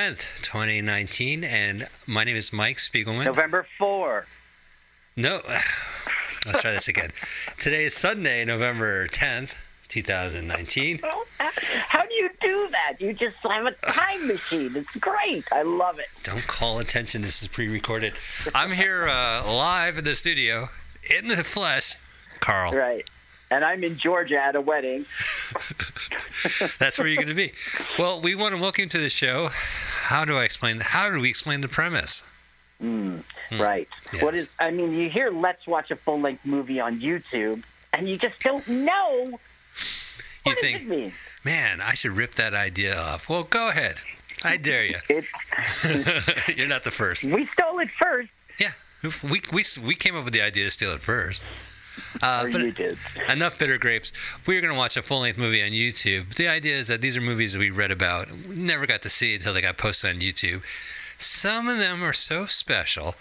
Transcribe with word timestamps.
10th, 0.00 0.42
2019, 0.42 1.42
and 1.42 1.88
my 2.06 2.22
name 2.22 2.36
is 2.36 2.52
Mike 2.52 2.76
Spiegelman. 2.76 3.24
November 3.24 3.66
4. 3.78 4.26
No, 5.16 5.40
let's 6.46 6.60
try 6.60 6.70
this 6.70 6.86
again. 6.86 7.10
Today 7.58 7.82
is 7.82 7.94
Sunday, 7.94 8.44
November 8.44 9.08
10th, 9.08 9.54
2019. 9.88 11.00
How 11.38 12.02
do 12.06 12.14
you 12.14 12.30
do 12.40 12.68
that? 12.70 13.00
You 13.00 13.12
just 13.12 13.38
have 13.38 13.66
a 13.66 13.72
time 13.90 14.28
machine. 14.28 14.76
It's 14.76 14.94
great. 15.00 15.44
I 15.50 15.62
love 15.62 15.98
it. 15.98 16.06
Don't 16.22 16.46
call 16.46 16.78
attention. 16.78 17.22
This 17.22 17.42
is 17.42 17.48
pre 17.48 17.66
recorded. 17.66 18.12
I'm 18.54 18.70
here 18.70 19.08
uh, 19.08 19.52
live 19.52 19.98
in 19.98 20.04
the 20.04 20.14
studio, 20.14 20.68
in 21.10 21.26
the 21.26 21.42
flesh. 21.42 21.96
Carl. 22.38 22.70
Right. 22.70 23.04
And 23.50 23.64
I'm 23.64 23.82
in 23.82 23.98
Georgia 23.98 24.38
at 24.38 24.54
a 24.54 24.60
wedding. 24.60 25.06
That's 26.78 26.98
where 26.98 27.08
you're 27.08 27.16
going 27.16 27.28
to 27.28 27.34
be. 27.34 27.52
Well, 27.98 28.20
we 28.20 28.34
want 28.34 28.54
to 28.54 28.60
welcome 28.60 28.82
you 28.82 28.88
to 28.90 28.98
the 28.98 29.08
show. 29.08 29.48
How 30.08 30.24
do 30.24 30.38
I 30.38 30.44
explain? 30.44 30.80
How 30.80 31.10
do 31.10 31.20
we 31.20 31.28
explain 31.28 31.60
the 31.60 31.68
premise? 31.68 32.24
Mm, 32.82 33.22
right. 33.60 33.86
Yes. 34.10 34.22
What 34.22 34.34
is? 34.34 34.48
I 34.58 34.70
mean, 34.70 34.92
you 34.94 35.10
hear 35.10 35.30
"Let's 35.30 35.66
watch 35.66 35.90
a 35.90 35.96
full-length 35.96 36.46
movie 36.46 36.80
on 36.80 36.98
YouTube," 36.98 37.62
and 37.92 38.08
you 38.08 38.16
just 38.16 38.40
don't 38.40 38.66
know 38.66 39.38
You 40.46 40.54
think, 40.62 41.12
man, 41.44 41.82
I 41.82 41.92
should 41.92 42.12
rip 42.12 42.36
that 42.36 42.54
idea 42.54 42.98
off. 42.98 43.28
Well, 43.28 43.42
go 43.42 43.68
ahead. 43.68 43.96
I 44.42 44.56
dare 44.56 44.84
you. 44.86 44.98
You're 46.56 46.68
not 46.68 46.84
the 46.84 46.90
first. 46.90 47.24
we 47.24 47.44
stole 47.48 47.78
it 47.80 47.90
first, 48.00 48.30
Yeah, 48.58 48.72
we 49.02 49.42
we 49.52 49.64
we 49.84 49.94
came 49.94 50.16
up 50.16 50.24
with 50.24 50.32
the 50.32 50.40
idea 50.40 50.64
to 50.64 50.70
steal 50.70 50.92
it 50.92 51.00
first. 51.00 51.44
Uh, 52.22 52.42
or 52.44 52.50
but 52.50 52.60
you 52.60 52.72
did. 52.72 52.98
enough 53.28 53.58
bitter 53.58 53.78
grapes. 53.78 54.12
We're 54.46 54.60
going 54.60 54.72
to 54.72 54.78
watch 54.78 54.96
a 54.96 55.02
full 55.02 55.20
length 55.20 55.38
movie 55.38 55.62
on 55.62 55.70
YouTube. 55.70 56.34
The 56.34 56.48
idea 56.48 56.76
is 56.76 56.88
that 56.88 57.00
these 57.00 57.16
are 57.16 57.20
movies 57.20 57.56
we 57.56 57.70
read 57.70 57.90
about, 57.90 58.28
we 58.48 58.56
never 58.56 58.86
got 58.86 59.02
to 59.02 59.08
see 59.08 59.34
until 59.34 59.54
they 59.54 59.60
got 59.60 59.78
posted 59.78 60.14
on 60.14 60.20
YouTube. 60.20 60.62
Some 61.18 61.68
of 61.68 61.78
them 61.78 62.02
are 62.02 62.12
so 62.12 62.46
special 62.46 63.14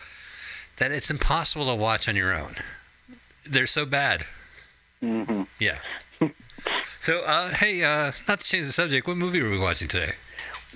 that 0.77 0.91
it's 0.91 1.09
impossible 1.09 1.65
to 1.67 1.75
watch 1.75 2.07
on 2.07 2.15
your 2.15 2.35
own. 2.35 2.55
They're 3.45 3.67
so 3.67 3.85
bad. 3.85 4.25
hmm 4.99 5.43
Yeah. 5.59 5.77
So, 6.99 7.21
uh, 7.21 7.49
hey, 7.51 7.83
uh, 7.83 8.11
not 8.27 8.39
to 8.41 8.45
change 8.45 8.65
the 8.65 8.73
subject, 8.73 9.07
what 9.07 9.15
movie 9.17 9.39
are 9.39 9.49
we 9.49 9.57
watching 9.57 9.87
today? 9.87 10.13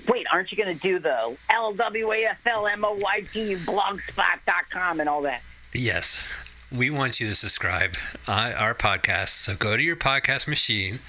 Wait, 0.08 0.26
aren't 0.32 0.50
you 0.52 0.58
going 0.64 0.74
to 0.74 0.80
do 0.82 1.00
the 1.00 1.36
LWAFLMOYT 1.50 3.66
blogspot.com 3.66 5.00
and 5.00 5.10
all 5.10 5.22
that? 5.24 5.42
Yes, 5.74 6.26
we 6.72 6.90
want 6.90 7.20
you 7.20 7.28
to 7.28 7.36
subscribe 7.36 7.96
our 8.28 8.74
podcast. 8.74 9.30
So 9.30 9.56
go 9.56 9.76
to 9.76 9.84
your 9.84 9.96
podcast 9.96 10.48
machine, 10.48 11.00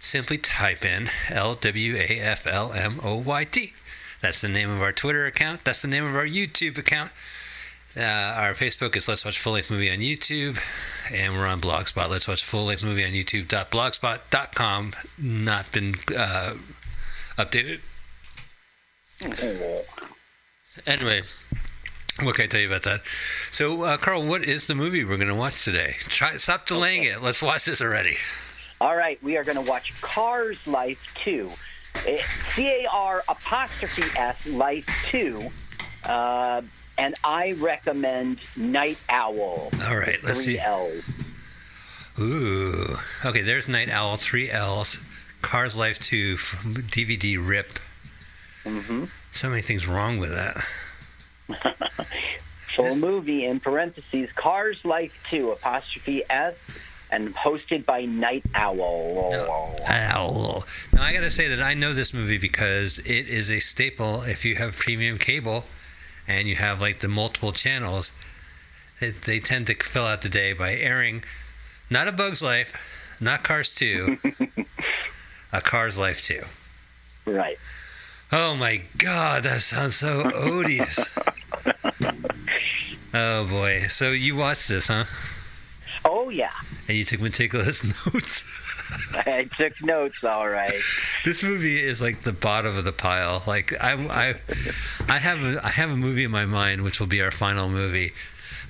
simply 0.00 0.38
type 0.38 0.84
in 0.84 1.10
L 1.28 1.54
W 1.54 1.96
A 1.96 2.20
F 2.20 2.46
L 2.46 2.72
M 2.72 3.00
O 3.02 3.16
Y 3.16 3.44
T. 3.44 3.72
That's 4.20 4.40
the 4.40 4.48
name 4.48 4.70
of 4.70 4.80
our 4.80 4.92
Twitter 4.92 5.26
account. 5.26 5.64
That's 5.64 5.82
the 5.82 5.88
name 5.88 6.04
of 6.04 6.14
our 6.16 6.26
YouTube 6.26 6.78
account. 6.78 7.10
Uh, 7.96 8.02
our 8.02 8.52
Facebook 8.52 8.94
is 8.96 9.08
Let's 9.08 9.24
Watch 9.24 9.38
Full 9.38 9.54
Length 9.54 9.70
Movie 9.70 9.90
on 9.90 9.98
YouTube, 9.98 10.60
and 11.10 11.34
we're 11.34 11.46
on 11.46 11.60
Blogspot. 11.60 12.10
Let's 12.10 12.28
Watch 12.28 12.44
Full 12.44 12.66
Length 12.66 12.84
Movie 12.84 13.04
on 13.04 13.12
YouTube.blogspot.com. 13.12 14.92
Not 15.18 15.72
been 15.72 15.94
uh, 16.16 16.54
updated. 17.36 17.80
Anyway, 20.86 21.22
what 22.22 22.34
can 22.34 22.44
I 22.44 22.46
tell 22.48 22.60
you 22.60 22.66
about 22.66 22.82
that? 22.82 23.02
So, 23.50 23.82
uh, 23.82 23.96
Carl, 23.96 24.24
what 24.24 24.44
is 24.44 24.66
the 24.66 24.74
movie 24.74 25.04
we're 25.04 25.16
going 25.16 25.28
to 25.28 25.34
watch 25.34 25.64
today? 25.64 25.96
Try, 26.00 26.36
stop 26.36 26.66
delaying 26.66 27.04
it. 27.04 27.22
Let's 27.22 27.42
watch 27.42 27.64
this 27.64 27.80
already. 27.80 28.16
All 28.80 28.96
right, 28.96 29.22
we 29.22 29.36
are 29.36 29.44
going 29.44 29.56
to 29.62 29.70
watch 29.70 30.00
Cars 30.00 30.58
Life 30.66 31.12
2. 31.24 31.50
C 32.54 32.66
A 32.66 32.86
R 32.90 33.24
apostrophe 33.28 34.04
S 34.16 34.46
Life 34.46 34.86
2. 35.10 35.50
Uh, 36.04 36.62
and 36.96 37.14
I 37.24 37.52
recommend 37.52 38.38
Night 38.56 38.98
Owl. 39.08 39.70
All 39.86 39.96
right, 39.96 40.22
let's 40.22 40.44
Three 40.44 40.54
see. 40.54 40.58
L's. 40.60 41.04
Ooh. 42.18 42.98
Okay, 43.24 43.42
there's 43.42 43.68
Night 43.68 43.90
Owl, 43.90 44.16
three 44.16 44.50
L's. 44.50 44.98
Cars 45.42 45.76
Life 45.76 45.98
2 46.00 46.36
from 46.36 46.74
DVD 46.74 47.38
RIP. 47.40 47.78
Mm-hmm. 48.64 49.04
So 49.30 49.48
many 49.48 49.62
things 49.62 49.86
wrong 49.86 50.18
with 50.18 50.30
that. 50.30 50.56
Full 52.76 52.96
movie 52.96 53.44
in 53.44 53.60
parentheses 53.60 54.30
Cars 54.32 54.78
Life 54.84 55.12
2 55.30 55.50
apostrophe 55.50 56.22
S 56.30 56.54
and 57.10 57.34
hosted 57.34 57.86
by 57.86 58.04
Night 58.04 58.44
Owl. 58.54 59.32
Owl. 59.86 60.64
Now, 60.92 61.02
I 61.02 61.12
got 61.12 61.20
to 61.20 61.30
say 61.30 61.48
that 61.48 61.60
I 61.60 61.74
know 61.74 61.92
this 61.94 62.12
movie 62.12 62.38
because 62.38 62.98
it 63.00 63.28
is 63.28 63.50
a 63.50 63.60
staple 63.60 64.22
if 64.22 64.44
you 64.44 64.56
have 64.56 64.76
premium 64.76 65.18
cable 65.18 65.64
and 66.26 66.46
you 66.46 66.56
have 66.56 66.80
like 66.80 67.00
the 67.00 67.08
multiple 67.08 67.52
channels. 67.52 68.12
It, 69.00 69.22
they 69.22 69.40
tend 69.40 69.68
to 69.68 69.74
fill 69.74 70.04
out 70.06 70.22
the 70.22 70.28
day 70.28 70.52
by 70.52 70.74
airing 70.74 71.22
not 71.90 72.08
A 72.08 72.12
Bug's 72.12 72.42
Life, 72.42 72.74
not 73.20 73.42
Cars 73.42 73.74
2, 73.74 74.18
a 75.52 75.60
Cars 75.60 75.98
Life 75.98 76.22
2. 76.22 76.42
Right. 77.26 77.58
Oh 78.30 78.54
my 78.54 78.82
God, 78.98 79.44
that 79.44 79.62
sounds 79.62 79.96
so 79.96 80.30
odious. 80.34 81.04
oh 83.14 83.46
boy. 83.46 83.86
So 83.88 84.10
you 84.10 84.36
watched 84.36 84.68
this, 84.68 84.88
huh? 84.88 85.04
Oh, 86.04 86.28
yeah. 86.28 86.50
And 86.88 86.96
you 86.96 87.04
took 87.04 87.22
meticulous 87.22 87.84
notes. 88.06 88.44
I 89.14 89.48
took 89.56 89.82
notes, 89.82 90.22
all 90.24 90.48
right. 90.48 90.80
this 91.24 91.42
movie 91.42 91.82
is 91.82 92.02
like 92.02 92.22
the 92.22 92.32
bottom 92.32 92.76
of 92.76 92.84
the 92.84 92.92
pile. 92.92 93.42
Like 93.46 93.72
I, 93.80 93.92
I, 93.92 94.34
I 95.08 95.18
have 95.18 95.42
a, 95.42 95.64
I 95.64 95.70
have 95.70 95.90
a 95.90 95.96
movie 95.96 96.24
in 96.24 96.30
my 96.30 96.46
mind 96.46 96.82
which 96.82 97.00
will 97.00 97.06
be 97.06 97.22
our 97.22 97.30
final 97.30 97.68
movie, 97.68 98.12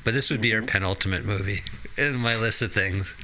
but 0.04 0.14
this 0.14 0.30
would 0.30 0.40
be 0.40 0.54
our 0.54 0.60
mm-hmm. 0.60 0.68
penultimate 0.68 1.24
movie 1.24 1.62
in 1.96 2.14
my 2.16 2.36
list 2.36 2.62
of 2.62 2.72
things. 2.72 3.14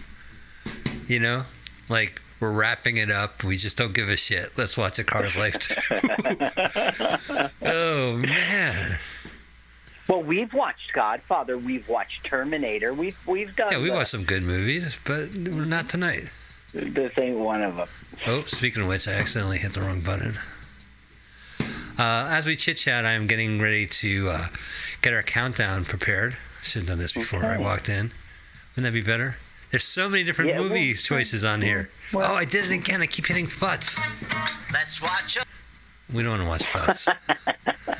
You 1.06 1.20
know, 1.20 1.44
like 1.88 2.20
we're 2.40 2.52
wrapping 2.52 2.96
it 2.96 3.10
up. 3.10 3.44
We 3.44 3.56
just 3.56 3.76
don't 3.76 3.94
give 3.94 4.08
a 4.08 4.16
shit. 4.16 4.52
Let's 4.56 4.76
watch 4.76 4.98
a 4.98 5.04
Cars 5.04 5.36
Life. 5.36 5.56
oh 7.62 8.16
man. 8.16 8.98
Well, 10.08 10.22
we've 10.22 10.52
watched 10.52 10.92
Godfather. 10.92 11.56
We've 11.56 11.88
watched 11.88 12.24
Terminator. 12.24 12.92
We've 12.92 13.16
we've 13.26 13.54
done. 13.56 13.72
Yeah, 13.72 13.78
we 13.78 13.88
the- 13.88 13.94
watched 13.94 14.10
some 14.10 14.24
good 14.24 14.42
movies, 14.42 14.98
but 15.04 15.34
not 15.34 15.88
tonight. 15.88 16.28
This 16.74 17.16
ain't 17.18 17.38
one 17.38 17.62
of 17.62 17.76
them. 17.76 17.88
Oh, 18.26 18.42
speaking 18.42 18.82
of 18.82 18.88
which, 18.88 19.06
I 19.06 19.12
accidentally 19.12 19.58
hit 19.58 19.72
the 19.72 19.80
wrong 19.80 20.00
button. 20.00 20.34
Uh, 21.96 22.26
as 22.30 22.46
we 22.46 22.56
chit 22.56 22.76
chat, 22.78 23.04
I 23.06 23.12
am 23.12 23.28
getting 23.28 23.60
ready 23.60 23.86
to 23.86 24.28
uh, 24.30 24.46
get 25.00 25.12
our 25.14 25.22
countdown 25.22 25.84
prepared. 25.84 26.36
Should 26.62 26.82
have 26.82 26.88
done 26.88 26.98
this 26.98 27.12
before 27.12 27.44
I 27.44 27.58
walked 27.58 27.88
in. 27.88 28.10
Wouldn't 28.74 28.92
that 28.92 28.92
be 28.92 29.02
better? 29.02 29.36
There's 29.74 29.82
so 29.82 30.08
many 30.08 30.22
different 30.22 30.50
Yeah, 30.52 30.60
well, 30.60 30.94
choices 30.94 31.42
on 31.42 31.60
here. 31.60 31.90
well- 32.12 32.30
oh, 32.30 32.36
I 32.36 32.44
did 32.44 32.64
it 32.64 32.70
again. 32.70 33.02
I 33.02 33.06
keep 33.06 33.26
hitting 33.26 33.48
Futz. 33.48 33.98
Let's 34.72 35.02
watch 35.02 35.36
a 35.36 35.42
We 36.14 36.22
don't 36.22 36.46
want 36.46 36.62
to 36.62 36.78
watch 36.78 36.86
Futz. 36.86 37.12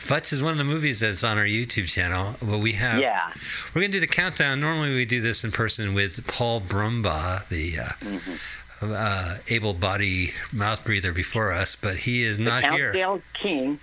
Futz 0.00 0.32
is 0.32 0.42
one 0.42 0.50
of 0.50 0.58
the 0.58 0.64
movies 0.64 0.98
that's 0.98 1.22
on 1.22 1.38
our 1.38 1.44
YouTube 1.44 1.86
channel. 1.86 2.34
But 2.42 2.58
we 2.58 2.72
have 2.72 2.98
Yeah. 2.98 3.30
We're 3.72 3.82
going 3.82 3.92
to 3.92 3.96
do 3.98 4.00
the 4.00 4.08
countdown. 4.08 4.60
Normally, 4.60 4.92
we 4.92 5.04
do 5.04 5.20
this 5.20 5.44
in 5.44 5.52
person 5.52 5.94
with 5.94 6.26
Paul 6.26 6.60
Brumbaugh, 6.60 7.46
the 7.48 7.78
uh, 7.78 7.84
Mm-hmm. 8.00 8.92
uh, 8.92 9.36
able-body 9.48 10.32
mouth 10.52 10.84
breather 10.84 11.12
before 11.12 11.52
us, 11.52 11.76
but 11.76 11.98
he 11.98 12.24
is 12.24 12.38
The 12.38 12.42
not 12.42 12.72
here. 12.72 12.92
Countdown 12.92 13.22
King. 13.34 13.78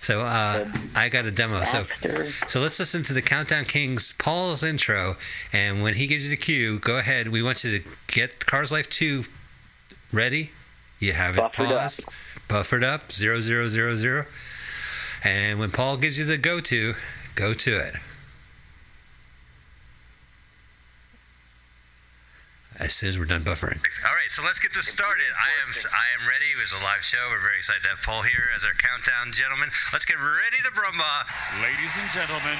So 0.00 0.22
uh, 0.22 0.66
I 0.96 1.10
got 1.10 1.26
a 1.26 1.30
demo. 1.30 1.62
So 1.64 1.80
After. 1.80 2.32
so 2.48 2.60
let's 2.60 2.78
listen 2.78 3.02
to 3.04 3.12
the 3.12 3.20
Countdown 3.22 3.66
Kings 3.66 4.14
Paul's 4.18 4.62
intro, 4.64 5.16
and 5.52 5.82
when 5.82 5.94
he 5.94 6.06
gives 6.06 6.24
you 6.24 6.30
the 6.30 6.40
cue, 6.40 6.78
go 6.78 6.96
ahead. 6.96 7.28
We 7.28 7.42
want 7.42 7.64
you 7.64 7.78
to 7.80 7.88
get 8.06 8.46
Cars 8.46 8.72
Life 8.72 8.88
Two 8.88 9.24
ready. 10.12 10.52
You 10.98 11.12
have 11.12 11.36
it 11.36 11.40
Buffered 11.40 11.66
up. 11.66 11.80
paused, 11.80 12.04
buffered 12.48 12.82
up, 12.84 13.12
zero 13.12 13.40
zero 13.40 13.68
zero 13.68 13.94
zero, 13.94 14.24
and 15.22 15.58
when 15.58 15.70
Paul 15.70 15.98
gives 15.98 16.18
you 16.18 16.24
the 16.24 16.38
go 16.38 16.60
to, 16.60 16.94
go 17.34 17.52
to 17.52 17.76
it. 17.78 17.94
As 22.80 22.94
soon 22.94 23.10
as 23.10 23.18
we're 23.18 23.28
done 23.28 23.44
buffering. 23.44 23.76
All 24.08 24.16
right, 24.16 24.30
so 24.30 24.42
let's 24.42 24.58
get 24.58 24.72
this 24.72 24.88
started. 24.88 25.28
I 25.36 25.52
am 25.60 25.68
I 25.92 26.16
am 26.16 26.26
ready. 26.26 26.46
It 26.56 26.56
was 26.56 26.72
a 26.72 26.82
live 26.82 27.04
show. 27.04 27.28
We're 27.28 27.44
very 27.44 27.58
excited 27.58 27.82
to 27.82 27.88
have 27.92 28.00
Paul 28.00 28.22
here 28.22 28.48
as 28.56 28.64
our 28.64 28.72
countdown 28.72 29.32
gentleman. 29.32 29.68
Let's 29.92 30.06
get 30.06 30.16
ready 30.16 30.64
to 30.64 30.72
brumba. 30.72 31.28
Ladies 31.60 31.92
and 32.00 32.08
gentlemen, 32.08 32.56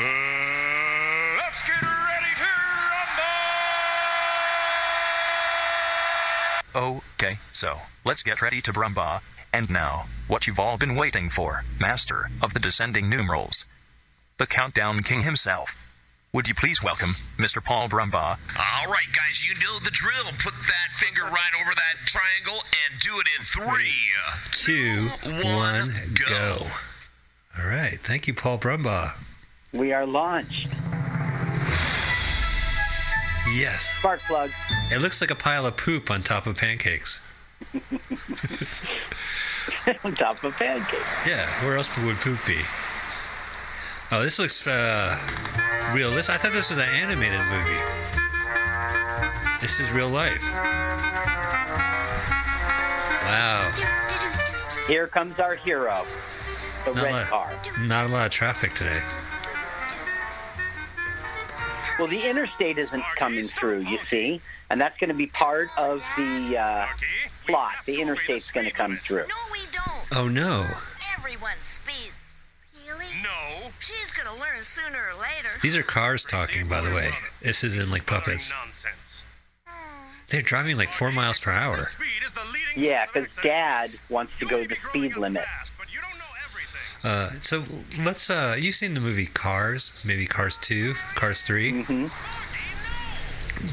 uh, 0.00 1.36
let's 1.44 1.60
get 1.60 1.76
ready 1.76 2.32
to 2.40 2.48
rumble! 6.72 7.04
Okay, 7.20 7.36
so, 7.52 7.76
let's 8.06 8.22
get 8.22 8.40
ready 8.40 8.62
to 8.62 8.72
Brumba. 8.72 9.20
And 9.52 9.68
now, 9.68 10.06
what 10.26 10.46
you've 10.46 10.58
all 10.58 10.78
been 10.78 10.94
waiting 10.94 11.28
for, 11.28 11.64
master 11.78 12.30
of 12.40 12.54
the 12.54 12.60
descending 12.60 13.10
numerals. 13.10 13.66
The 14.38 14.46
countdown 14.46 15.02
king 15.02 15.20
himself. 15.20 15.76
Would 16.32 16.46
you 16.46 16.54
please 16.54 16.82
welcome 16.82 17.16
Mr. 17.38 17.62
Paul 17.62 17.88
Brumbaugh? 17.88 18.38
All 18.56 18.86
right, 18.86 19.06
guys, 19.12 19.44
you 19.44 19.54
know 19.54 19.78
the 19.82 19.90
drill. 19.90 20.26
Put 20.42 20.54
that 20.54 20.92
finger 20.92 21.24
right 21.24 21.50
over 21.60 21.74
that 21.74 21.96
triangle 22.06 22.62
and 22.62 23.00
do 23.00 23.18
it 23.18 23.26
in 23.38 23.44
three. 23.44 23.90
Two, 24.52 25.08
one, 25.44 25.56
one, 25.56 25.94
go. 26.14 26.28
go. 26.28 26.66
All 27.58 27.66
right. 27.66 27.98
Thank 28.00 28.28
you, 28.28 28.34
Paul 28.34 28.58
Brumbaugh. 28.58 29.14
We 29.72 29.92
are 29.92 30.06
launched. 30.06 30.68
Yes. 33.52 33.94
Spark 33.98 34.20
plug. 34.22 34.50
It 34.92 35.00
looks 35.00 35.20
like 35.20 35.32
a 35.32 35.34
pile 35.34 35.66
of 35.66 35.76
poop 35.76 36.10
on 36.10 36.22
top 36.22 36.46
of 36.46 36.56
pancakes. 36.56 37.18
on 40.04 40.14
top 40.14 40.44
of 40.44 40.54
pancakes. 40.54 41.02
Yeah, 41.26 41.48
where 41.64 41.76
else 41.76 41.88
would 41.98 42.16
poop 42.16 42.38
be? 42.46 42.60
Oh, 44.12 44.22
this 44.22 44.40
looks 44.40 44.66
uh, 44.66 45.16
realistic. 45.94 46.34
I 46.34 46.38
thought 46.38 46.52
this 46.52 46.68
was 46.68 46.78
an 46.78 46.88
animated 46.88 47.40
movie. 47.46 47.78
This 49.60 49.78
is 49.78 49.90
real 49.92 50.08
life. 50.08 50.42
Wow. 53.22 53.70
Here 54.88 55.06
comes 55.06 55.38
our 55.38 55.54
hero, 55.54 56.04
the 56.84 56.92
Not 56.94 57.02
a, 57.02 57.04
red 57.04 57.12
lot, 57.12 57.26
car. 57.28 57.52
not 57.80 58.06
a 58.06 58.08
lot 58.08 58.26
of 58.26 58.32
traffic 58.32 58.74
today. 58.74 59.00
Well, 61.98 62.08
the 62.08 62.22
interstate 62.28 62.78
isn't 62.78 63.04
coming 63.16 63.44
through, 63.44 63.80
you 63.80 63.98
see, 64.08 64.40
and 64.70 64.80
that's 64.80 64.98
going 64.98 65.08
to 65.08 65.14
be 65.14 65.26
part 65.26 65.68
of 65.76 66.02
the 66.16 66.58
uh, 66.58 66.86
plot. 67.46 67.74
The 67.86 68.00
interstate's 68.00 68.50
going 68.50 68.66
to 68.66 68.72
come 68.72 68.96
through. 68.96 69.26
No, 69.28 69.34
we 69.52 69.60
don't. 69.70 70.18
Oh 70.18 70.26
no. 70.26 70.66
Everyone 73.24 73.32
speeds. 73.32 73.60
Really? 73.60 73.64
No. 73.64 73.70
She's 73.80 74.12
gonna 74.12 74.38
learn 74.38 74.62
sooner 74.62 74.98
or 75.14 75.20
later. 75.20 75.58
These 75.62 75.76
are 75.76 75.82
cars 75.82 76.24
talking, 76.24 76.68
by 76.68 76.80
the 76.80 76.90
way. 76.90 77.10
This 77.42 77.64
isn't 77.64 77.90
like 77.90 78.06
puppets. 78.06 78.50
Nonsense. 78.50 79.26
They're 80.28 80.42
driving 80.42 80.76
like 80.76 80.90
four 80.90 81.10
miles 81.10 81.40
per 81.40 81.50
hour. 81.50 81.82
Speed 81.84 82.22
is 82.24 82.32
the 82.32 82.40
leading 82.52 82.84
Yeah, 82.84 83.04
cause 83.06 83.26
Dad 83.42 83.90
wants 84.08 84.32
to 84.38 84.46
go 84.46 84.58
may 84.58 84.66
the 84.66 84.76
speed 84.88 85.16
limit. 85.16 85.42
fast, 85.44 85.72
but 85.76 85.92
you 85.92 86.00
don't 86.00 86.18
know 86.18 86.24
everything. 86.46 87.10
Uh, 87.10 87.30
so 87.42 88.04
let's. 88.04 88.30
Uh, 88.30 88.56
you've 88.58 88.76
seen 88.76 88.94
the 88.94 89.00
movie 89.00 89.26
Cars? 89.26 89.92
Maybe 90.04 90.26
Cars 90.26 90.56
Two, 90.56 90.94
Cars 91.16 91.42
3 91.42 91.82
hmm 91.82 92.06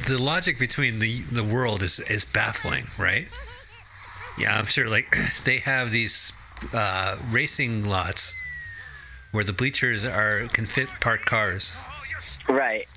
The 0.08 0.18
logic 0.18 0.58
between 0.58 0.98
the 1.00 1.22
the 1.32 1.44
world 1.44 1.84
is 1.84 2.00
is 2.00 2.26
baffling, 2.26 2.88
right? 2.98 3.28
Yeah, 4.38 4.58
I'm 4.58 4.66
sure. 4.66 4.90
Like 4.90 5.16
they 5.44 5.60
have 5.60 5.92
these 5.92 6.34
uh, 6.74 7.18
racing 7.30 7.86
lots 7.86 8.36
where 9.32 9.44
the 9.44 9.54
bleachers 9.54 10.06
are 10.06 10.48
can 10.48 10.66
fit 10.66 10.90
parked 11.00 11.26
cars, 11.26 11.74
Right. 12.48 12.88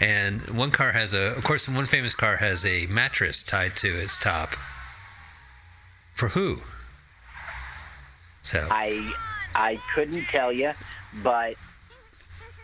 and 0.00 0.40
one 0.50 0.70
car 0.70 0.92
has 0.92 1.12
a. 1.12 1.34
Of 1.36 1.44
course, 1.44 1.68
one 1.68 1.86
famous 1.86 2.14
car 2.14 2.36
has 2.38 2.64
a 2.64 2.86
mattress 2.86 3.42
tied 3.42 3.76
to 3.76 3.88
its 3.88 4.18
top. 4.18 4.56
For 6.14 6.28
who? 6.30 6.62
So 8.42 8.66
I 8.70 9.12
I 9.54 9.78
couldn't 9.94 10.24
tell 10.26 10.52
you, 10.52 10.72
but 11.22 11.54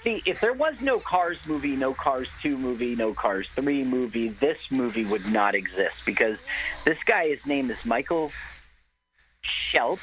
see, 0.03 0.23
if 0.27 0.41
there 0.41 0.53
was 0.53 0.81
no 0.81 0.99
Cars 0.99 1.39
movie, 1.47 1.77
no 1.77 1.95
Cars 1.95 2.29
2 2.43 2.57
movie, 2.59 2.97
no 2.97 3.13
Cars 3.15 3.49
3 3.55 3.85
movie, 3.85 4.29
this 4.29 4.59
movie 4.71 5.05
would 5.05 5.27
not 5.27 5.55
exist 5.55 5.97
because 6.05 6.39
this 6.85 6.99
guy, 7.07 7.29
his 7.29 7.45
name 7.47 7.71
is 7.71 7.85
Michael 7.85 8.33
Schelp, 9.43 10.01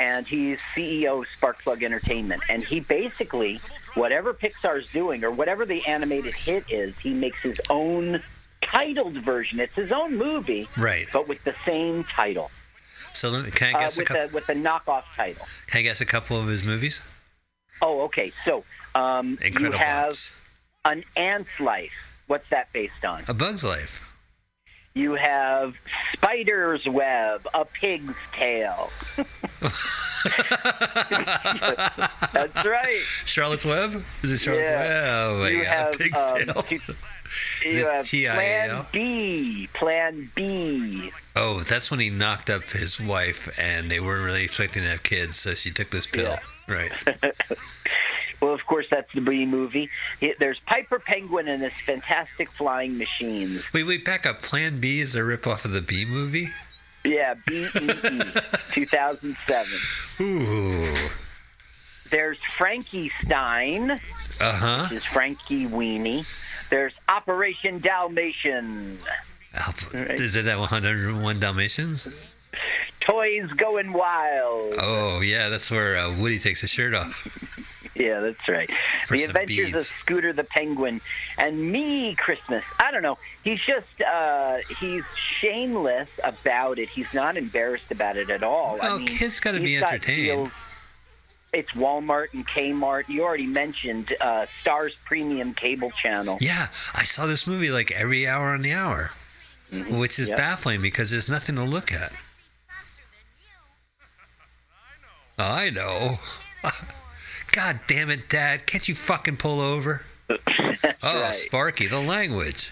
and 0.00 0.26
he's 0.26 0.58
CEO 0.74 1.20
of 1.20 1.26
Sparkplug 1.36 1.82
Entertainment. 1.82 2.42
And 2.48 2.64
he 2.64 2.80
basically, 2.80 3.60
whatever 3.94 4.32
Pixar's 4.32 4.90
doing 4.90 5.22
or 5.22 5.30
whatever 5.30 5.66
the 5.66 5.86
animated 5.86 6.32
hit 6.32 6.64
is, 6.70 6.98
he 6.98 7.12
makes 7.12 7.38
his 7.42 7.60
own 7.68 8.22
titled 8.62 9.18
version. 9.18 9.60
It's 9.60 9.74
his 9.74 9.92
own 9.92 10.16
movie, 10.16 10.68
right. 10.78 11.06
but 11.12 11.28
with 11.28 11.44
the 11.44 11.54
same 11.66 12.04
title, 12.04 12.50
So 13.12 13.30
me, 13.42 13.50
can 13.50 13.74
I 13.74 13.78
uh, 13.78 13.80
guess 13.82 13.98
a 13.98 14.00
with, 14.00 14.08
couple? 14.08 14.28
the, 14.28 14.34
with 14.34 14.46
the 14.46 14.54
knockoff 14.54 15.04
title. 15.14 15.46
Can 15.66 15.80
I 15.80 15.82
guess 15.82 16.00
a 16.00 16.06
couple 16.06 16.40
of 16.40 16.46
his 16.46 16.64
movies? 16.64 17.02
Oh, 17.82 18.00
okay. 18.02 18.32
So 18.46 18.64
um, 18.94 19.38
you 19.42 19.70
have 19.72 20.16
an 20.86 21.04
ant's 21.14 21.60
life. 21.60 21.92
What's 22.26 22.48
that 22.48 22.72
based 22.72 23.04
on? 23.04 23.22
A 23.28 23.34
Bug's 23.34 23.64
Life. 23.64 24.09
You 24.94 25.14
have 25.14 25.74
spider's 26.14 26.84
web, 26.86 27.46
a 27.54 27.64
pig's 27.64 28.12
tail. 28.32 28.90
That's 32.32 32.64
right. 32.64 33.02
Charlotte's 33.24 33.64
Web? 33.64 34.02
Is 34.22 34.32
it 34.32 34.38
Charlotte's 34.38 34.68
Yeah. 34.68 34.78
Web? 34.78 35.40
Oh 35.42 35.46
you 35.46 35.62
god, 35.64 35.66
have 35.66 35.92
Pig's 35.92 36.18
um, 36.18 36.36
Tail. 36.38 36.64
you 37.64 37.86
have 37.86 38.04
TIAL? 38.04 38.34
Plan 38.34 38.86
B. 38.92 39.68
Plan 39.72 40.30
B. 40.34 41.12
Oh, 41.36 41.60
that's 41.60 41.90
when 41.90 42.00
he 42.00 42.10
knocked 42.10 42.50
up 42.50 42.64
his 42.64 43.00
wife, 43.00 43.56
and 43.58 43.90
they 43.90 44.00
weren't 44.00 44.24
really 44.24 44.42
expecting 44.44 44.82
to 44.82 44.88
have 44.90 45.02
kids, 45.04 45.36
so 45.36 45.54
she 45.54 45.70
took 45.70 45.90
this 45.90 46.06
pill. 46.06 46.36
Right. 46.68 46.90
Well, 48.40 48.54
of 48.54 48.64
course, 48.66 48.86
that's 48.90 49.12
the 49.14 49.20
B 49.20 49.44
movie. 49.46 49.90
It- 50.20 50.38
There's 50.38 50.58
Piper 50.66 50.98
Penguin 50.98 51.46
and 51.48 51.62
his 51.62 51.72
fantastic 51.84 52.50
flying 52.50 52.96
machines. 52.98 53.62
Wait, 53.72 53.84
wait, 53.84 54.04
back 54.04 54.24
up. 54.26 54.40
Plan 54.42 54.80
B 54.80 55.00
is 55.00 55.14
a 55.14 55.20
ripoff 55.20 55.64
of 55.64 55.72
the 55.72 55.80
B 55.82 56.04
movie? 56.04 56.48
Yeah, 57.04 57.34
B 57.46 57.64
E 57.74 57.80
E, 57.90 58.22
2007. 58.72 59.66
Ooh. 60.20 60.94
There's 62.10 62.38
Frankie 62.58 63.10
Stein. 63.24 63.92
Uh 63.92 63.96
huh. 64.52 64.88
is 64.94 65.04
Frankenweenie. 65.04 66.26
There's 66.70 66.94
Operation 67.08 67.78
Dalmatian. 67.80 68.98
Is 69.92 70.36
it 70.36 70.44
that 70.46 70.58
101 70.58 71.40
Dalmatians? 71.40 72.08
Toys 73.00 73.50
Going 73.56 73.92
Wild. 73.92 74.74
Oh, 74.80 75.20
yeah, 75.20 75.48
that's 75.48 75.70
where 75.70 75.96
uh, 75.98 76.16
Woody 76.16 76.38
takes 76.38 76.60
his 76.60 76.70
shirt 76.70 76.94
off. 76.94 77.26
Yeah, 78.00 78.20
that's 78.20 78.48
right. 78.48 78.70
For 79.06 79.16
the 79.16 79.24
some 79.24 79.36
Adventures 79.36 79.74
of. 79.74 79.82
Scooter 80.00 80.32
the 80.32 80.44
Penguin 80.44 81.00
and 81.36 81.70
Me 81.70 82.14
Christmas. 82.14 82.64
I 82.78 82.90
don't 82.90 83.02
know. 83.02 83.18
He's 83.44 83.60
just 83.60 84.00
uh, 84.00 84.58
he's 84.80 85.04
shameless 85.40 86.08
about 86.24 86.78
it. 86.78 86.88
He's 86.88 87.12
not 87.12 87.36
embarrassed 87.36 87.90
about 87.90 88.16
it 88.16 88.30
at 88.30 88.42
all. 88.42 88.78
I 88.80 88.96
mean, 88.98 89.06
kids 89.06 89.38
gotta 89.40 89.60
be 89.60 89.76
entertained. 89.76 90.24
deals- 90.46 90.48
It's 91.52 91.70
Walmart 91.72 92.32
and 92.32 92.46
Kmart. 92.48 93.08
You 93.08 93.22
already 93.24 93.46
mentioned 93.46 94.14
uh, 94.20 94.46
Stars 94.62 94.94
Premium 95.04 95.52
Cable 95.52 95.90
Channel. 95.90 96.38
Yeah, 96.40 96.68
I 96.94 97.04
saw 97.04 97.26
this 97.26 97.46
movie 97.46 97.70
like 97.70 97.90
every 97.90 98.26
hour 98.26 98.50
on 98.54 98.62
the 98.62 98.72
hour, 98.72 99.10
which 99.90 100.18
is 100.18 100.28
Yep. 100.28 100.36
baffling 100.38 100.80
because 100.80 101.10
there's 101.10 101.28
nothing 101.28 101.56
to 101.56 101.64
look 101.64 101.92
at. 101.92 102.12
I 105.38 105.70
know. 105.70 106.18
God 107.52 107.80
damn 107.86 108.10
it, 108.10 108.28
Dad. 108.28 108.66
Can't 108.66 108.86
you 108.88 108.94
fucking 108.94 109.36
pull 109.38 109.60
over? 109.60 110.02
Oh, 111.02 111.20
right. 111.22 111.34
Sparky, 111.34 111.86
the 111.88 112.00
language. 112.00 112.70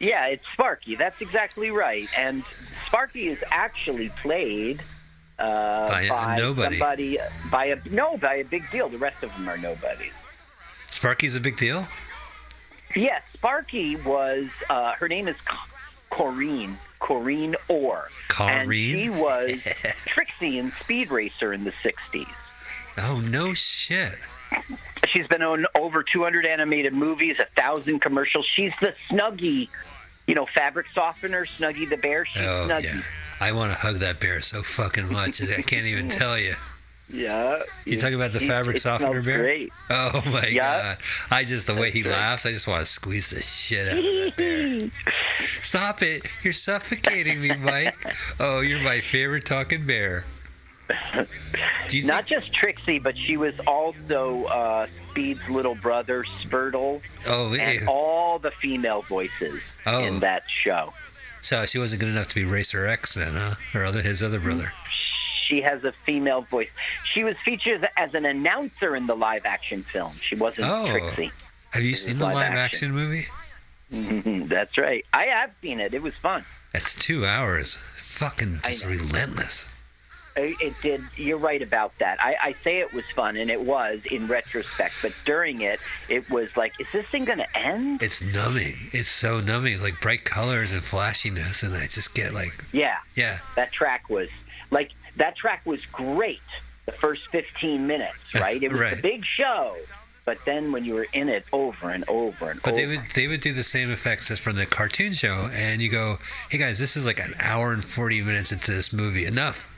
Yeah, 0.00 0.26
it's 0.26 0.44
Sparky. 0.52 0.94
That's 0.96 1.20
exactly 1.20 1.70
right. 1.70 2.08
And 2.16 2.42
Sparky 2.86 3.28
is 3.28 3.38
actually 3.50 4.08
played 4.22 4.80
uh, 5.38 5.88
By 5.88 6.02
a 6.02 6.36
nobody. 6.36 6.78
somebody 6.78 7.18
by 7.50 7.66
a 7.66 7.76
no 7.90 8.16
by 8.16 8.34
a 8.36 8.44
big 8.44 8.68
deal. 8.70 8.88
The 8.88 8.98
rest 8.98 9.22
of 9.22 9.32
them 9.34 9.48
are 9.48 9.56
nobodies. 9.56 10.14
Sparky's 10.90 11.34
a 11.36 11.40
big 11.40 11.56
deal? 11.56 11.86
Yes, 12.96 13.22
Sparky 13.34 13.96
was. 13.96 14.48
Uh, 14.70 14.92
her 14.92 15.08
name 15.08 15.28
is 15.28 15.36
Co- 15.40 15.56
Corinne. 16.10 16.76
Corinne 17.00 17.56
Orr. 17.68 18.08
And 18.40 18.72
she 18.72 19.10
was 19.10 19.60
Trixie 20.06 20.58
in 20.58 20.72
Speed 20.82 21.10
Racer 21.10 21.52
in 21.52 21.64
the 21.64 21.72
'60s. 21.72 22.26
Oh, 22.98 23.20
no 23.20 23.54
shit. 23.54 24.14
She's 25.08 25.26
been 25.26 25.42
on 25.42 25.66
over 25.78 26.02
200 26.02 26.46
animated 26.46 26.92
movies, 26.92 27.36
a 27.38 27.46
thousand 27.60 28.00
commercials. 28.00 28.46
She's 28.54 28.72
the 28.80 28.94
Snuggie, 29.10 29.68
you 30.26 30.34
know, 30.34 30.46
fabric 30.56 30.86
softener, 30.94 31.44
Snuggie 31.46 31.88
the 31.88 31.96
bear. 31.96 32.24
She's 32.24 32.42
Oh, 32.42 32.66
Snuggie. 32.70 32.84
yeah. 32.84 33.00
I 33.40 33.52
want 33.52 33.72
to 33.72 33.78
hug 33.78 33.96
that 33.96 34.20
bear 34.20 34.40
so 34.40 34.62
fucking 34.62 35.10
much. 35.12 35.42
I 35.42 35.62
can't 35.62 35.86
even 35.86 36.08
tell 36.20 36.38
you. 36.38 36.54
Yeah. 37.12 37.62
You 37.84 38.00
talking 38.00 38.14
about 38.14 38.32
the 38.32 38.40
fabric 38.40 38.78
softener 38.78 39.20
bear? 39.22 39.42
Great. 39.42 39.72
Oh 39.90 40.22
my 40.26 40.46
Yeah. 40.46 40.82
god! 40.94 40.98
I 41.30 41.44
just 41.44 41.66
the 41.66 41.74
way 41.74 41.90
he 41.90 42.02
laughs, 42.02 42.46
I 42.46 42.52
just 42.52 42.66
want 42.66 42.80
to 42.80 42.86
squeeze 42.86 43.28
the 43.30 43.42
shit 43.42 43.88
out 43.88 43.98
of 43.98 44.04
that 44.04 44.36
bear. 44.38 44.90
Stop 45.60 46.00
it! 46.02 46.24
You're 46.42 46.54
suffocating 46.54 47.42
me, 47.42 47.54
Mike. 47.56 47.94
Oh, 48.40 48.60
you're 48.60 48.80
my 48.80 49.00
favorite 49.02 49.44
talking 49.44 49.84
bear. 49.84 50.24
Not 52.04 52.26
just 52.26 52.52
Trixie, 52.52 52.98
but 52.98 53.16
she 53.16 53.36
was 53.36 53.54
also 53.66 54.44
uh, 54.44 54.86
Speed's 55.10 55.48
little 55.48 55.74
brother, 55.74 56.24
Spritle, 56.42 57.00
Oh, 57.26 57.54
and 57.54 57.88
all 57.88 58.38
the 58.38 58.50
female 58.50 59.02
voices 59.02 59.60
Oh. 59.86 60.02
in 60.04 60.20
that 60.20 60.42
show. 60.48 60.92
so 61.40 61.64
she 61.66 61.78
wasn't 61.78 62.00
good 62.00 62.08
enough 62.08 62.28
to 62.28 62.34
be 62.34 62.44
Racer 62.44 62.86
X 62.86 63.14
then, 63.14 63.34
huh? 63.34 63.54
Her 63.72 63.84
other, 63.84 64.02
his 64.02 64.22
other 64.22 64.40
brother. 64.40 64.72
she 65.46 65.60
has 65.62 65.84
a 65.84 65.92
female 66.04 66.42
voice. 66.42 66.70
She 67.12 67.22
was 67.24 67.36
featured 67.44 67.86
as 67.96 68.14
an 68.14 68.24
announcer 68.26 68.96
in 68.96 69.06
the 69.06 69.14
live 69.14 69.44
action 69.46 69.82
film. 69.82 70.12
She 70.20 70.34
wasn't 70.36 70.68
Oh. 70.68 70.86
Trixie. 70.90 71.30
Have 71.70 71.82
you 71.82 71.94
seen 71.94 72.18
the 72.18 72.24
live 72.26 72.34
live 72.34 72.52
action. 72.52 72.90
action 72.90 72.92
movie? 72.92 73.26
That's 74.48 74.76
right. 74.78 75.04
I 75.12 75.26
have 75.26 75.50
seen 75.60 75.80
it. 75.80 75.92
It 75.94 76.02
was 76.02 76.14
fun. 76.14 76.44
It's 76.72 76.92
two 76.94 77.24
hours. 77.26 77.78
Fucking 77.96 78.60
just 78.64 78.84
relentless. 78.86 79.68
It 80.36 80.56
it 80.60 80.74
did. 80.82 81.02
You're 81.16 81.38
right 81.38 81.62
about 81.62 81.96
that. 81.98 82.18
I, 82.20 82.36
I 82.42 82.52
say 82.64 82.78
it 82.80 82.92
was 82.92 83.04
fun, 83.14 83.36
and 83.36 83.50
it 83.50 83.60
was 83.60 84.00
in 84.10 84.26
retrospect. 84.26 84.94
But 85.02 85.12
during 85.24 85.60
it, 85.60 85.78
it 86.08 86.28
was 86.30 86.48
like, 86.56 86.72
is 86.80 86.86
this 86.92 87.06
thing 87.06 87.24
going 87.24 87.38
to 87.38 87.56
end? 87.58 88.02
It's 88.02 88.20
numbing. 88.20 88.74
It's 88.92 89.08
so 89.08 89.40
numbing. 89.40 89.74
It's 89.74 89.82
like 89.82 90.00
bright 90.00 90.24
colors 90.24 90.72
and 90.72 90.82
flashiness, 90.82 91.62
and 91.62 91.74
I 91.76 91.86
just 91.86 92.14
get 92.14 92.34
like, 92.34 92.52
yeah, 92.72 92.96
yeah, 93.14 93.38
that 93.56 93.72
track 93.72 94.10
was 94.10 94.28
like 94.70 94.90
that 95.16 95.36
track 95.36 95.62
was 95.64 95.84
great. 95.86 96.40
The 96.86 96.92
first 96.92 97.28
15 97.28 97.86
minutes, 97.86 98.18
right? 98.34 98.62
It 98.62 98.70
was 98.72 98.80
Right. 98.80 98.98
a 98.98 99.02
big 99.02 99.24
show. 99.24 99.76
But 100.26 100.38
then 100.46 100.72
when 100.72 100.84
you 100.86 100.94
were 100.94 101.06
in 101.12 101.28
it 101.28 101.44
over 101.52 101.90
and 101.90 102.02
over 102.08 102.50
and 102.50 102.60
But 102.62 102.72
over, 102.72 102.80
they 102.80 102.86
would 102.86 103.00
they 103.14 103.26
would 103.28 103.40
do 103.40 103.52
the 103.52 103.62
same 103.62 103.90
effects 103.90 104.30
as 104.30 104.40
from 104.40 104.56
the 104.56 104.64
cartoon 104.66 105.12
show, 105.12 105.48
and 105.52 105.80
you 105.82 105.90
go, 105.90 106.18
"Hey 106.50 106.56
guys, 106.58 106.78
this 106.78 106.96
is 106.96 107.04
like 107.06 107.20
an 107.20 107.34
hour 107.38 107.72
and 107.72 107.84
forty 107.84 108.20
minutes 108.22 108.50
into 108.50 108.70
this 108.72 108.90
movie. 108.92 109.26
Enough, 109.26 109.68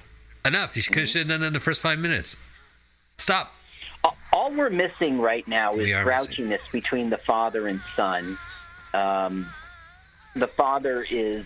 enough. 0.48 0.76
You 0.76 0.82
Mm-hmm. 0.82 0.92
could 0.94 1.08
have 1.08 1.28
done 1.28 1.40
that 1.40 1.46
in 1.48 1.52
the 1.52 1.60
first 1.60 1.80
five 1.80 1.98
minutes. 1.98 2.36
Stop." 3.18 3.52
all- 4.32 4.52
we're 4.52 4.70
missing 4.70 5.20
right 5.20 5.46
now 5.48 5.74
is 5.76 5.88
grouchiness 5.88 6.60
between 6.72 7.10
the 7.10 7.16
father 7.18 7.66
and 7.68 7.80
son. 7.96 8.38
Um, 8.94 9.46
the 10.34 10.46
father 10.46 11.04
is, 11.10 11.44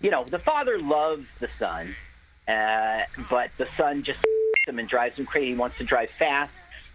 you 0.00 0.10
know, 0.10 0.24
the 0.24 0.38
father 0.38 0.78
loves 0.80 1.26
the 1.38 1.48
son, 1.58 1.94
uh, 2.48 3.02
but 3.28 3.50
the 3.58 3.68
son 3.76 4.02
just 4.02 4.20
him 4.66 4.78
and 4.78 4.88
drives 4.88 5.16
him 5.16 5.26
crazy. 5.26 5.48
He 5.48 5.54
wants 5.54 5.76
to 5.78 5.84
drive 5.84 6.10
fast. 6.18 6.52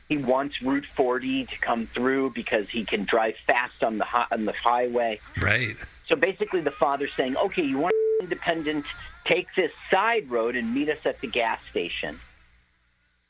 He 0.10 0.18
wants 0.18 0.62
Route 0.64 0.88
40 0.96 1.46
to 1.46 1.58
come 1.60 1.86
through 1.86 2.32
because 2.32 2.68
he 2.70 2.84
can 2.84 3.04
drive 3.06 3.36
fast 3.46 3.84
on 3.84 4.00
the 4.00 4.08
on 4.32 4.46
the 4.46 4.54
highway. 4.54 5.20
Right. 5.40 5.76
So 6.08 6.16
basically, 6.16 6.62
the 6.62 6.72
father's 6.72 7.14
saying, 7.16 7.38
"Okay, 7.38 7.62
you 7.64 7.78
want 7.78 7.94
independent? 8.20 8.86
Take 9.30 9.54
this 9.56 9.72
side 9.92 10.30
road 10.30 10.56
and 10.56 10.74
meet 10.74 10.90
us 10.90 11.06
at 11.06 11.22
the 11.22 11.28
gas 11.28 11.60
station." 11.70 12.20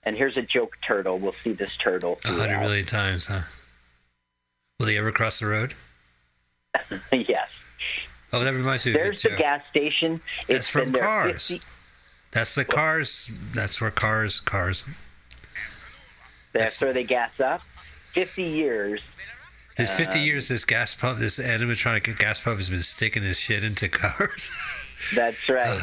And 0.04 0.16
here's 0.16 0.38
a 0.38 0.42
joke 0.42 0.78
turtle. 0.82 1.20
We'll 1.20 1.36
see 1.44 1.52
this 1.52 1.76
turtle. 1.78 2.20
A 2.24 2.32
hundred 2.32 2.62
million 2.62 2.86
times, 2.86 3.28
huh? 3.28 3.42
Will 4.80 4.86
they 4.86 4.98
ever 4.98 5.12
cross 5.12 5.40
the 5.40 5.48
road? 5.48 5.74
yes. 7.12 7.50
Oh, 8.32 8.44
that 8.44 8.54
reminds 8.54 8.86
me 8.86 8.94
of 8.94 8.98
There's 8.98 9.24
the 9.24 9.32
gas 9.32 9.62
station. 9.70 10.22
That's 10.48 10.60
It's 10.60 10.70
from 10.70 10.94
Cars. 10.94 11.50
50 11.50 11.62
That's 12.32 12.56
the 12.56 12.64
cars. 12.64 13.32
That's 13.54 13.82
where 13.82 13.92
cars, 13.92 14.40
cars. 14.40 14.84
That's 16.54 16.80
where 16.80 16.94
they 16.94 17.04
gas 17.04 17.40
up. 17.40 17.62
50 18.14 18.44
years. 18.44 19.02
This 19.78 19.90
Um, 19.90 19.98
50 19.98 20.20
years, 20.20 20.48
this 20.48 20.66
gas 20.66 20.96
pump, 20.96 21.20
this 21.20 21.40
animatronic 21.40 22.18
gas 22.18 22.40
pump 22.40 22.58
has 22.58 22.70
been 22.70 22.80
sticking 22.80 23.24
his 23.24 23.40
shit 23.40 23.64
into 23.64 23.90
cars. 23.90 24.52
That's 25.16 25.48
right. 25.50 25.80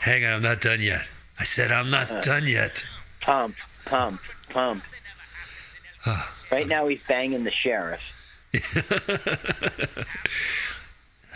Hang 0.00 0.24
on, 0.24 0.32
I'm 0.34 0.42
not 0.42 0.60
done 0.60 0.80
yet. 0.80 1.06
I 1.38 1.44
said 1.44 1.70
I'm 1.72 1.90
not 1.90 2.10
Uh. 2.10 2.20
done 2.20 2.46
yet. 2.46 2.84
Pump, 3.20 3.54
pump, 3.84 4.20
pump. 4.50 4.82
Right 6.52 6.68
now, 6.68 6.86
he's 6.88 7.00
banging 7.08 7.44
the 7.44 7.50
sheriff. 7.50 8.00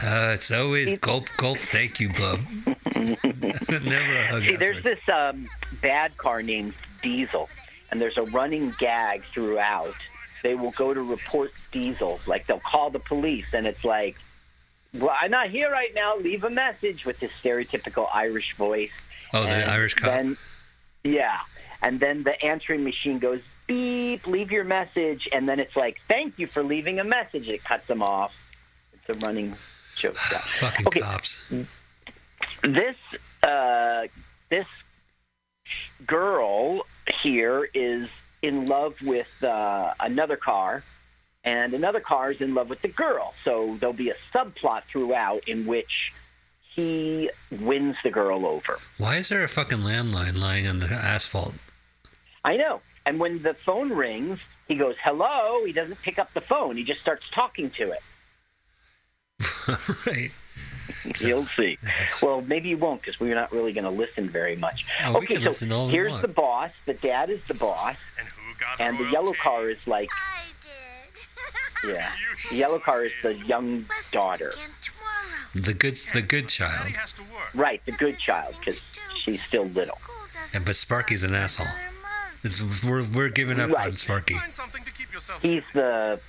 Uh, 0.01 0.31
it's 0.33 0.53
always 0.53 0.97
gulp, 1.01 1.27
gulp. 1.39 1.59
Thank 1.59 1.99
you, 1.99 2.09
bub. 2.11 2.39
Never 2.95 4.15
a 4.17 4.27
hug. 4.29 4.45
See, 4.45 4.55
there's 4.55 4.81
this 4.85 5.01
um, 5.13 5.49
bad 5.83 6.17
car 6.17 6.41
named 6.41 6.77
Diesel, 7.03 7.49
and 7.91 8.01
there's 8.01 8.17
a 8.17 8.23
running 8.23 8.73
gag 8.79 9.25
throughout. 9.35 9.97
They 10.45 10.55
will 10.55 10.71
go 10.71 10.95
to 10.95 11.03
report 11.03 11.51
Diesel, 11.73 12.21
like 12.29 12.47
they'll 12.47 12.61
call 12.61 12.91
the 12.91 13.01
police, 13.01 13.47
and 13.53 13.67
it's 13.67 13.85
like, 13.85 14.15
"Well, 14.99 15.15
I'm 15.21 15.31
not 15.31 15.51
here 15.51 15.71
right 15.71 15.95
now. 15.95 16.17
Leave 16.17 16.45
a 16.45 16.51
message" 16.51 17.05
with 17.05 17.21
this 17.21 17.33
stereotypical 17.43 18.09
Irish 18.13 18.55
voice. 18.55 18.93
Oh, 19.33 19.45
the 19.45 19.71
Irish 19.71 19.95
cop. 19.95 20.11
Then, 20.11 20.37
yeah, 21.05 21.39
and 21.83 22.01
then 22.01 22.23
the 22.23 22.43
answering 22.45 22.85
machine 22.85 23.19
goes 23.19 23.41
beep, 23.67 24.27
leave 24.27 24.51
your 24.51 24.65
message, 24.65 25.29
and 25.33 25.49
then 25.49 25.61
it's 25.61 25.77
like, 25.77 26.01
"Thank 26.09 26.39
you 26.39 26.47
for 26.47 26.63
leaving 26.63 26.99
a 27.01 27.05
message." 27.05 27.49
It 27.49 27.65
cuts 27.65 27.87
them 27.87 28.03
off. 28.03 28.35
It's 28.93 29.17
a 29.17 29.27
running 29.27 29.55
joke. 29.97 30.17
Fucking 30.17 30.87
okay, 30.87 31.01
cops. 31.01 31.45
this 32.63 32.97
uh, 33.43 34.07
this 34.49 34.67
girl 36.07 36.87
here 37.23 37.69
is 37.75 38.09
in 38.43 38.67
love 38.67 39.01
with 39.03 39.43
uh, 39.43 39.93
another 40.01 40.37
car, 40.37 40.83
and 41.45 41.75
another 41.75 42.01
car 42.01 42.31
is 42.33 42.41
in 42.41 42.55
love 42.55 42.69
with 42.69 42.83
the 42.83 42.89
girl. 42.89 43.35
So 43.45 43.77
there'll 43.79 43.93
be 43.95 44.11
a 44.11 44.17
subplot 44.35 44.83
throughout 44.85 45.47
in 45.49 45.67
which 45.67 46.13
he 46.75 47.31
wins 47.51 47.97
the 48.05 48.11
girl 48.11 48.47
over. 48.47 48.79
Why 48.99 49.17
is 49.17 49.29
there 49.29 49.43
a 49.45 49.49
fucking 49.49 49.79
landline 49.79 50.39
lying 50.39 50.67
on 50.67 50.79
the 50.81 50.87
asphalt? 50.87 51.55
I 52.45 52.57
know. 52.57 52.81
And 53.07 53.19
when 53.19 53.43
the 53.43 53.55
phone 53.55 53.91
rings, 53.93 54.39
he 54.69 54.75
goes, 54.75 54.97
"Hello." 55.03 55.65
He 55.65 55.73
doesn't 55.73 56.01
pick 56.03 56.19
up 56.19 56.33
the 56.35 56.41
phone. 56.41 56.77
He 56.77 56.85
just 56.85 57.01
starts 57.01 57.25
talking 57.31 57.71
to 57.71 57.93
it. 57.93 58.01
right. 60.07 60.31
You'll 61.21 61.47
see. 61.47 61.79
Well, 62.23 62.43
maybe 62.43 62.69
you 62.69 62.77
won't 62.77 63.01
because 63.01 63.19
we're 63.21 63.35
not 63.35 63.53
really 63.53 63.73
going 63.73 63.85
to 63.85 63.91
listen 63.91 64.29
very 64.29 64.57
much. 64.57 64.85
Oh, 65.05 65.17
okay, 65.19 65.37
so 65.37 65.43
listen 65.43 65.73
all 65.73 65.87
we 65.87 65.93
here's 65.93 66.21
the 66.21 66.29
boss. 66.29 66.71
The 66.87 66.95
dad 66.95 67.31
is 67.31 67.43
the 67.47 67.55
boss, 67.55 67.97
And 68.19 68.29
who 68.29 68.59
got 68.59 68.81
and 68.81 68.99
the 68.99 69.11
yellow 69.11 69.33
chain? 69.33 69.43
car 69.43 69.71
is 69.71 69.87
like, 69.87 70.11
I 70.13 70.43
did. 70.47 70.48
Yeah, 71.87 72.11
the 72.51 72.57
yellow 72.57 72.79
car 72.79 73.05
is 73.05 73.13
the 73.23 73.35
young 73.35 73.87
daughter. 74.13 74.53
The 75.55 75.73
good, 75.75 75.97
the 76.13 76.23
good 76.23 76.49
child. 76.49 76.85
Daddy 76.85 76.93
has 76.95 77.13
to 77.15 77.23
work. 77.23 77.55
Right, 77.55 77.81
the 77.87 77.93
good 77.93 78.19
child 78.19 78.55
because 78.59 78.81
she's 79.23 79.43
still 79.43 79.65
little. 79.65 79.97
School 79.97 80.15
And 80.55 80.65
but 80.65 80.77
Sparky's 80.77 81.23
an 81.23 81.35
asshole. 81.35 81.67
It's, 82.45 82.63
we're 82.85 83.03
we're 83.05 83.31
giving 83.31 83.59
up 83.59 83.71
Right. 83.71 83.87
on 83.87 83.93
Sparky. 83.97 84.35
Find 84.35 84.53
something 84.55 84.85
to 84.85 84.93
keep 84.93 85.13
yourself 85.13 85.43
He's 85.43 85.65
the 85.73 86.21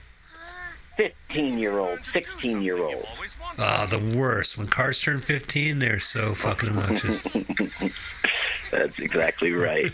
15 0.98 1.58
year 1.60 1.77
old, 1.77 1.89
Learn 1.89 1.98
to 2.00 2.03
do 2.06 2.12
16 2.12 2.34
something 2.34 2.62
year 2.62 2.77
you 2.77 2.84
old. 2.84 3.06
always 3.15 3.39
wanted. 3.39 3.62
Oh, 3.62 3.65
ah, 3.65 3.86
the 3.89 4.00
worst. 4.18 4.58
When 4.58 4.68
cars 4.68 5.01
turn 5.01 5.20
15, 5.22 5.79
they're 5.79 6.00
so 6.00 6.34
fucking 6.34 6.70
obnoxious. 6.70 7.22
That's 8.72 8.98
exactly 9.00 9.51
right. 9.53 9.91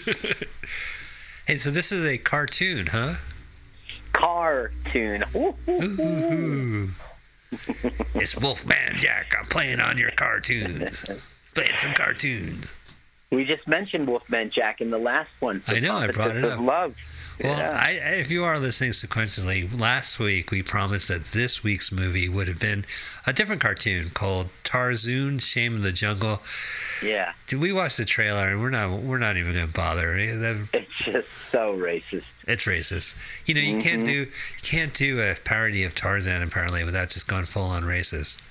hey, 1.47 1.55
so 1.55 1.69
this 1.71 1.91
is 1.91 2.05
a 2.05 2.17
cartoon, 2.17 2.87
huh? 2.87 3.15
Cartoon. 4.15 5.23
Ooh, 5.35 5.53
ooh, 5.67 6.01
ooh. 6.01 6.89
It's 8.15 8.35
Wolfman 8.37 8.95
Jack. 8.97 9.35
I'm 9.37 9.45
playing 9.45 9.79
on 9.79 9.97
your 9.97 10.11
cartoons. 10.11 11.05
Playing 11.53 11.71
some 11.77 11.93
cartoons. 11.93 12.73
We 13.31 13.43
just 13.45 13.67
mentioned 13.67 14.07
Wolfman 14.07 14.51
Jack 14.51 14.81
in 14.81 14.89
the 14.91 14.97
last 14.97 15.29
one. 15.39 15.61
I 15.67 15.79
know, 15.79 15.95
I 15.97 16.07
brought 16.07 16.35
it 16.35 16.45
up. 16.45 16.59
Love. 16.59 16.95
Well, 17.43 17.57
Yeah. 17.57 17.71
I, 17.83 17.89
I, 17.89 17.91
if 18.15 18.31
you 18.31 18.43
are 18.45 18.57
listening 18.59 18.91
sequentially, 18.91 19.77
last 19.79 20.19
week 20.19 20.51
we 20.51 20.63
promised 20.63 21.09
that 21.09 21.25
this 21.27 21.63
week's 21.63 21.91
movie 21.91 22.29
would 22.29 22.47
have 22.47 22.59
been 22.59 22.85
a 23.27 23.33
different 23.33 23.61
cartoon 23.61 24.09
called 24.13 24.47
Tarzoon: 24.63 25.41
Shame 25.41 25.75
of 25.75 25.81
the 25.83 25.91
Jungle. 25.91 26.41
yeah, 27.03 27.33
Did 27.47 27.59
we 27.59 27.73
watch 27.73 27.97
the 27.97 28.05
trailer 28.05 28.49
and 28.51 28.61
we're 28.61 28.69
not 28.69 28.99
we're 29.01 29.17
not 29.17 29.35
even 29.35 29.53
going 29.53 29.67
to 29.67 29.73
bother. 29.73 30.15
It's 30.17 30.91
just 30.99 31.27
so 31.51 31.75
racist. 31.77 32.23
It's 32.47 32.65
racist. 32.65 33.17
You 33.45 33.55
know, 33.55 33.61
you 33.61 33.81
can't 33.81 34.03
mm-hmm. 34.03 34.25
do 34.25 34.27
can't 34.61 34.93
do 34.93 35.19
a 35.19 35.35
parody 35.43 35.83
of 35.83 35.95
Tarzan 35.95 36.41
apparently 36.41 36.83
without 36.83 37.09
just 37.09 37.27
going 37.27 37.45
full 37.45 37.63
on 37.63 37.83
racist. 37.83 38.43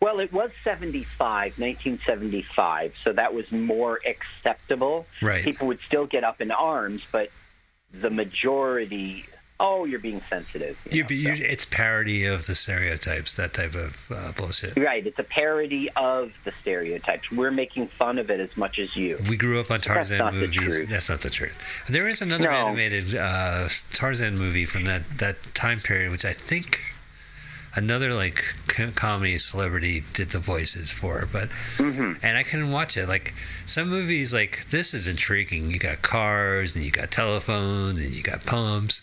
Well, 0.00 0.20
it 0.20 0.30
was 0.30 0.50
75, 0.62 1.58
1975, 1.58 2.94
so 3.02 3.12
that 3.14 3.32
was 3.32 3.50
more 3.50 3.98
acceptable. 4.04 5.06
Right. 5.22 5.42
People 5.42 5.68
would 5.68 5.80
still 5.86 6.06
get 6.06 6.22
up 6.22 6.42
in 6.42 6.50
arms, 6.50 7.02
but 7.10 7.30
the 7.92 8.10
majority, 8.10 9.24
oh, 9.58 9.84
you're 9.86 9.98
being 9.98 10.20
sensitive. 10.28 10.78
you 10.90 11.02
know, 11.02 11.08
you, 11.10 11.36
so- 11.36 11.42
it's 11.44 11.64
parody 11.64 12.24
of 12.26 12.46
the 12.46 12.54
stereotypes, 12.54 13.32
that 13.34 13.54
type 13.54 13.74
of 13.74 14.10
uh, 14.10 14.32
bullshit. 14.32 14.76
Right, 14.76 15.06
it's 15.06 15.18
a 15.18 15.22
parody 15.24 15.88
of 15.96 16.32
the 16.44 16.52
stereotypes. 16.60 17.30
We're 17.30 17.50
making 17.50 17.88
fun 17.88 18.18
of 18.18 18.30
it 18.30 18.40
as 18.40 18.54
much 18.56 18.78
as 18.78 18.94
you. 18.96 19.18
We 19.28 19.36
grew 19.36 19.58
up 19.60 19.70
on 19.70 19.80
Tarzan 19.80 20.18
the 20.18 20.32
movies. 20.32 20.88
That's 20.88 21.08
not 21.08 21.20
the 21.22 21.30
truth. 21.30 21.56
There 21.88 22.06
is 22.08 22.20
another 22.20 22.44
No. 22.44 22.50
animated 22.50 23.14
uh, 23.14 23.68
Tarzan 23.92 24.36
movie 24.38 24.66
from 24.66 24.84
that, 24.84 25.02
that 25.18 25.36
time 25.54 25.80
period, 25.80 26.10
which 26.12 26.24
I 26.24 26.32
think 26.32 26.80
another 27.74 28.14
like 28.14 28.42
comedy 28.94 29.36
celebrity 29.38 30.02
did 30.14 30.30
the 30.30 30.38
voices 30.38 30.90
for. 30.90 31.28
But 31.30 31.48
Mm-hmm. 31.76 32.14
and 32.22 32.36
I 32.38 32.42
couldn't 32.42 32.70
watch 32.72 32.96
it. 32.96 33.06
Like 33.08 33.34
some 33.66 33.88
movies, 33.88 34.32
like 34.32 34.66
this 34.70 34.94
is 34.94 35.06
intriguing. 35.08 35.70
You 35.70 35.78
got 35.78 36.02
cars 36.02 36.74
and 36.74 36.84
you 36.84 36.90
got 36.90 37.10
telephones 37.10 38.02
and 38.02 38.12
you 38.12 38.22
got 38.22 38.44
pumps. 38.46 39.02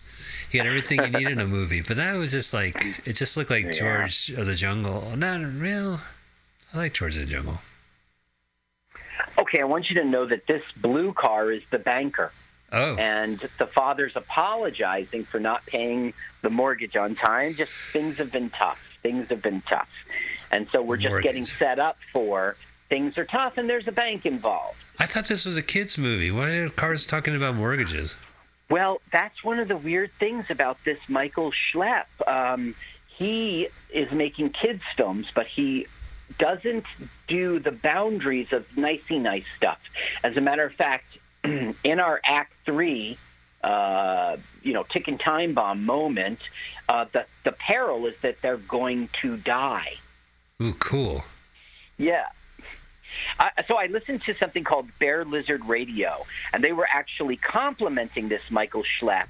You 0.54 0.60
got 0.60 0.68
everything 0.68 1.04
you 1.04 1.10
need 1.10 1.28
in 1.28 1.40
a 1.40 1.48
movie. 1.48 1.82
But 1.82 1.98
that 1.98 2.14
was 2.16 2.32
just 2.32 2.54
like 2.54 2.76
it 3.06 3.14
just 3.14 3.36
looked 3.38 3.50
like 3.50 3.66
Yeah. 3.66 3.72
George 3.72 4.30
of 4.30 4.46
the 4.46 4.56
Jungle. 4.56 5.16
Not 5.16 5.42
real. 5.42 6.00
I 6.74 6.78
like 6.78 6.94
George 6.94 7.16
of 7.18 7.22
the 7.28 7.32
Jungle. 7.32 7.60
Okay, 9.38 9.62
I 9.62 9.64
want 9.64 9.90
you 9.90 9.96
to 10.02 10.06
know 10.08 10.26
that 10.28 10.46
this 10.48 10.62
blue 10.78 11.14
car 11.14 11.52
is 11.52 11.64
the 11.72 11.80
banker. 11.80 12.32
Oh, 12.72 12.96
and 12.98 13.40
the 13.60 13.68
father's 13.68 14.16
apologizing 14.16 15.26
for 15.26 15.40
not 15.40 15.64
paying 15.68 16.14
the 16.42 16.50
mortgage 16.50 16.96
on 16.96 17.14
time. 17.16 17.54
Just 17.54 17.72
things 17.92 18.18
have 18.18 18.32
been 18.32 18.50
tough. 18.50 18.80
Things 19.04 19.30
have 19.30 19.42
been 19.44 19.62
tough. 19.62 19.90
And 20.52 20.68
so 20.72 20.82
we're 20.82 20.98
just 20.98 21.12
Mortgage. 21.12 21.24
getting 21.30 21.46
set 21.46 21.78
up 21.80 21.98
for 22.12 22.56
things 22.90 23.18
are 23.18 23.26
tough 23.26 23.58
and 23.58 23.70
there's 23.70 23.88
a 23.88 23.92
bank 23.92 24.26
involved. 24.26 24.78
I 25.00 25.06
thought 25.08 25.28
this 25.28 25.46
was 25.46 25.58
a 25.58 25.62
kids' 25.64 25.98
movie. 25.98 26.30
Why 26.32 26.50
are 26.58 26.70
cars 26.70 27.06
talking 27.08 27.36
about 27.36 27.56
mortgages? 27.56 28.16
Well, 28.70 29.02
that's 29.12 29.44
one 29.44 29.60
of 29.60 29.68
the 29.68 29.78
weird 29.78 30.12
things 30.14 30.46
about 30.50 30.78
this 30.84 31.00
Michael 31.08 31.52
Schlepp. 31.52 32.06
Um, 32.26 32.76
he 33.08 33.68
is 33.92 34.12
making 34.12 34.52
kids' 34.52 34.84
films, 34.96 35.28
but 35.34 35.48
he 35.48 35.88
doesn't 36.40 36.86
do 37.28 37.60
the 37.60 37.72
boundaries 37.72 38.52
of 38.54 38.78
nicey 38.78 39.20
nice 39.20 39.46
stuff. 39.58 39.80
As 40.24 40.38
a 40.38 40.42
matter 40.42 40.66
of 40.66 40.74
fact, 40.74 41.06
in 41.44 42.00
our 42.00 42.20
Act 42.24 42.54
Three, 42.66 43.18
uh, 43.64 44.38
you 44.64 44.74
know, 44.74 44.84
ticking 44.84 45.18
time 45.18 45.54
bomb 45.54 45.86
moment, 45.86 46.40
uh, 46.90 47.06
the 47.12 47.26
the 47.44 47.52
peril 47.52 48.06
is 48.08 48.16
that 48.22 48.42
they're 48.42 48.58
going 48.58 49.10
to 49.22 49.38
die. 49.38 49.96
Ooh, 50.62 50.74
cool. 50.74 51.24
Yeah. 51.98 52.26
I, 53.40 53.52
so 53.68 53.76
I 53.78 53.88
listened 53.88 54.22
to 54.24 54.34
something 54.34 54.64
called 54.64 54.88
Bear 55.00 55.26
Lizard 55.26 55.66
Radio, 55.66 56.26
and 56.54 56.64
they 56.64 56.72
were 56.74 56.88
actually 56.92 57.38
complimenting 57.38 58.30
this 58.30 58.42
Michael 58.50 58.84
Schlepp. 58.84 59.28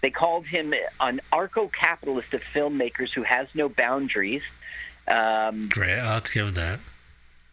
They 0.00 0.10
called 0.10 0.46
him 0.46 0.74
an 1.00 1.20
arco-capitalist 1.32 2.34
of 2.34 2.42
filmmakers 2.42 3.10
who 3.12 3.22
has 3.22 3.48
no 3.54 3.68
boundaries. 3.68 4.42
Um, 5.08 5.68
Great. 5.70 5.98
I'll 5.98 6.20
give 6.20 6.54
that. 6.54 6.80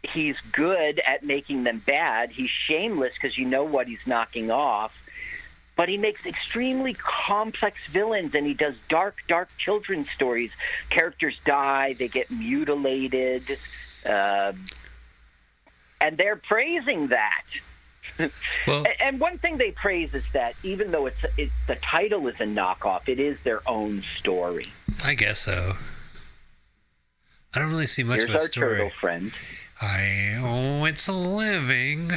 he's 0.03 0.35
good 0.51 0.99
at 1.05 1.23
making 1.23 1.63
them 1.63 1.81
bad. 1.85 2.31
He's 2.31 2.49
shameless 2.49 3.13
because 3.13 3.37
you 3.37 3.45
know 3.45 3.63
what 3.63 3.87
he's 3.87 4.05
knocking 4.05 4.51
off. 4.51 4.93
But 5.77 5.89
he 5.89 5.97
makes 5.97 6.25
extremely 6.25 6.93
complex 6.93 7.77
villains, 7.89 8.35
and 8.35 8.45
he 8.45 8.53
does 8.53 8.75
dark, 8.89 9.17
dark 9.27 9.49
children's 9.57 10.09
stories. 10.09 10.51
Characters 10.89 11.37
die, 11.45 11.93
they 11.93 12.07
get 12.07 12.29
mutilated, 12.29 13.57
uh, 14.05 14.51
and 16.01 16.17
they're 16.17 16.35
praising 16.35 17.07
that. 17.07 17.43
Well, 18.67 18.85
And 18.99 19.19
one 19.19 19.37
thing 19.39 19.57
they 19.57 19.71
praise 19.71 20.13
is 20.13 20.23
that 20.33 20.53
even 20.63 20.91
though 20.91 21.07
it's, 21.07 21.17
it's 21.37 21.51
the 21.65 21.75
title 21.75 22.27
is 22.27 22.35
a 22.35 22.43
knockoff, 22.43 23.07
it 23.07 23.19
is 23.19 23.37
their 23.43 23.67
own 23.67 24.03
story. 24.19 24.65
I 25.03 25.15
guess 25.15 25.39
so. 25.39 25.73
I 27.53 27.59
don't 27.59 27.69
really 27.69 27.87
see 27.87 28.03
much 28.03 28.17
Here's 28.17 28.29
of 28.29 28.35
a 28.35 28.39
our 28.39 28.45
story. 28.45 28.77
turtle 28.77 28.89
friend. 28.99 29.31
I 29.81 30.35
oh, 30.39 30.85
it's 30.85 31.07
a 31.07 31.13
living. 31.13 32.11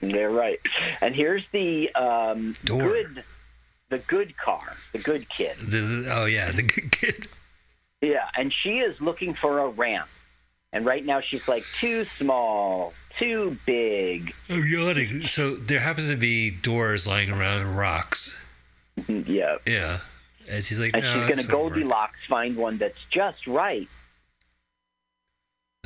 They're 0.00 0.30
right. 0.30 0.60
And 1.00 1.14
here's 1.14 1.44
the 1.52 1.90
um, 1.94 2.54
good, 2.66 3.22
the 3.88 3.98
good 3.98 4.36
car, 4.36 4.76
the 4.92 4.98
good 4.98 5.28
kid. 5.30 5.56
The- 5.58 6.08
oh 6.12 6.26
yeah, 6.26 6.52
the 6.52 6.62
good 6.62 6.92
kid. 6.92 7.28
Yeah, 8.02 8.28
and 8.36 8.52
she 8.52 8.78
is 8.80 9.00
looking 9.00 9.32
for 9.34 9.58
a 9.60 9.68
ramp. 9.68 10.08
And 10.72 10.86
right 10.86 11.04
now 11.04 11.20
she's 11.20 11.48
like 11.48 11.64
too 11.78 12.04
small, 12.04 12.92
too 13.18 13.56
big. 13.66 14.34
Oh, 14.48 14.54
I'm 14.56 14.66
yawning. 14.66 15.26
So 15.26 15.56
there 15.56 15.80
happens 15.80 16.08
to 16.10 16.16
be 16.16 16.50
doors 16.50 17.06
lying 17.06 17.30
around 17.30 17.62
and 17.62 17.76
rocks. 17.76 18.38
Mm-hmm, 18.98 19.30
yeah. 19.32 19.56
Yeah, 19.66 19.98
and 20.48 20.64
she's 20.64 20.78
like, 20.78 20.94
And 20.94 21.02
no, 21.02 21.14
she's 21.14 21.22
going 21.22 21.36
to 21.38 21.48
not 21.48 21.60
work." 21.60 21.72
Goldilocks 21.74 22.18
find 22.28 22.56
one 22.56 22.78
that's 22.78 23.04
just 23.10 23.46
right. 23.46 23.88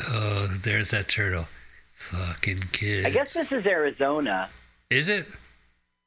Oh, 0.00 0.46
there's 0.62 0.90
that 0.90 1.08
turtle. 1.08 1.46
Fucking 1.94 2.64
kid. 2.72 3.06
I 3.06 3.10
guess 3.10 3.34
this 3.34 3.50
is 3.52 3.64
Arizona. 3.66 4.48
Is 4.90 5.08
it? 5.08 5.26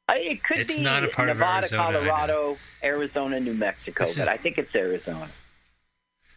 I, 0.10 0.18
it 0.20 0.44
could 0.44 0.58
It's 0.60 0.76
be 0.76 0.82
not 0.82 1.04
a 1.04 1.08
part 1.08 1.30
of 1.30 1.38
Nevada, 1.38 1.68
Arizona, 1.74 1.84
Colorado, 2.00 2.58
Arizona, 2.84 3.40
New 3.40 3.54
Mexico, 3.54 4.04
is- 4.04 4.20
but 4.20 4.28
I 4.28 4.38
think 4.38 4.58
it's 4.58 4.74
Arizona. 4.76 5.30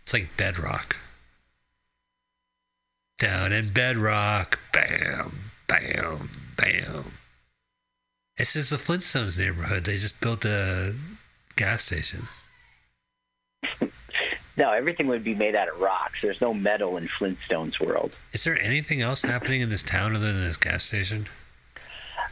It's 0.03 0.13
like 0.15 0.35
bedrock. 0.37 0.97
Down 3.21 3.53
in 3.53 3.69
bedrock. 3.73 4.59
Bam, 4.73 5.39
bam, 5.69 6.31
bam. 6.57 7.05
This 8.39 8.57
is 8.57 8.71
the 8.71 8.77
Flintstones 8.79 9.39
neighborhood. 9.39 9.85
They 9.85 9.99
just 9.99 10.21
built 10.21 10.45
a 10.45 10.95
gas 11.57 11.85
station. 11.85 12.25
No, 14.57 14.73
everything 14.73 15.07
would 15.07 15.25
be 15.25 15.35
made 15.35 15.55
out 15.55 15.69
of 15.71 15.81
rocks. 15.81 16.19
There's 16.21 16.41
no 16.43 16.53
metal 16.53 16.99
in 16.99 17.09
Flintstones 17.09 17.81
world. 17.81 18.13
Is 18.35 18.45
there 18.45 18.61
anything 18.61 19.01
else 19.01 19.23
happening 19.23 19.63
in 19.63 19.71
this 19.71 19.83
town 19.83 20.15
other 20.15 20.31
than 20.33 20.43
this 20.43 20.59
gas 20.59 20.85
station? 20.85 21.29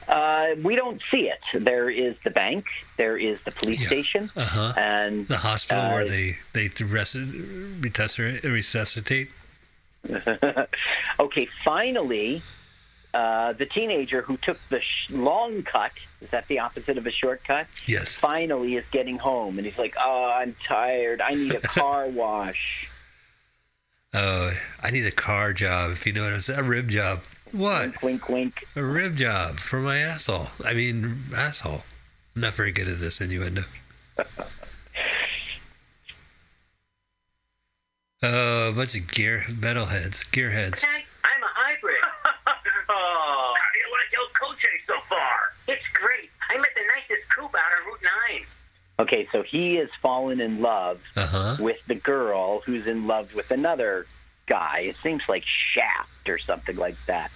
Uh, 0.09 0.49
we 0.63 0.77
don't 0.77 1.01
see 1.11 1.31
it. 1.31 1.39
There 1.65 1.89
is 1.89 2.17
the 2.25 2.31
bank. 2.31 2.67
There 2.99 3.17
is 3.17 3.39
the 3.47 3.51
police 3.53 3.81
Yeah. 3.81 3.87
station, 3.87 4.31
Uh 4.37 4.45
huh. 4.45 4.73
and 4.77 5.27
The 5.27 5.39
hospital 5.39 5.85
Uh, 5.85 5.93
where 5.95 6.05
they 6.07 6.37
they 6.53 6.69
resuscitate, 6.85 8.43
resuscitate. 8.45 9.31
okay, 11.21 11.49
finally, 11.65 12.43
uh, 13.15 13.53
the 13.53 13.67
teenager 13.67 14.23
who 14.23 14.37
took 14.37 14.59
the 14.69 14.81
sh- 14.81 15.11
long 15.11 15.63
cut 15.63 15.93
is 16.21 16.31
that 16.31 16.47
the 16.49 16.59
opposite 16.59 16.99
of 16.99 17.07
a 17.07 17.11
shortcut? 17.11 17.67
Yes. 17.87 18.15
Finally, 18.15 18.77
is 18.77 18.85
getting 18.91 19.19
home, 19.19 19.59
and 19.59 19.67
he's 19.67 19.79
like, 19.79 19.97
"Oh, 19.99 20.33
I'm 20.35 20.55
tired. 20.65 21.21
I 21.21 21.31
need 21.31 21.55
a 21.55 21.61
car 21.63 22.07
wash." 22.07 22.89
Oh, 24.15 24.53
I 24.83 24.91
need 24.91 25.07
a 25.07 25.11
car 25.13 25.53
job. 25.53 25.93
If 25.93 26.07
you 26.07 26.13
know 26.13 26.25
what 26.25 26.33
I'm 26.33 26.41
saying, 26.41 26.61
a 26.61 26.63
rib 26.63 26.89
job. 26.89 27.21
What? 27.53 28.03
wink, 28.03 28.03
wink, 28.03 28.29
wink. 28.29 28.65
A 28.77 28.83
rib 28.83 29.17
job 29.17 29.59
for 29.59 29.81
my 29.81 29.99
asshole. 29.99 30.49
I 30.65 30.75
mean, 30.75 31.25
asshole. 31.35 31.83
I'm 32.35 32.43
not 32.43 32.55
very 32.55 32.73
good 32.73 32.89
at 32.89 33.01
this 33.01 33.21
innuendo. 33.21 33.63
Oh, 38.23 38.71
a 38.71 38.73
bunch 38.73 38.97
of 38.97 39.07
gear 39.13 39.45
metalheads, 39.49 40.27
gearheads. 40.33 40.85
I'm 41.25 41.43
a 41.43 41.47
hybrid. 41.55 41.95
oh, 42.89 43.55
how 43.57 43.69
do 43.73 43.79
you 43.79 43.93
like 43.93 44.13
El 44.19 44.49
Coche 44.49 44.67
so 44.89 44.95
far? 45.09 45.53
It's 45.69 45.85
great. 45.95 46.29
I'm 46.51 46.61
at 46.65 46.71
the 46.75 46.81
nicest 46.97 47.29
coupe 47.31 47.55
out 47.55 47.61
on 47.81 47.87
Route 47.87 48.01
9. 48.31 48.47
Okay, 49.01 49.29
so 49.31 49.43
he 49.43 49.77
has 49.77 49.89
fallen 50.03 50.41
in 50.41 50.61
love 50.61 51.01
Uh 51.17 51.27
huh. 51.27 51.57
with 51.61 51.79
the 51.87 51.95
girl 51.95 52.61
who's 52.63 52.89
in 52.89 53.07
love 53.07 53.33
with 53.35 53.53
another 53.53 54.07
guy. 54.47 54.81
It 54.81 54.97
seems 54.97 55.23
like 55.29 55.45
Shaft 55.45 56.29
or 56.29 56.39
something 56.39 56.75
like 56.77 56.97
that. 57.07 57.31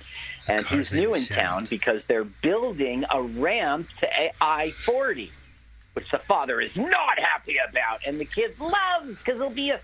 And 0.49 0.67
he's 0.67 0.93
new 0.93 1.15
in 1.15 1.21
is 1.23 1.29
town 1.29 1.67
because 1.71 2.03
they're 2.09 2.25
building 2.25 3.05
a 3.09 3.23
ramp 3.23 3.89
to 4.01 4.09
I 4.41 4.71
40, 4.85 5.31
which 5.93 6.11
the 6.11 6.19
father 6.19 6.61
is 6.61 6.75
not 6.75 7.21
happy 7.21 7.55
about. 7.69 8.01
And 8.05 8.17
the 8.17 8.25
kid 8.25 8.59
loves 8.59 9.17
because 9.19 9.37
it'll 9.37 9.51
be 9.51 9.71
a. 9.71 9.79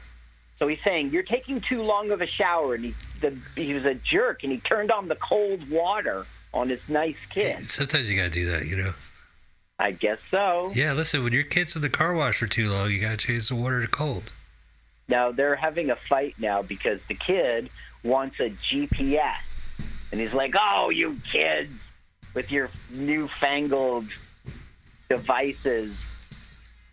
So 0.58 0.66
he's 0.66 0.82
saying, 0.82 1.10
You're 1.10 1.22
taking 1.22 1.60
too 1.60 1.82
long 1.82 2.10
of 2.10 2.20
a 2.20 2.26
shower. 2.26 2.74
And 2.74 2.86
he, 2.86 2.94
the, 3.20 3.36
he 3.56 3.74
was 3.74 3.84
a 3.84 3.94
jerk 3.94 4.42
and 4.42 4.52
he 4.52 4.58
turned 4.58 4.90
on 4.90 5.08
the 5.08 5.16
cold 5.16 5.68
water 5.70 6.26
on 6.52 6.68
his 6.68 6.86
nice 6.88 7.16
kid. 7.30 7.68
Sometimes 7.68 8.10
you 8.10 8.16
gotta 8.16 8.30
do 8.30 8.50
that, 8.50 8.66
you 8.66 8.76
know. 8.76 8.92
I 9.78 9.92
guess 9.92 10.18
so. 10.30 10.72
Yeah, 10.74 10.92
listen, 10.92 11.22
when 11.22 11.32
your 11.32 11.44
kid's 11.44 11.76
in 11.76 11.82
the 11.82 11.88
car 11.88 12.14
wash 12.14 12.38
for 12.38 12.48
too 12.48 12.68
long, 12.70 12.90
you 12.90 13.00
gotta 13.00 13.16
change 13.16 13.48
the 13.48 13.54
water 13.54 13.80
to 13.80 13.86
cold. 13.86 14.32
Now 15.08 15.30
they're 15.30 15.56
having 15.56 15.90
a 15.90 15.96
fight 15.96 16.34
now 16.38 16.62
because 16.62 17.00
the 17.06 17.14
kid 17.14 17.70
wants 18.02 18.40
a 18.40 18.50
GPS, 18.50 19.36
and 20.10 20.20
he's 20.20 20.34
like, 20.34 20.54
"Oh, 20.60 20.90
you 20.90 21.18
kids 21.30 21.72
with 22.34 22.50
your 22.50 22.70
newfangled 22.90 24.08
devices." 25.08 25.94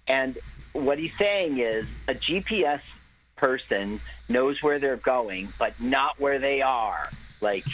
And 0.07 0.37
what 0.73 0.99
he's 0.99 1.17
saying 1.17 1.57
is, 1.59 1.87
a 2.07 2.13
GPS 2.13 2.81
person 3.35 3.99
knows 4.29 4.61
where 4.63 4.79
they're 4.79 4.97
going, 4.97 5.49
but 5.59 5.79
not 5.79 6.19
where 6.19 6.39
they 6.39 6.61
are. 6.61 7.09
Like, 7.41 7.65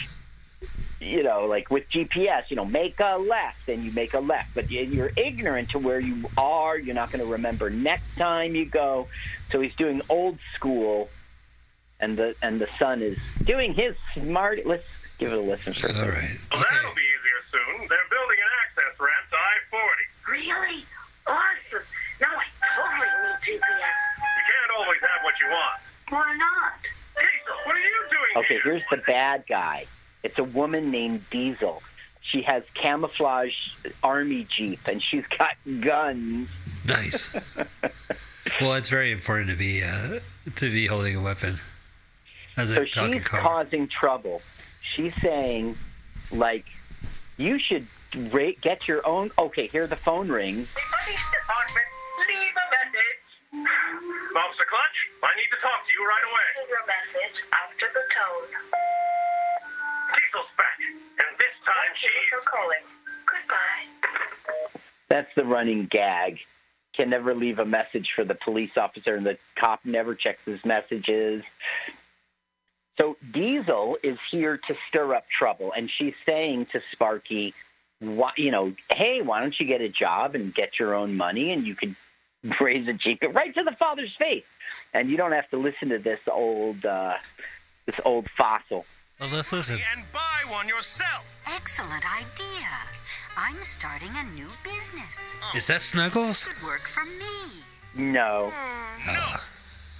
you 1.00 1.22
know, 1.22 1.46
like 1.46 1.70
with 1.70 1.88
GPS, 1.90 2.44
you 2.48 2.56
know, 2.56 2.64
make 2.64 3.00
a 3.00 3.16
left, 3.18 3.68
and 3.68 3.82
you 3.84 3.90
make 3.92 4.14
a 4.14 4.20
left, 4.20 4.54
but 4.54 4.70
you- 4.70 4.82
you're 4.82 5.10
ignorant 5.16 5.70
to 5.70 5.78
where 5.78 5.98
you 6.00 6.28
are. 6.36 6.76
You're 6.78 6.94
not 6.94 7.10
going 7.10 7.24
to 7.24 7.30
remember 7.30 7.70
next 7.70 8.16
time 8.16 8.54
you 8.54 8.64
go. 8.66 9.08
So 9.50 9.60
he's 9.60 9.74
doing 9.74 10.02
old 10.08 10.38
school, 10.54 11.10
and 12.00 12.16
the 12.16 12.34
and 12.42 12.60
the 12.60 12.68
son 12.78 13.02
is 13.02 13.18
doing 13.44 13.74
his 13.74 13.96
smart. 14.14 14.64
Let's 14.66 14.84
give 15.18 15.32
it 15.32 15.38
a 15.38 15.40
listen 15.40 15.74
for 15.74 15.86
a 15.88 15.90
All 15.90 15.96
second. 15.96 16.14
right. 16.14 16.38
Well, 16.50 16.60
Okay. 16.60 16.74
that'll 16.74 16.94
be 16.94 17.02
easier 17.02 17.42
soon. 17.50 17.88
They're 17.88 18.08
building 18.10 18.38
an 18.38 18.52
access 18.66 19.00
ramp 19.00 19.30
to 19.30 19.36
I-40. 19.36 20.06
Really? 20.28 20.84
Awesome. 21.26 21.86
Now 22.20 22.28
I 22.34 22.44
totally 22.76 23.08
need 23.54 23.60
GPS. 23.60 23.81
You 25.44 25.50
want. 25.50 25.80
Why 26.10 26.36
not? 26.36 26.72
Diesel, 27.16 27.56
what 27.66 27.76
are 27.76 27.78
you 27.78 27.90
doing 28.10 28.44
Okay, 28.44 28.54
here? 28.54 28.62
here's 28.64 28.82
the 28.90 28.96
bad 28.98 29.44
guy. 29.48 29.86
It's 30.22 30.38
a 30.38 30.44
woman 30.44 30.90
named 30.90 31.28
Diesel. 31.30 31.82
She 32.20 32.42
has 32.42 32.62
camouflage 32.74 33.54
army 34.02 34.46
jeep, 34.48 34.80
and 34.86 35.02
she's 35.02 35.26
got 35.26 35.54
guns. 35.80 36.48
Nice. 36.86 37.34
well, 38.60 38.74
it's 38.74 38.88
very 38.88 39.10
important 39.10 39.50
to 39.50 39.56
be 39.56 39.82
uh, 39.82 40.20
to 40.56 40.70
be 40.70 40.86
holding 40.86 41.16
a 41.16 41.20
weapon 41.20 41.58
as 42.56 42.68
So 42.72 42.84
talking 42.84 43.14
she's 43.14 43.22
car. 43.24 43.40
causing 43.40 43.88
trouble. 43.88 44.40
She's 44.82 45.14
saying, 45.20 45.76
Like, 46.30 46.66
you 47.38 47.58
should 47.58 47.86
ra- 48.32 48.50
get 48.60 48.86
your 48.86 49.04
own. 49.06 49.30
Okay, 49.38 49.66
here 49.66 49.86
the 49.88 49.96
phone 49.96 50.28
rings. 50.28 50.68
The 50.74 50.80
police 51.04 51.20
department, 51.30 51.86
leave 52.28 52.52
a 52.52 52.66
message. 52.70 53.21
Officer 53.52 54.64
Clutch, 54.64 54.98
I 55.22 55.36
need 55.36 55.50
to 55.52 55.60
talk 55.60 55.84
to 55.86 55.92
you 55.92 56.08
right 56.08 56.24
away. 56.24 56.46
Leave 56.60 56.72
your 56.72 56.86
message 56.88 57.36
after 57.52 57.86
the 57.92 58.04
tone. 58.16 58.48
Diesel's 60.16 60.52
back, 60.56 60.78
and 60.80 61.38
this 61.38 61.54
time 61.64 61.92
Thank 61.92 62.02
you 62.02 62.08
she's... 62.08 62.32
for 62.32 62.44
calling. 62.48 62.84
Goodbye. 63.26 63.84
That's 65.08 65.34
the 65.34 65.44
running 65.44 65.86
gag. 65.86 66.40
Can 66.94 67.10
never 67.10 67.34
leave 67.34 67.58
a 67.58 67.64
message 67.64 68.12
for 68.14 68.24
the 68.24 68.34
police 68.34 68.76
officer, 68.76 69.14
and 69.14 69.26
the 69.26 69.38
cop 69.54 69.84
never 69.84 70.14
checks 70.14 70.44
his 70.44 70.64
messages. 70.64 71.44
So 72.98 73.16
Diesel 73.32 73.98
is 74.02 74.18
here 74.30 74.56
to 74.68 74.76
stir 74.88 75.14
up 75.14 75.28
trouble, 75.28 75.72
and 75.72 75.90
she's 75.90 76.14
saying 76.24 76.66
to 76.66 76.80
Sparky, 76.92 77.54
why, 78.00 78.32
you 78.36 78.50
know, 78.50 78.74
hey, 78.90 79.22
why 79.22 79.40
don't 79.40 79.58
you 79.58 79.66
get 79.66 79.80
a 79.80 79.88
job 79.88 80.34
and 80.34 80.54
get 80.54 80.78
your 80.78 80.94
own 80.94 81.16
money, 81.16 81.52
and 81.52 81.66
you 81.66 81.74
could 81.74 81.94
raise 82.60 82.88
a 82.88 82.92
jeep 82.92 83.22
right 83.32 83.54
to 83.54 83.62
the 83.62 83.72
father's 83.72 84.14
face, 84.16 84.44
and 84.94 85.08
you 85.10 85.16
don't 85.16 85.32
have 85.32 85.48
to 85.50 85.56
listen 85.56 85.88
to 85.90 85.98
this 85.98 86.20
old, 86.30 86.84
uh, 86.84 87.14
this 87.86 88.00
old 88.04 88.28
fossil. 88.36 88.84
Well, 89.20 89.28
let's 89.32 89.52
listen. 89.52 89.78
and 89.94 90.04
buy 90.12 90.50
one 90.50 90.68
yourself. 90.68 91.24
Excellent 91.46 92.04
idea. 92.04 92.68
I'm 93.36 93.62
starting 93.62 94.10
a 94.16 94.24
new 94.34 94.48
business. 94.64 95.34
Is 95.54 95.66
that 95.68 95.80
Snuggles? 95.80 96.44
Could 96.44 96.62
work 96.66 96.82
for 96.88 97.04
me. 97.04 97.62
No, 97.94 98.52
No. 99.06 99.36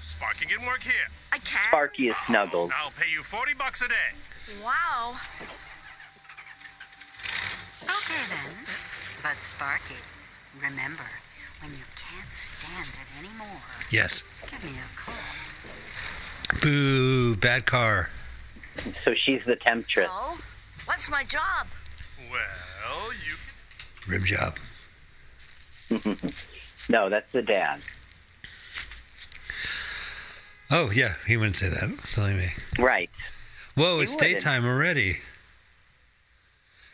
Sparky 0.03 0.47
can 0.47 0.67
work 0.67 0.83
here. 0.83 1.07
I 1.33 1.39
can. 1.39 1.61
Sparky 1.69 2.09
is 2.09 2.17
Snuggles. 2.27 2.71
I'll 2.77 2.91
pay 2.91 3.11
you 3.11 3.23
40 3.23 3.55
bucks 3.55 3.83
a 3.83 3.89
day. 3.89 3.95
Wow. 4.65 5.17
Okay 7.83 8.23
then. 8.29 8.55
But 9.23 9.37
Sparky, 9.43 9.95
remember, 10.61 11.05
when 11.63 11.73
you 11.73 11.85
can't 11.97 12.33
stand 12.33 12.89
it 12.89 13.19
anymore, 13.19 13.63
Yes. 13.91 14.23
give 14.51 14.63
me 14.65 14.73
a 14.79 14.99
call. 14.99 15.15
Boo, 16.61 17.37
bad 17.37 17.65
car. 17.67 18.11
So 19.05 19.15
she's 19.15 19.45
the 19.45 19.57
temptress. 19.57 20.11
So, 20.11 20.39
what's 20.87 21.09
my 21.11 21.25
job? 21.25 21.67
Well, 22.31 23.13
you 23.13 23.37
can. 24.05 24.13
Rim 24.13 24.25
job. 24.25 24.59
No, 26.89 27.09
that's 27.09 27.31
the 27.31 27.43
dad. 27.43 27.81
Oh, 30.71 30.91
yeah, 30.91 31.15
he 31.27 31.37
wouldn't 31.37 31.57
say 31.57 31.69
that. 31.69 31.91
Silly 32.07 32.35
me. 32.35 32.49
Right. 32.79 33.09
Whoa, 33.77 33.99
He 33.99 34.03
it's 34.05 34.15
wouldn't. 34.15 34.33
daytime 34.35 34.65
already. 34.67 35.19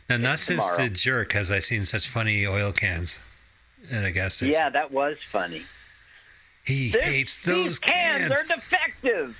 Now, 0.09 0.17
not 0.17 0.39
since 0.39 0.63
the 0.71 0.89
jerk 0.89 1.33
has 1.33 1.49
I 1.49 1.57
seen 1.59 1.85
such 1.85 2.07
funny 2.07 2.45
oil 2.45 2.71
cans 2.71 3.19
at 3.91 4.03
a 4.05 4.11
gas 4.11 4.35
station. 4.35 4.53
Yeah, 4.53 4.69
that 4.69 4.91
was 4.91 5.17
funny. 5.31 5.63
He 6.63 6.89
This- 6.91 7.03
hates 7.03 7.35
those 7.43 7.65
these 7.65 7.79
cans, 7.79 8.31
are 8.31 8.43
defective. 8.43 9.35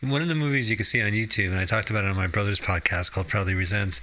One 0.00 0.20
of 0.20 0.28
the 0.28 0.34
movies 0.34 0.68
you 0.68 0.76
can 0.76 0.84
see 0.84 1.00
on 1.00 1.12
YouTube, 1.12 1.48
and 1.48 1.58
I 1.58 1.64
talked 1.64 1.88
about 1.88 2.04
it 2.04 2.08
on 2.10 2.16
my 2.16 2.26
brother's 2.26 2.60
podcast 2.60 3.12
called 3.12 3.26
Proudly 3.28 3.54
Resents, 3.54 4.02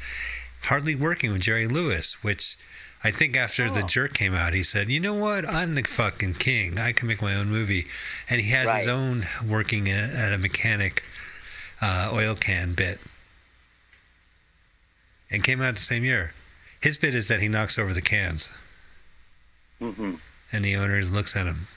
Hardly 0.63 0.95
Working 0.95 1.31
with 1.31 1.41
Jerry 1.41 1.67
Lewis, 1.67 2.17
which 2.23 2.55
I 3.03 3.11
think 3.11 3.35
after 3.35 3.69
the 3.69 3.83
Oh. 3.83 3.87
jerk 3.87 4.13
came 4.13 4.33
out, 4.33 4.53
he 4.53 4.63
said, 4.63 4.89
you 4.89 4.99
know 4.99 5.13
what? 5.13 5.47
I'm 5.47 5.75
the 5.75 5.83
fucking 5.83 6.35
king. 6.35 6.79
I 6.79 6.91
can 6.91 7.07
make 7.07 7.21
my 7.21 7.35
own 7.35 7.49
movie. 7.49 7.87
And 8.29 8.41
he 8.41 8.49
has 8.49 8.79
his 8.79 8.87
own 8.87 9.27
working 9.45 9.89
at 9.89 10.09
at 10.11 10.33
a 10.33 10.37
mechanic 10.39 11.03
uh, 11.81 12.09
oil 12.11 12.33
can 12.35 12.73
bit. 12.73 12.99
And 15.29 15.43
came 15.43 15.61
out 15.61 15.75
the 15.75 15.81
same 15.81 16.03
year. 16.03 16.33
His 16.81 16.97
bit 16.97 17.13
is 17.13 17.27
that 17.27 17.41
he 17.41 17.47
knocks 17.47 17.77
over 17.77 17.93
the 17.93 18.01
cans, 18.01 18.51
hmm 19.79 20.15
and 20.53 20.65
the 20.65 20.75
owner 20.75 21.01
looks 21.01 21.35
at 21.37 21.45
him. 21.45 21.67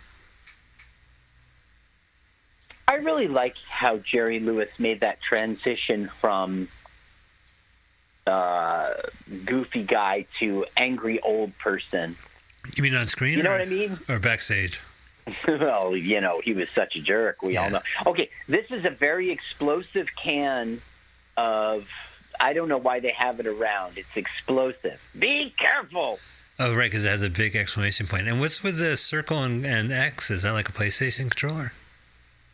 I 2.89 2.95
really 2.95 3.29
like 3.29 3.55
how 3.69 3.99
Jerry 3.99 4.41
Lewis 4.41 4.71
made 4.79 5.01
that 5.01 5.23
transition 5.23 6.09
from 6.21 6.69
uh, 8.27 8.95
goofy 9.45 9.83
guy 9.85 10.27
to 10.41 10.67
angry 10.77 11.21
old 11.21 11.57
person. 11.59 12.17
You 12.77 12.83
mean 12.83 12.95
on 12.95 13.07
screen? 13.07 13.37
You 13.37 13.43
know 13.43 13.51
or, 13.51 13.59
what 13.59 13.63
I 13.63 13.71
mean? 13.71 13.99
Or 14.09 14.19
backstage? 14.19 14.81
well, 15.49 15.97
you 15.97 16.21
know, 16.21 16.41
he 16.43 16.53
was 16.53 16.69
such 16.75 16.97
a 16.97 17.01
jerk. 17.01 17.43
We 17.43 17.57
all 17.57 17.71
know. 17.71 17.81
Okay, 18.07 18.31
this 18.49 18.67
is 18.71 18.85
a 18.85 18.91
very 18.91 19.31
explosive 19.31 20.09
can 20.17 20.81
of. 21.37 21.87
I 22.41 22.53
don't 22.53 22.69
know 22.69 22.79
why 22.79 23.01
they 23.01 23.13
have 23.17 23.41
it 23.41 23.47
around. 23.47 23.99
It's 23.99 24.17
explosive. 24.17 25.01
Be 25.19 25.55
careful. 25.59 26.19
Oh, 26.59 26.75
right, 26.75 26.91
because 26.91 27.05
it 27.05 27.09
has 27.09 27.23
a 27.23 27.31
big 27.31 27.57
exclamation 27.57 28.07
point. 28.07 28.29
And 28.29 28.39
what's 28.39 28.63
with 28.63 28.79
the 28.79 28.97
circle 28.97 29.43
and, 29.43 29.67
and 29.67 29.93
X? 29.93 30.31
Is 30.31 30.43
that 30.43 30.53
like 30.53 30.69
a 30.69 30.73
PlayStation 30.73 31.31
controller? 31.31 31.73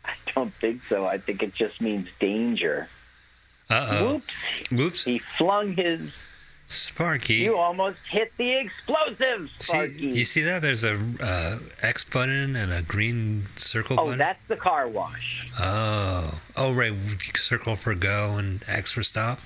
I 0.03 0.13
don't 0.33 0.53
think 0.53 0.83
so. 0.85 1.05
I 1.05 1.19
think 1.19 1.43
it 1.43 1.53
just 1.53 1.79
means 1.81 2.07
danger. 2.19 2.89
Uh 3.69 3.87
oh. 3.89 4.13
Whoops. 4.13 4.71
Whoops. 4.71 5.05
He 5.05 5.19
flung 5.37 5.73
his. 5.73 6.11
Sparky. 6.71 7.33
You 7.35 7.57
almost 7.57 7.97
hit 8.09 8.31
the 8.37 8.49
explosive, 8.59 9.51
see, 9.59 9.63
Sparky. 9.65 10.07
you 10.07 10.23
see 10.23 10.41
that? 10.43 10.61
There's 10.61 10.85
a 10.85 10.97
uh, 11.19 11.59
X 11.81 12.05
button 12.05 12.55
and 12.55 12.71
a 12.71 12.81
green 12.81 13.47
circle 13.57 13.99
oh, 13.99 14.05
button. 14.05 14.19
that's 14.19 14.41
the 14.47 14.55
car 14.55 14.87
wash. 14.87 15.51
Oh. 15.59 16.39
Oh, 16.55 16.73
right. 16.73 16.93
Circle 17.35 17.75
for 17.75 17.93
go 17.93 18.37
and 18.37 18.63
X 18.69 18.93
for 18.93 19.03
stop. 19.03 19.41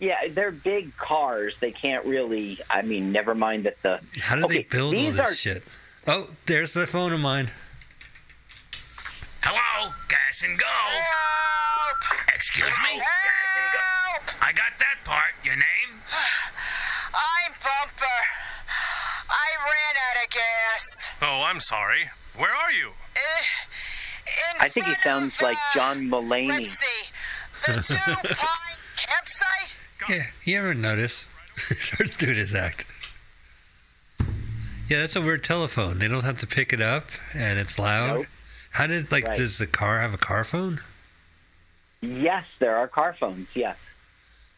Yeah, 0.00 0.28
they're 0.30 0.52
big 0.52 0.96
cars. 0.96 1.54
They 1.60 1.72
can't 1.72 2.04
really. 2.04 2.58
I 2.70 2.82
mean, 2.82 3.10
never 3.12 3.34
mind 3.34 3.64
that 3.64 3.80
the. 3.82 4.00
How 4.20 4.36
do 4.36 4.44
Okay, 4.44 4.58
they 4.58 4.62
build 4.62 4.94
all 4.94 5.00
this 5.10 5.18
are- 5.20 5.34
shit? 5.34 5.64
Oh, 6.06 6.28
there's 6.46 6.72
the 6.72 6.86
phone 6.86 7.12
of 7.12 7.20
mine. 7.20 7.50
Hello, 9.42 9.92
gas 10.08 10.42
and 10.42 10.58
go. 10.58 10.66
Excuse 12.34 12.74
me? 12.78 13.00
I 14.40 14.52
got 14.52 14.72
that 14.78 15.04
part. 15.04 15.32
Your 15.44 15.54
name? 15.56 16.00
I'm 17.14 17.52
Bumper. 17.52 18.06
I 19.28 19.48
ran 19.64 19.96
out 19.96 20.24
of 20.24 20.30
gas. 20.30 21.10
Oh, 21.22 21.42
I'm 21.46 21.60
sorry. 21.60 22.10
Where 22.36 22.54
are 22.54 22.70
you? 22.72 22.88
Uh, 22.88 23.42
in 24.54 24.60
I 24.62 24.68
think 24.68 24.86
he 24.86 24.94
sounds 25.02 25.34
of, 25.36 25.42
like 25.42 25.56
uh, 25.56 25.74
John 25.74 26.08
Mulaney. 26.08 26.48
Let's 26.48 26.70
see. 26.78 26.86
The 27.66 27.72
Two 27.82 27.94
Pines 27.96 28.90
campsite? 28.96 29.74
Yeah, 30.08 30.24
you 30.44 30.58
ever 30.58 30.74
notice? 30.74 31.26
Starts 31.56 32.16
doing 32.16 32.36
his 32.36 32.54
act. 32.54 32.84
Yeah, 34.88 35.00
that's 35.00 35.16
a 35.16 35.20
weird 35.20 35.42
telephone. 35.44 35.98
They 35.98 36.08
don't 36.08 36.24
have 36.24 36.36
to 36.38 36.46
pick 36.46 36.72
it 36.72 36.80
up, 36.80 37.06
and 37.34 37.58
it's 37.58 37.78
loud. 37.78 38.14
Nope. 38.18 38.26
How 38.70 38.86
did 38.86 39.10
like 39.12 39.26
Right. 39.28 39.36
does 39.36 39.58
the 39.58 39.66
car 39.66 40.00
have 40.00 40.14
a 40.14 40.18
car 40.18 40.44
phone? 40.44 40.80
Yes, 42.00 42.44
there 42.58 42.76
are 42.76 42.86
car 42.86 43.14
phones. 43.18 43.48
Yes, 43.54 43.76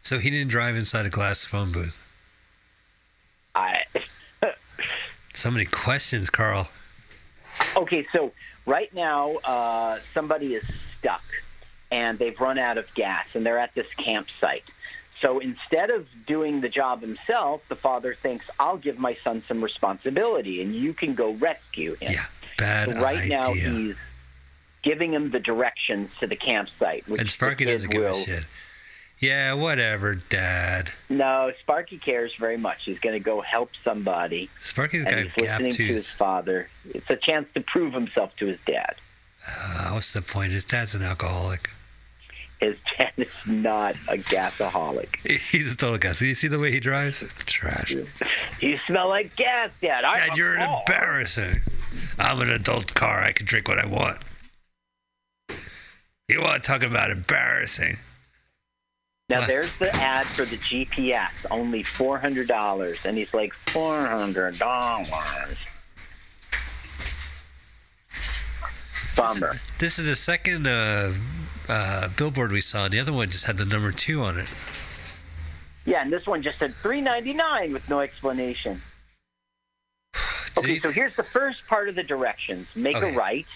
So 0.03 0.19
he 0.19 0.31
didn't 0.31 0.51
drive 0.51 0.77
inside 0.77 1.07
a 1.07 1.11
glass 1.11 1.45
phone 1.45 1.73
booth. 1.73 1.99
I. 3.55 3.85
So 5.33 5.49
many 5.51 5.65
questions, 5.65 6.29
Carl. 6.29 6.69
Okay, 7.77 8.05
so 8.13 8.33
right 8.67 8.93
now 8.93 9.37
uh, 9.37 10.01
somebody 10.13 10.55
is 10.55 10.65
stuck 10.99 11.23
and 11.93 12.19
they've 12.19 12.39
run 12.41 12.59
out 12.59 12.79
of 12.79 12.93
gas 12.95 13.27
and 13.35 13.47
they're 13.47 13.59
at 13.59 13.73
this 13.75 13.87
campsite. 13.97 14.65
So 15.21 15.39
instead 15.39 15.91
of 15.91 16.07
doing 16.27 16.61
the 16.61 16.69
job 16.69 17.03
himself, 17.03 17.67
the 17.69 17.77
father 17.77 18.15
thinks, 18.15 18.49
I'll 18.59 18.79
give 18.79 18.99
my 18.99 19.15
son 19.23 19.43
some 19.47 19.63
responsibility 19.63 20.63
and 20.63 20.75
you 20.75 20.95
can 20.95 21.15
go 21.15 21.33
rescue 21.33 21.95
him. 21.97 22.13
Yeah, 22.13 22.25
bad 22.57 22.93
So 22.93 23.01
right 23.01 23.19
idea. 23.19 23.41
now 23.41 23.53
he's 23.53 23.97
giving 24.83 25.13
him 25.13 25.31
the 25.31 25.41
directions 25.41 26.11
to 26.21 26.27
the 26.27 26.37
campsite. 26.37 27.07
Which 27.07 27.21
and 27.21 27.29
Sparky 27.31 27.67
doesn't 27.67 27.91
give 27.91 28.03
a 28.03 28.15
shit. 28.15 28.45
Yeah, 29.19 29.53
whatever, 29.53 30.15
Dad. 30.15 30.93
No, 31.11 31.53
Sparky 31.61 31.99
cares 31.99 32.35
very 32.37 32.57
much. 32.57 32.85
He's 32.85 32.99
going 32.99 33.13
to 33.13 33.23
go 33.23 33.43
help 33.43 33.71
somebody, 33.85 34.49
Sparky's 34.59 35.05
and 35.05 35.11
got 35.11 35.19
he's 35.19 35.37
listening 35.37 35.73
to 35.75 35.85
his 35.85 36.09
father. 36.09 36.71
It's 36.89 37.11
a 37.11 37.17
chance 37.17 37.47
to 37.53 37.61
prove 37.61 37.93
himself 37.93 38.35
to 38.37 38.47
his 38.47 38.59
dad. 38.65 38.95
Uh, 39.47 39.91
what's 39.91 40.11
the 40.15 40.23
point? 40.23 40.53
His 40.53 40.65
dad's 40.65 40.95
an 40.95 41.03
alcoholic. 41.03 41.69
His 42.61 42.77
dad 42.99 43.13
is 43.17 43.29
not 43.47 43.95
a 44.09 44.17
gasaholic. 44.19 45.17
He's 45.51 45.73
a 45.73 45.77
total 45.77 45.97
gas. 45.99 46.21
You 46.21 46.35
see 46.35 46.47
the 46.49 46.59
way 46.59 46.71
he 46.71 46.79
drives? 46.81 47.25
Trash. 47.47 47.95
You 48.61 48.79
smell 48.87 49.09
like 49.09 49.35
gas, 49.37 49.71
Dad. 49.81 50.05
I'm 50.05 50.29
Dad, 50.29 50.37
you're 50.37 50.57
car. 50.57 50.83
embarrassing. 50.87 51.63
I'm 52.19 52.39
an 52.41 52.51
adult 52.51 52.93
car. 52.95 53.23
I 53.23 53.33
can 53.33 53.47
drink 53.47 53.67
what 53.67 53.79
I 53.79 53.87
want. 53.87 54.19
You 56.29 56.43
want 56.43 56.63
to 56.63 56.67
talk 56.69 56.83
about 56.83 57.11
embarrassing? 57.11 57.97
Now 59.31 59.39
What? 59.41 59.49
there's 59.49 59.77
the 59.79 59.95
ad 59.97 60.27
for 60.27 60.45
the 60.45 60.57
GPS, 60.59 61.31
only 61.51 61.83
four 61.83 62.19
hundred 62.19 62.47
dollars, 62.49 62.99
and 63.05 63.17
he's 63.17 63.33
like 63.33 63.55
four 63.69 64.05
hundred 64.07 64.59
dollars. 64.59 65.57
Bummer. 69.17 69.61
This 69.79 69.99
is 69.99 70.07
the 70.07 70.17
second 70.17 70.67
uh, 70.67 71.13
uh, 71.71 72.09
billboard 72.17 72.53
we 72.53 72.61
saw. 72.61 72.89
The 72.89 72.99
other 73.01 73.13
one 73.13 73.31
just 73.31 73.45
had 73.45 73.57
the 73.57 73.65
number 73.65 73.93
two 73.93 74.23
on 74.23 74.39
it. 74.39 74.49
Yeah, 75.87 76.03
and 76.03 76.13
this 76.13 76.27
one 76.27 76.43
just 76.43 76.59
said 76.59 76.75
three 76.83 77.01
ninety 77.01 77.33
nine 77.33 77.73
with 77.73 77.89
no 77.89 78.01
explanation. 78.01 78.83
Okay, 80.59 80.79
so 80.81 80.91
here's 80.91 81.17
the 81.17 81.23
first 81.23 81.67
part 81.69 81.89
of 81.89 81.95
the 81.95 82.03
directions. 82.03 82.67
Make 82.75 82.97
Okay. 82.97 83.15
a 83.15 83.17
right, 83.17 83.47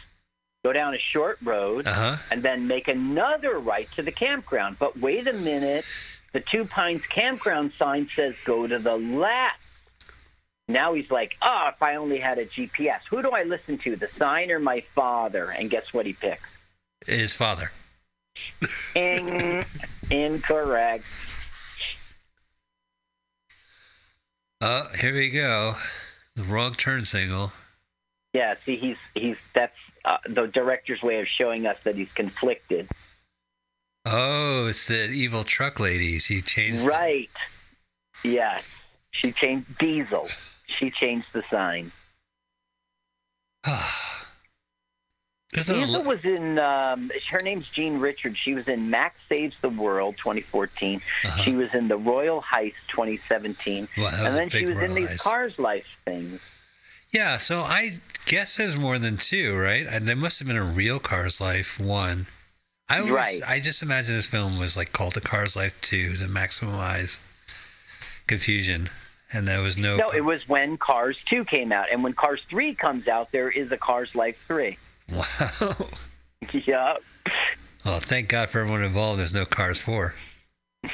go 0.64 0.72
down 0.72 0.94
a 0.94 0.98
short 0.98 1.38
road, 1.42 1.86
Uh 1.86 1.92
huh. 1.92 2.16
and 2.30 2.42
then 2.42 2.66
make 2.66 2.88
another 2.88 3.58
right 3.58 3.90
to 3.92 4.02
the 4.02 4.12
campground. 4.12 4.78
But 4.78 4.96
wait 4.98 5.26
a 5.26 5.32
minute, 5.34 5.84
the 6.32 6.40
Two 6.40 6.64
Pines 6.64 7.04
campground 7.04 7.72
sign 7.78 8.08
says 8.14 8.34
go 8.46 8.66
to 8.66 8.78
the 8.78 8.96
left. 8.96 9.58
Now 10.66 10.94
he's 10.94 11.10
like, 11.10 11.36
oh, 11.42 11.68
if 11.74 11.82
I 11.82 11.96
only 11.96 12.20
had 12.20 12.38
a 12.38 12.46
GPS. 12.46 13.00
Who 13.10 13.20
do 13.20 13.30
I 13.32 13.42
listen 13.42 13.76
to, 13.78 13.96
the 13.96 14.08
sign 14.08 14.50
or 14.50 14.58
my 14.58 14.80
father? 14.94 15.50
And 15.50 15.68
guess 15.68 15.92
what 15.92 16.06
he 16.06 16.14
picks? 16.14 16.48
His 17.06 17.34
father. 17.34 17.70
In- 18.94 19.64
incorrect. 20.10 21.04
Oh, 24.60 24.88
here 24.98 25.14
we 25.14 25.30
go. 25.30 25.76
The 26.36 26.44
wrong 26.44 26.74
turn 26.74 27.04
signal. 27.04 27.52
Yeah, 28.32 28.54
see, 28.64 28.76
he's 28.76 28.96
he's 29.14 29.36
that's 29.52 29.76
uh, 30.04 30.16
the 30.28 30.46
director's 30.46 31.02
way 31.02 31.20
of 31.20 31.28
showing 31.28 31.66
us 31.66 31.76
that 31.84 31.94
he's 31.94 32.12
conflicted. 32.12 32.88
Oh, 34.04 34.66
it's 34.68 34.86
the 34.86 35.08
evil 35.10 35.44
truck 35.44 35.78
lady. 35.78 36.18
She 36.18 36.42
changed. 36.42 36.84
Right. 36.84 37.30
Yes. 38.22 38.62
She 39.12 39.32
changed 39.32 39.78
Diesel. 39.78 40.28
She 40.66 40.90
changed 40.90 41.28
the 41.32 41.42
sign. 41.42 41.92
There's 45.54 45.68
a 45.68 46.00
was 46.02 46.24
in. 46.24 46.58
Um, 46.58 47.10
her 47.30 47.40
name's 47.40 47.68
Jean 47.68 48.00
Richards. 48.00 48.36
She 48.36 48.54
was 48.54 48.66
in 48.68 48.90
Max 48.90 49.14
Saves 49.28 49.54
the 49.60 49.68
World 49.68 50.16
2014. 50.18 51.00
Uh-huh. 51.24 51.42
She 51.42 51.54
was 51.54 51.72
in 51.72 51.86
The 51.88 51.96
Royal 51.96 52.42
Heist 52.42 52.74
2017, 52.88 53.88
Wow, 53.96 54.10
that 54.10 54.20
and 54.26 54.34
then 54.34 54.48
she 54.50 54.66
was 54.66 54.78
in 54.80 54.94
these 54.94 55.08
Heist. 55.10 55.22
Cars 55.22 55.58
Life 55.58 55.86
things. 56.04 56.40
Yeah, 57.12 57.38
so 57.38 57.60
I 57.60 58.00
guess 58.26 58.56
there's 58.56 58.76
more 58.76 58.98
than 58.98 59.16
two, 59.16 59.56
right? 59.56 59.86
And 59.88 60.08
there 60.08 60.16
must 60.16 60.40
have 60.40 60.48
been 60.48 60.56
a 60.56 60.64
real 60.64 60.98
Cars 60.98 61.40
Life 61.40 61.78
one. 61.78 62.26
I 62.88 63.00
was, 63.00 63.10
Right. 63.12 63.40
I 63.46 63.60
just 63.60 63.80
imagine 63.82 64.16
this 64.16 64.26
film 64.26 64.58
was 64.58 64.76
like 64.76 64.92
called 64.92 65.14
The 65.14 65.20
Cars 65.20 65.54
Life 65.56 65.80
Two 65.80 66.16
to 66.16 66.24
maximize 66.24 67.20
confusion, 68.26 68.90
and 69.32 69.46
there 69.46 69.60
was 69.62 69.78
no. 69.78 69.96
No, 69.96 70.10
it 70.10 70.24
was 70.24 70.48
when 70.48 70.76
Cars 70.76 71.16
2 71.26 71.44
came 71.44 71.72
out, 71.72 71.86
and 71.92 72.02
when 72.02 72.12
Cars 72.12 72.40
3 72.50 72.74
comes 72.74 73.08
out, 73.08 73.30
there 73.32 73.50
is 73.50 73.70
a 73.72 73.76
Cars 73.76 74.14
Life 74.14 74.36
3. 74.46 74.76
Wow. 75.12 75.76
yeah. 76.52 76.96
Well, 77.84 77.98
thank 78.00 78.28
God 78.28 78.48
for 78.48 78.60
everyone 78.60 78.82
involved. 78.82 79.18
There's 79.20 79.34
no 79.34 79.44
Cars 79.44 79.78
Four. 79.78 80.14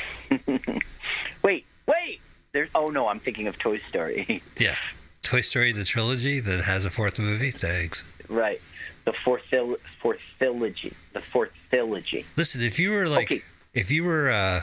Wait, 1.43 1.65
wait. 1.87 2.21
There's. 2.53 2.69
Oh 2.75 2.89
no, 2.89 3.09
I'm 3.09 3.21
thinking 3.21 3.47
of 3.49 3.59
Toy 3.59 3.79
Story. 3.89 4.43
Yeah. 4.59 4.75
Toy 5.23 5.41
Story 5.43 5.73
the 5.73 5.85
trilogy 5.85 6.41
that 6.41 6.63
has 6.65 6.85
a 6.85 6.91
fourth 6.91 7.19
movie. 7.19 7.51
Thanks. 7.51 8.05
right. 8.29 8.61
The 9.05 9.13
fourth 9.13 9.43
phil- 9.45 9.77
fourth 10.03 10.21
trilogy. 10.39 10.93
The 11.15 11.21
fourth 11.21 11.51
trilogy. 11.71 12.27
Listen, 12.37 12.61
if 12.63 12.79
you 12.79 12.91
were 12.91 13.07
like, 13.09 13.31
Okay. 13.31 13.43
if 13.73 13.91
you 13.91 14.05
were, 14.05 14.31
uh, 14.31 14.63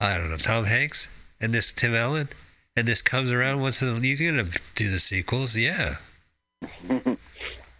I 0.00 0.18
don't 0.18 0.30
know, 0.30 0.36
Tom 0.36 0.64
Hanks 0.64 1.08
and 1.40 1.52
this 1.54 1.70
Tim 1.72 1.94
Allen, 1.94 2.28
and 2.76 2.88
this 2.88 3.00
comes 3.02 3.30
around 3.30 3.60
once 3.60 3.80
in 3.82 3.88
a, 3.96 4.00
he's 4.00 4.20
gonna 4.20 4.48
do 4.74 4.90
the 4.90 4.98
sequels. 4.98 5.56
Yeah. 5.56 5.96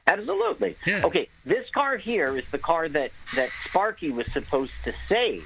Absolutely. 0.09 0.77
Yeah. 0.87 1.03
Okay, 1.05 1.29
this 1.45 1.69
car 1.71 1.97
here 1.97 2.37
is 2.37 2.51
the 2.51 2.59
car 2.59 2.89
that 2.89 3.11
that 3.35 3.51
Sparky 3.65 4.11
was 4.11 4.31
supposed 4.33 4.73
to 4.85 4.95
save. 5.09 5.45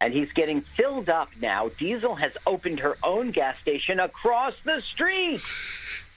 And 0.00 0.12
he's 0.14 0.30
getting 0.32 0.60
filled 0.60 1.08
up 1.08 1.28
now. 1.40 1.70
Diesel 1.76 2.14
has 2.14 2.32
opened 2.46 2.80
her 2.80 2.96
own 3.02 3.32
gas 3.32 3.58
station 3.58 3.98
across 3.98 4.54
the 4.64 4.80
street. 4.80 5.40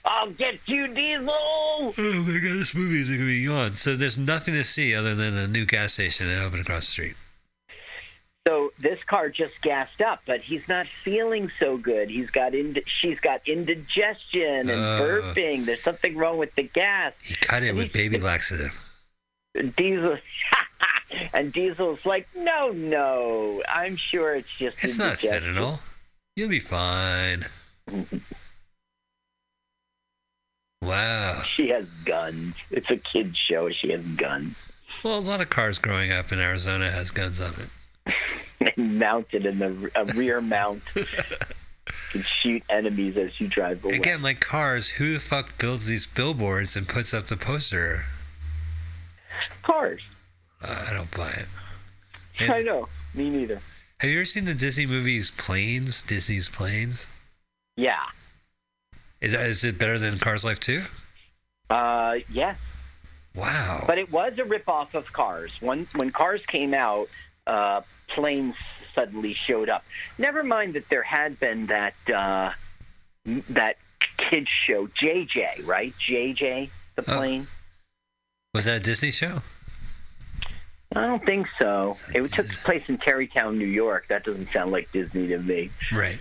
I'll 0.04 0.30
get 0.30 0.60
you, 0.66 0.88
Diesel. 0.88 1.30
Oh 1.30 1.92
my 1.96 2.38
god, 2.38 2.58
this 2.58 2.74
movie 2.74 3.00
is 3.00 3.08
gonna 3.08 3.24
be 3.24 3.46
on. 3.48 3.76
So 3.76 3.96
there's 3.96 4.18
nothing 4.18 4.54
to 4.54 4.64
see 4.64 4.94
other 4.94 5.14
than 5.14 5.36
a 5.36 5.46
new 5.46 5.66
gas 5.66 5.94
station 5.94 6.28
that 6.28 6.42
opened 6.42 6.62
across 6.62 6.86
the 6.86 6.92
street. 6.92 7.16
So 8.46 8.72
this 8.80 8.98
car 9.04 9.28
just 9.28 9.60
gassed 9.62 10.00
up, 10.00 10.22
but 10.26 10.40
he's 10.40 10.66
not 10.68 10.86
feeling 11.04 11.48
so 11.60 11.76
good. 11.76 12.10
He's 12.10 12.28
got 12.30 12.54
ind- 12.56 12.82
she's 13.00 13.20
got 13.20 13.40
indigestion 13.46 14.68
and 14.68 14.72
Uh. 14.72 15.00
burping. 15.00 15.64
There's 15.64 15.82
something 15.82 16.16
wrong 16.16 16.38
with 16.38 16.52
the 16.56 16.64
gas. 16.64 17.12
He 17.22 17.36
cut 17.36 17.62
it 17.62 17.74
with 17.76 17.92
baby 17.92 18.18
laxative. 18.18 18.76
Diesel 19.76 20.18
and 21.34 21.52
Diesel's 21.52 22.04
like, 22.04 22.26
no, 22.34 22.70
no, 22.72 23.62
I'm 23.68 23.96
sure 23.96 24.34
it's 24.34 24.48
just 24.58 24.76
It's 24.82 24.98
not 24.98 25.22
indigestion." 25.22 25.54
fentanyl. 25.54 25.78
You'll 26.34 26.48
be 26.48 26.58
fine. 26.60 27.46
Wow. 30.82 31.42
She 31.54 31.68
has 31.68 31.86
guns. 32.04 32.56
It's 32.70 32.90
a 32.90 32.96
kid's 32.96 33.36
show. 33.36 33.70
She 33.70 33.90
has 33.92 34.02
guns 34.16 34.56
Well, 35.04 35.18
a 35.18 35.20
lot 35.20 35.40
of 35.40 35.48
cars 35.50 35.78
growing 35.78 36.10
up 36.10 36.32
in 36.32 36.40
Arizona 36.40 36.90
has 36.90 37.10
guns 37.12 37.40
on 37.40 37.52
it. 37.54 37.68
mounted 38.76 39.46
in 39.46 39.58
the 39.58 39.90
a 39.94 40.04
rear 40.14 40.40
mount. 40.40 40.82
can 42.12 42.22
shoot 42.22 42.62
enemies 42.68 43.16
as 43.16 43.40
you 43.40 43.48
drive 43.48 43.84
away. 43.84 43.96
Again, 43.96 44.22
like 44.22 44.40
cars, 44.40 44.88
who 44.88 45.14
the 45.14 45.20
fuck 45.20 45.58
builds 45.58 45.86
these 45.86 46.06
billboards 46.06 46.76
and 46.76 46.86
puts 46.86 47.12
up 47.12 47.26
the 47.26 47.36
poster? 47.36 48.04
Cars. 49.62 50.02
Uh, 50.62 50.86
I 50.88 50.92
don't 50.92 51.10
buy 51.10 51.30
it. 51.30 52.50
I 52.50 52.62
know. 52.62 52.88
Me 53.14 53.30
neither. 53.30 53.60
Have 53.98 54.10
you 54.10 54.18
ever 54.18 54.24
seen 54.24 54.44
the 54.44 54.54
Disney 54.54 54.86
movies 54.86 55.30
Planes? 55.30 56.02
Disney's 56.02 56.48
Planes? 56.48 57.06
Yeah. 57.76 58.02
Is, 59.20 59.34
is 59.34 59.64
it 59.64 59.78
better 59.78 59.98
than 59.98 60.18
Cars 60.18 60.44
Life 60.44 60.60
2? 60.60 60.82
Uh, 61.70 62.16
yes. 62.30 62.58
Wow. 63.34 63.84
But 63.86 63.98
it 63.98 64.12
was 64.12 64.34
a 64.38 64.42
ripoff 64.42 64.94
of 64.94 65.12
Cars. 65.12 65.52
When 65.60 65.86
when 65.94 66.10
Cars 66.10 66.44
came 66.46 66.74
out, 66.74 67.08
uh, 67.46 67.80
planes 68.08 68.54
suddenly 68.94 69.32
showed 69.34 69.68
up. 69.68 69.84
Never 70.18 70.42
mind 70.42 70.74
that 70.74 70.88
there 70.88 71.02
had 71.02 71.38
been 71.40 71.66
that 71.66 71.94
uh, 72.12 72.52
that 73.50 73.76
kids 74.18 74.48
show 74.66 74.86
JJ, 74.88 75.66
right? 75.66 75.94
JJ 75.98 76.70
the 76.96 77.02
Oh. 77.10 77.16
plane. 77.16 77.46
Was 78.54 78.66
that 78.66 78.76
a 78.76 78.80
Disney 78.80 79.10
show? 79.10 79.40
I 80.94 81.00
don't 81.06 81.24
think 81.24 81.46
so. 81.58 81.96
It 82.14 82.22
took 82.32 82.46
place 82.48 82.82
in 82.88 82.98
Tarrytown, 82.98 83.56
New 83.58 83.64
York. 83.66 84.08
That 84.08 84.24
doesn't 84.24 84.50
sound 84.52 84.72
like 84.72 84.92
Disney 84.92 85.26
to 85.28 85.38
me. 85.38 85.70
Right. 85.90 86.18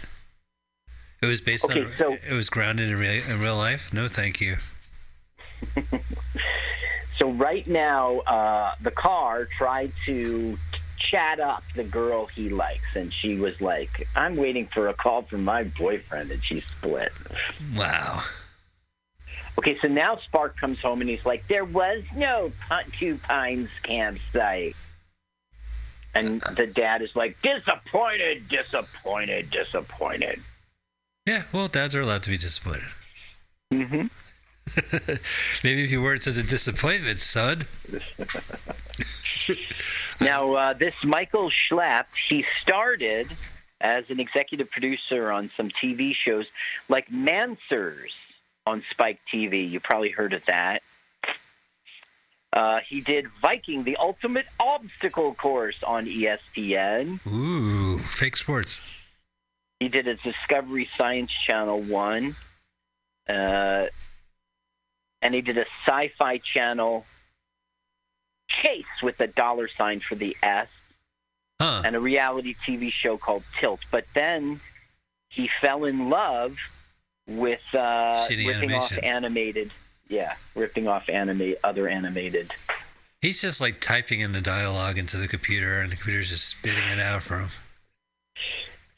It 1.22 1.26
was 1.26 1.42
based 1.42 1.66
Okay, 1.66 1.84
on. 1.84 1.92
so- 1.98 2.14
it 2.26 2.32
was 2.34 2.50
grounded 2.50 2.90
in 2.90 2.98
real, 2.98 3.22
in 3.30 3.42
real 3.42 3.58
life. 3.58 3.92
No, 3.94 4.08
thank 4.08 4.40
you. 4.40 4.58
So 7.18 7.30
right 7.30 7.68
now, 7.68 8.20
uh, 8.22 8.74
the 8.82 8.90
car 8.90 9.46
tried 9.46 9.92
to 10.08 10.58
chat 11.10 11.40
up 11.40 11.64
the 11.76 11.84
girl 11.84 12.26
he 12.26 12.50
likes, 12.50 12.96
and 12.96 13.14
she 13.14 13.36
was 13.36 13.60
like, 13.62 14.08
"I'm 14.16 14.36
waiting 14.36 14.68
for 14.68 14.88
a 14.88 14.94
call 14.94 15.24
from 15.24 15.44
my 15.44 15.64
boyfriend," 15.64 16.32
and 16.32 16.44
she 16.44 16.60
split. 16.60 17.12
Wow. 17.76 18.24
Okay, 19.58 19.78
so 19.82 19.88
now 19.88 20.18
Spark 20.18 20.58
comes 20.58 20.80
home 20.80 21.02
and 21.02 21.10
he's 21.10 21.26
like, 21.26 21.48
"There 21.48 21.66
was 21.66 22.04
no 22.16 22.52
Two 22.98 23.18
Pines 23.18 23.70
campsite," 23.84 24.76
and 26.14 26.42
the 26.42 26.68
dad 26.68 27.02
is 27.02 27.16
like, 27.16 27.38
"Disappointed, 27.42 28.48
disappointed, 28.48 29.50
disappointed." 29.50 30.42
Yeah. 31.26 31.44
Well, 31.52 31.68
dads 31.68 31.96
are 31.96 32.02
allowed 32.02 32.24
to 32.24 32.30
be 32.30 32.38
disappointed. 32.38 32.90
Mm-hmm. 33.74 34.08
Maybe 35.64 35.84
if 35.84 35.92
you 35.92 36.02
weren't 36.02 36.24
such 36.24 36.38
a 36.38 36.44
disappointment, 36.44 37.20
son. 37.20 37.68
Now, 40.22 40.54
uh, 40.54 40.74
this 40.74 40.94
Michael 41.04 41.50
Schlapp, 41.50 42.06
he 42.30 42.46
started 42.62 43.28
as 43.82 44.06
an 44.10 44.20
executive 44.20 44.70
producer 44.70 45.32
on 45.32 45.50
some 45.58 45.70
TV 45.70 46.14
shows 46.14 46.46
like 46.88 47.10
Manswers 47.10 48.12
on 48.68 48.84
Spike 48.92 49.20
TV. 49.34 49.68
You 49.68 49.80
probably 49.80 50.12
heard 50.12 50.34
of 50.34 50.46
that. 50.46 50.84
Uh, 52.54 52.80
he 52.88 53.02
did 53.02 53.28
Viking, 53.42 53.84
the 53.84 53.98
ultimate 53.98 54.46
obstacle 54.60 55.34
course 55.34 55.82
on 55.84 56.06
ESPN. 56.06 57.26
Ooh, 57.26 57.98
fake 57.98 58.36
sports. 58.36 58.82
He 59.80 59.88
did 59.88 60.08
a 60.08 60.16
Discovery 60.16 60.88
Science 60.98 61.32
Channel 61.32 61.82
one, 61.82 62.36
uh, 63.28 63.88
and 65.22 65.34
he 65.34 65.42
did 65.42 65.58
a 65.58 65.66
Sci-Fi 65.86 66.38
Channel 66.40 67.06
Chase 68.48 68.86
with 69.02 69.20
a 69.20 69.28
dollar 69.28 69.68
sign 69.78 70.00
for 70.00 70.16
the 70.16 70.36
S, 70.44 70.68
Huh. 71.60 71.84
and 71.86 71.96
a 71.96 72.00
reality 72.00 72.56
TV 72.56 72.92
show 72.92 73.18
called 73.18 73.44
Tilt. 73.60 73.82
But 73.92 74.06
then 74.16 74.60
he 75.30 75.48
fell 75.62 75.86
in 75.86 76.10
love 76.10 76.58
with 77.28 77.62
uh, 77.74 78.26
ripping 78.30 78.74
off 78.74 78.92
animated, 79.04 79.72
yeah, 80.08 80.36
ripping 80.56 80.88
off 80.88 81.08
anime 81.08 81.54
other 81.64 81.88
animated 81.88 82.52
He's 83.22 83.40
just 83.40 83.62
like 83.62 83.80
typing 83.80 84.22
in 84.22 84.32
the 84.32 84.42
dialogue 84.42 84.98
into 84.98 85.18
the 85.18 85.28
computer, 85.28 85.80
and 85.80 85.92
the 85.92 85.96
computer's 85.96 86.30
just 86.30 86.48
spitting 86.48 86.84
it 86.92 87.00
out 87.00 87.22
for 87.22 87.38
him. 87.38 87.50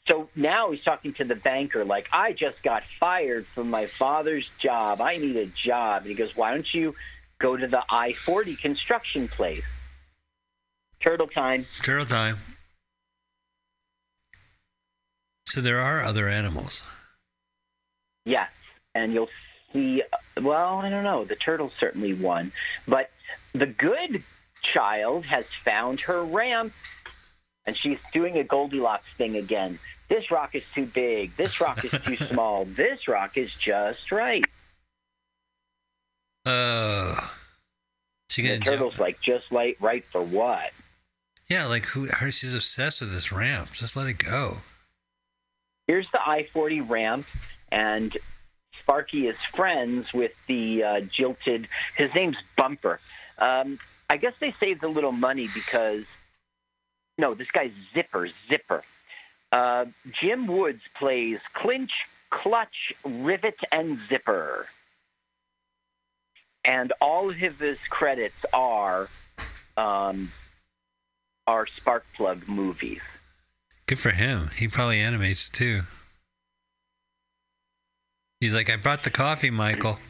So 0.06 0.28
now 0.36 0.70
he's 0.70 0.82
talking 0.82 1.14
to 1.14 1.24
the 1.24 1.34
banker, 1.34 1.84
like, 1.84 2.08
I 2.12 2.32
just 2.32 2.62
got 2.62 2.84
fired 3.00 3.46
from 3.46 3.70
my 3.70 3.86
father's 3.86 4.48
job. 4.58 5.00
I 5.00 5.16
need 5.16 5.36
a 5.36 5.46
job. 5.46 6.02
And 6.02 6.10
he 6.10 6.14
goes, 6.14 6.36
Why 6.36 6.52
don't 6.52 6.74
you 6.74 6.94
go 7.38 7.56
to 7.56 7.66
the 7.66 7.82
I 7.88 8.12
40 8.12 8.56
construction 8.56 9.28
place? 9.28 9.64
Turtle 11.00 11.26
time. 11.26 11.66
Turtle 11.82 12.04
time. 12.04 12.38
So 15.46 15.60
there 15.60 15.80
are 15.80 16.02
other 16.02 16.28
animals. 16.28 16.86
Yes. 18.24 18.50
And 18.94 19.12
you'll 19.12 19.28
see, 19.72 20.02
well, 20.40 20.78
I 20.78 20.88
don't 20.88 21.04
know. 21.04 21.24
The 21.24 21.36
turtle's 21.36 21.74
certainly 21.78 22.14
one. 22.14 22.52
But 22.88 23.10
the 23.52 23.66
good 23.66 24.22
child 24.62 25.26
has 25.26 25.44
found 25.64 26.00
her 26.00 26.24
ramp 26.24 26.72
and 27.66 27.76
she's 27.76 27.98
doing 28.12 28.36
a 28.38 28.44
Goldilocks 28.44 29.06
thing 29.16 29.36
again. 29.36 29.78
This 30.08 30.30
rock 30.30 30.54
is 30.54 30.62
too 30.74 30.86
big. 30.86 31.34
This 31.36 31.60
rock 31.60 31.84
is 31.84 31.90
too 32.02 32.16
small. 32.32 32.64
This 32.66 33.08
rock 33.08 33.36
is 33.36 33.50
just 33.54 34.12
right. 34.12 34.44
Oh. 36.46 37.32
She 38.28 38.42
The 38.42 38.48
gonna 38.48 38.60
jump. 38.60 38.76
turtle's 38.76 38.98
like, 38.98 39.20
just 39.20 39.50
like 39.52 39.76
right 39.80 40.04
for 40.10 40.22
what? 40.22 40.70
Yeah, 41.48 41.66
like 41.66 41.84
who? 41.86 42.06
Her, 42.06 42.30
she's 42.30 42.54
obsessed 42.54 43.00
with 43.00 43.12
this 43.12 43.30
ramp. 43.32 43.72
Just 43.72 43.96
let 43.96 44.06
it 44.06 44.18
go. 44.18 44.58
Here's 45.86 46.10
the 46.12 46.20
I 46.20 46.46
40 46.52 46.80
ramp, 46.80 47.26
and 47.70 48.16
Sparky 48.80 49.28
is 49.28 49.36
friends 49.54 50.12
with 50.14 50.32
the 50.46 50.82
uh, 50.82 51.00
jilted. 51.00 51.68
His 51.96 52.14
name's 52.14 52.38
Bumper. 52.56 52.98
Um, 53.38 53.78
I 54.08 54.16
guess 54.16 54.32
they 54.40 54.52
saved 54.52 54.82
a 54.84 54.88
little 54.88 55.12
money 55.12 55.48
because. 55.54 56.04
No, 57.16 57.32
this 57.34 57.50
guy's 57.52 57.70
Zipper. 57.94 58.28
Zipper. 58.48 58.82
Uh, 59.54 59.84
Jim 60.10 60.48
Woods 60.48 60.82
plays 60.96 61.38
Clinch, 61.52 61.92
Clutch, 62.28 62.92
Rivet, 63.04 63.60
and 63.70 64.00
Zipper. 64.08 64.66
And 66.64 66.92
all 67.00 67.30
of 67.30 67.36
his 67.36 67.78
credits 67.88 68.44
are 68.52 69.08
um, 69.76 70.32
are 71.46 71.66
Sparkplug 71.66 72.48
movies. 72.48 73.00
Good 73.86 74.00
for 74.00 74.10
him. 74.10 74.50
He 74.56 74.66
probably 74.66 74.98
animates 74.98 75.48
too. 75.48 75.82
He's 78.40 78.54
like, 78.54 78.68
I 78.68 78.74
brought 78.74 79.04
the 79.04 79.10
coffee, 79.10 79.50
Michael. 79.50 80.00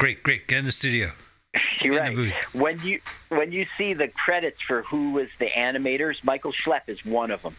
Great, 0.00 0.22
great. 0.22 0.48
Get 0.48 0.60
in 0.60 0.64
the 0.64 0.72
studio. 0.72 1.10
You're 1.82 1.98
Get 1.98 2.06
in 2.06 2.14
the 2.14 2.30
right. 2.30 2.54
When 2.54 2.80
you 2.80 3.00
when 3.28 3.52
you 3.52 3.66
see 3.76 3.92
the 3.92 4.08
credits 4.08 4.62
for 4.62 4.80
who 4.80 5.12
was 5.12 5.28
the 5.38 5.50
animators, 5.50 6.24
Michael 6.24 6.54
Schlepp 6.54 6.88
is 6.88 7.04
one 7.04 7.30
of 7.30 7.42
them. 7.42 7.54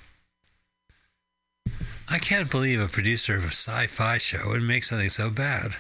I 2.08 2.20
can't 2.20 2.52
believe 2.52 2.80
a 2.80 2.88
producer 2.88 3.36
of 3.36 3.44
a 3.44 3.48
sci-fi 3.48 4.18
show 4.18 4.50
would 4.50 4.62
make 4.62 4.84
something 4.84 5.10
so 5.10 5.30
bad. 5.30 5.76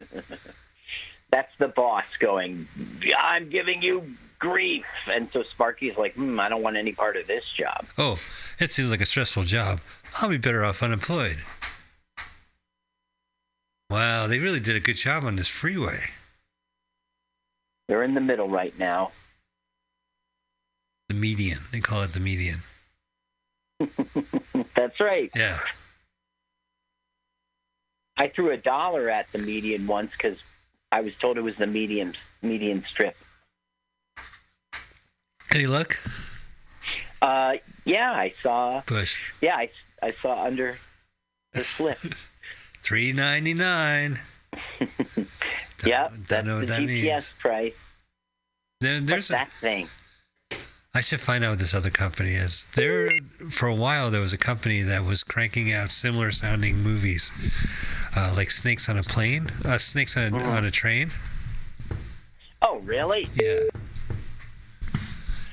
That's 1.30 1.52
the 1.58 1.68
boss 1.68 2.04
going. 2.18 2.66
I'm 3.18 3.48
giving 3.48 3.82
you 3.82 4.14
grief, 4.38 4.86
and 5.10 5.30
so 5.32 5.42
Sparky's 5.42 5.96
like, 5.96 6.14
hmm, 6.14 6.38
I 6.40 6.48
don't 6.48 6.62
want 6.62 6.76
any 6.76 6.92
part 6.92 7.16
of 7.16 7.26
this 7.26 7.44
job. 7.52 7.86
Oh, 7.96 8.18
it 8.58 8.72
seems 8.72 8.90
like 8.90 9.00
a 9.00 9.06
stressful 9.06 9.44
job. 9.44 9.80
I'll 10.20 10.28
be 10.28 10.38
better 10.38 10.64
off 10.64 10.82
unemployed. 10.82 11.38
Wow, 13.90 14.26
they 14.26 14.38
really 14.38 14.60
did 14.60 14.76
a 14.76 14.80
good 14.80 14.96
job 14.96 15.24
on 15.24 15.36
this 15.36 15.48
freeway. 15.48 16.10
They're 17.88 18.02
in 18.02 18.14
the 18.14 18.20
middle 18.20 18.48
right 18.48 18.76
now. 18.78 19.12
The 21.08 21.14
median. 21.14 21.60
They 21.70 21.80
call 21.80 22.02
it 22.02 22.12
the 22.12 22.20
median. 22.20 22.62
That's 24.74 25.00
right. 25.00 25.30
Yeah. 25.34 25.58
I 28.16 28.28
threw 28.28 28.50
a 28.50 28.56
dollar 28.56 29.10
at 29.10 29.30
the 29.32 29.38
median 29.38 29.86
once 29.86 30.12
because 30.12 30.38
I 30.90 31.00
was 31.02 31.14
told 31.16 31.36
it 31.36 31.42
was 31.42 31.56
the 31.56 31.66
median 31.66 32.14
median 32.42 32.84
strip. 32.88 33.16
Any 35.50 35.66
luck? 35.66 35.98
Uh, 37.20 37.54
yeah, 37.84 38.12
I 38.12 38.32
saw. 38.42 38.80
Push. 38.86 39.18
Yeah, 39.40 39.56
I, 39.56 39.70
I 40.02 40.12
saw 40.12 40.44
under 40.44 40.78
the 41.52 41.64
slip. 41.64 41.98
Three 42.82 43.12
ninety 43.12 43.52
nine. 43.54 44.20
yep, 45.84 46.10
don't 46.10 46.28
that's 46.28 46.46
know 46.46 46.60
the 46.60 46.66
that 46.66 46.80
GPS 46.82 46.86
means. 46.86 47.30
price. 47.38 47.74
There, 48.80 48.94
What's 49.00 49.06
there's 49.06 49.30
a, 49.30 49.32
that 49.32 49.50
thing? 49.60 49.88
I 50.96 51.02
should 51.02 51.20
find 51.20 51.44
out 51.44 51.50
what 51.50 51.58
this 51.58 51.74
other 51.74 51.90
company 51.90 52.36
is. 52.36 52.64
There, 52.74 53.10
for 53.50 53.66
a 53.66 53.74
while, 53.74 54.10
there 54.10 54.22
was 54.22 54.32
a 54.32 54.38
company 54.38 54.80
that 54.80 55.04
was 55.04 55.22
cranking 55.22 55.70
out 55.70 55.90
similar 55.90 56.32
sounding 56.32 56.78
movies, 56.78 57.32
uh, 58.16 58.32
like 58.34 58.50
Snakes 58.50 58.88
on 58.88 58.96
a 58.96 59.02
Plane, 59.02 59.50
uh, 59.62 59.76
Snakes 59.76 60.16
on, 60.16 60.30
Mm-hmm. 60.32 60.48
on 60.48 60.64
a 60.64 60.70
Train. 60.70 61.10
Oh, 62.62 62.78
really? 62.78 63.28
Yeah. 63.34 63.64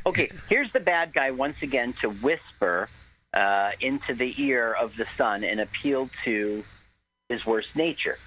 Okay, 0.05 0.31
here's 0.47 0.71
the 0.71 0.79
bad 0.79 1.13
guy 1.13 1.31
once 1.31 1.61
again 1.61 1.91
to 1.99 2.09
whisper 2.11 2.87
uh, 3.33 3.71
into 3.81 4.13
the 4.13 4.33
ear 4.41 4.71
of 4.71 4.95
the 4.95 5.07
son 5.17 5.43
and 5.43 5.59
appeal 5.59 6.09
to 6.23 6.63
his 7.27 7.45
worst 7.45 7.75
nature. 7.75 8.17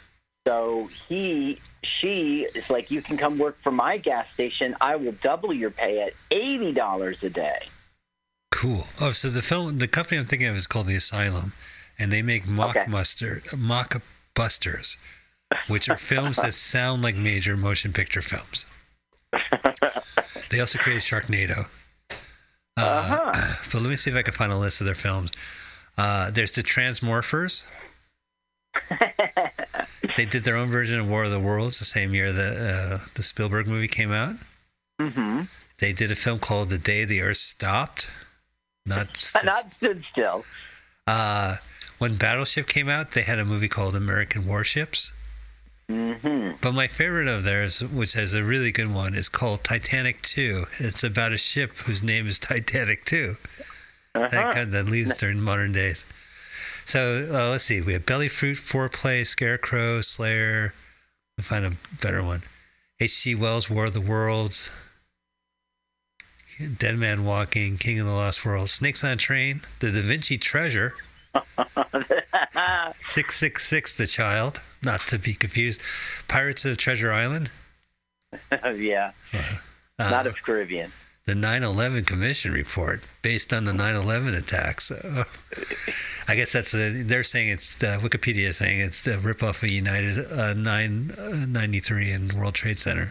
So 0.47 0.89
he, 1.09 1.59
she 1.83 2.47
is 2.55 2.71
like, 2.71 2.91
you 2.93 3.03
can 3.03 3.17
come 3.17 3.37
work 3.37 3.57
for 3.63 3.73
my 3.73 3.99
gas 3.99 4.27
station. 4.33 4.77
I 4.81 4.95
will 4.95 5.15
double 5.21 5.53
your 5.53 5.73
pay 5.73 6.01
at 6.03 6.13
eighty 6.31 6.71
dollars 6.73 7.21
a 7.25 7.31
day. 7.31 7.67
Cool. 8.53 8.87
Oh, 9.01 9.11
so 9.11 9.29
the 9.29 9.43
film, 9.43 9.79
the 9.79 9.89
company 9.89 10.19
I'm 10.19 10.25
thinking 10.25 10.47
of 10.47 10.57
is 10.57 10.69
called 10.69 10.87
The 10.87 10.95
Asylum, 10.95 11.53
and 11.99 12.13
they 12.13 12.23
make 12.23 12.47
mock 12.47 12.77
Okay. 12.77 12.87
muster, 12.89 13.43
mock 13.57 14.01
busters, 14.35 14.97
which 15.67 15.89
are 15.89 15.97
films 15.97 16.37
that 16.37 16.55
sound 16.73 17.03
like 17.03 17.17
major 17.17 17.57
motion 17.57 17.93
picture 17.93 18.23
films. 18.23 18.67
they 20.51 20.61
also 20.61 20.79
created 20.79 21.03
Sharknado. 21.03 21.67
Uh, 22.79 23.03
huh. 23.35 23.55
But 23.73 23.83
let 23.83 23.91
me 23.91 23.97
see 23.97 24.11
if 24.11 24.17
I 24.17 24.23
can 24.23 24.33
find 24.33 24.53
a 24.53 24.57
list 24.57 24.81
of 24.81 24.85
their 24.85 24.95
films. 24.95 25.33
Uh, 25.99 26.31
there's 26.31 26.53
the 26.53 26.63
Transmorphers. 26.63 27.65
They 30.17 30.25
did 30.25 30.45
their 30.45 30.57
own 30.57 30.69
version 30.69 30.99
of 30.99 31.09
War 31.09 31.25
of 31.25 31.31
the 31.31 31.41
Worlds 31.41 31.79
the 31.79 31.85
same 31.85 32.15
year 32.15 32.33
that 32.33 32.57
uh, 32.57 32.99
the 33.15 33.23
Spielberg 33.23 33.67
movie 33.67 33.89
came 33.89 34.13
out. 34.13 34.37
Mm-hmm. 35.01 35.43
They 35.79 35.93
did 35.93 36.11
a 36.11 36.17
film 36.17 36.39
called 36.39 36.71
The 36.71 36.79
Day 36.79 37.05
the 37.05 37.21
Earth 37.21 37.37
Stopped. 37.37 38.09
Not 38.87 39.09
Not 39.45 39.73
stood 39.73 40.05
still. 40.11 40.45
uh, 41.07 41.57
when 41.99 42.17
Battleship 42.17 42.69
came 42.69 42.89
out, 42.89 43.13
they 43.13 43.23
had 43.23 43.39
a 43.39 43.45
movie 43.45 43.69
called 43.69 43.97
American 43.97 44.47
Warships. 44.47 45.13
Mm-hmm. 45.91 46.57
But 46.61 46.73
my 46.73 46.89
favorite 46.89 47.29
of 47.29 47.45
theirs, 47.45 47.81
which 47.81 48.17
is 48.17 48.35
a 48.35 48.43
really 48.43 48.73
good 48.73 48.93
one, 48.93 49.15
is 49.15 49.29
called 49.29 49.63
Titanic 49.65 50.21
2. 50.23 50.67
It's 50.79 51.05
about 51.05 51.33
a 51.33 51.39
ship 51.39 51.77
whose 51.79 52.03
name 52.03 52.27
is 52.27 52.39
Titanic 52.39 53.05
2. 53.05 53.37
That, 54.15 54.31
kind 54.31 54.59
of, 54.59 54.71
that 54.73 54.87
leaves 54.87 55.17
during 55.17 55.41
modern 55.41 55.73
days. 55.73 56.05
So 56.87 57.29
uh, 57.31 57.51
let's 57.51 57.65
see. 57.65 57.81
We 57.81 57.93
have 57.93 58.07
Belly 58.07 58.29
Fruit, 58.29 58.57
Foreplay, 58.57 59.27
Scarecrow, 59.27 60.01
Slayer. 60.01 60.73
Let's 61.37 61.49
find 61.49 61.65
a 61.65 61.73
better 62.01 62.23
one. 62.23 62.43
H.G. 62.99 63.35
Wells' 63.35 63.69
War 63.69 63.87
of 63.87 63.93
the 63.93 64.01
Worlds. 64.01 64.71
Dead 66.79 66.97
Man 66.97 67.25
Walking, 67.25 67.77
King 67.77 68.01
of 68.01 68.07
the 68.07 68.13
Lost 68.13 68.45
World, 68.45 68.71
Snakes 68.71 69.05
on 69.05 69.11
a 69.11 69.17
Train, 69.17 69.61
The 69.81 69.93
Da 69.93 70.01
Vinci 70.01 70.39
Treasure, 70.39 70.95
666 71.35 73.93
The 73.93 74.07
Child, 74.07 74.63
not 74.83 75.03
to 75.09 75.19
be 75.19 75.35
confused, 75.35 75.83
Pirates 76.29 76.65
of 76.65 76.79
Treasure 76.79 77.13
Island, 77.13 77.51
yeah, 78.75 79.11
uh, 79.35 79.43
not 79.99 80.27
of 80.27 80.43
Caribbean. 80.43 80.91
The 81.27 81.35
9 81.35 81.63
11 81.65 82.05
Commission 82.05 82.53
Report, 82.53 83.01
based 83.23 83.53
on 83.53 83.65
the 83.65 83.73
9 83.73 83.95
11 83.97 84.35
attacks. 84.35 84.91
Uh, 84.93 85.25
I 86.29 86.37
guess 86.37 86.53
that's 86.53 86.73
a, 86.73 87.03
they're 87.03 87.25
saying 87.25 87.49
it's 87.49 87.75
the 87.77 87.99
Wikipedia 88.01 88.49
is 88.49 88.59
saying 88.59 88.79
it's 88.81 89.01
the 89.01 89.13
ripoff 89.13 89.63
of 89.63 89.69
United 89.69 90.19
uh, 90.33 90.55
993 90.55 92.11
and 92.13 92.33
World 92.33 92.55
Trade 92.55 92.79
Center. 92.79 93.11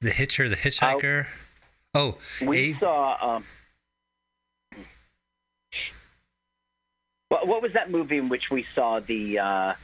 The 0.00 0.10
Hitcher, 0.10 0.48
the 0.48 0.56
Hitchhiker. 0.56 1.26
Oh, 1.94 2.18
We 2.44 2.72
A- 2.72 2.78
saw. 2.78 3.36
Um, 3.36 3.44
what, 7.28 7.46
what 7.46 7.62
was 7.62 7.72
that 7.72 7.90
movie 7.90 8.18
in 8.18 8.28
which 8.28 8.50
we 8.50 8.66
saw 8.74 9.00
the? 9.00 9.38
Uh, 9.38 9.44
uh, 9.46 9.74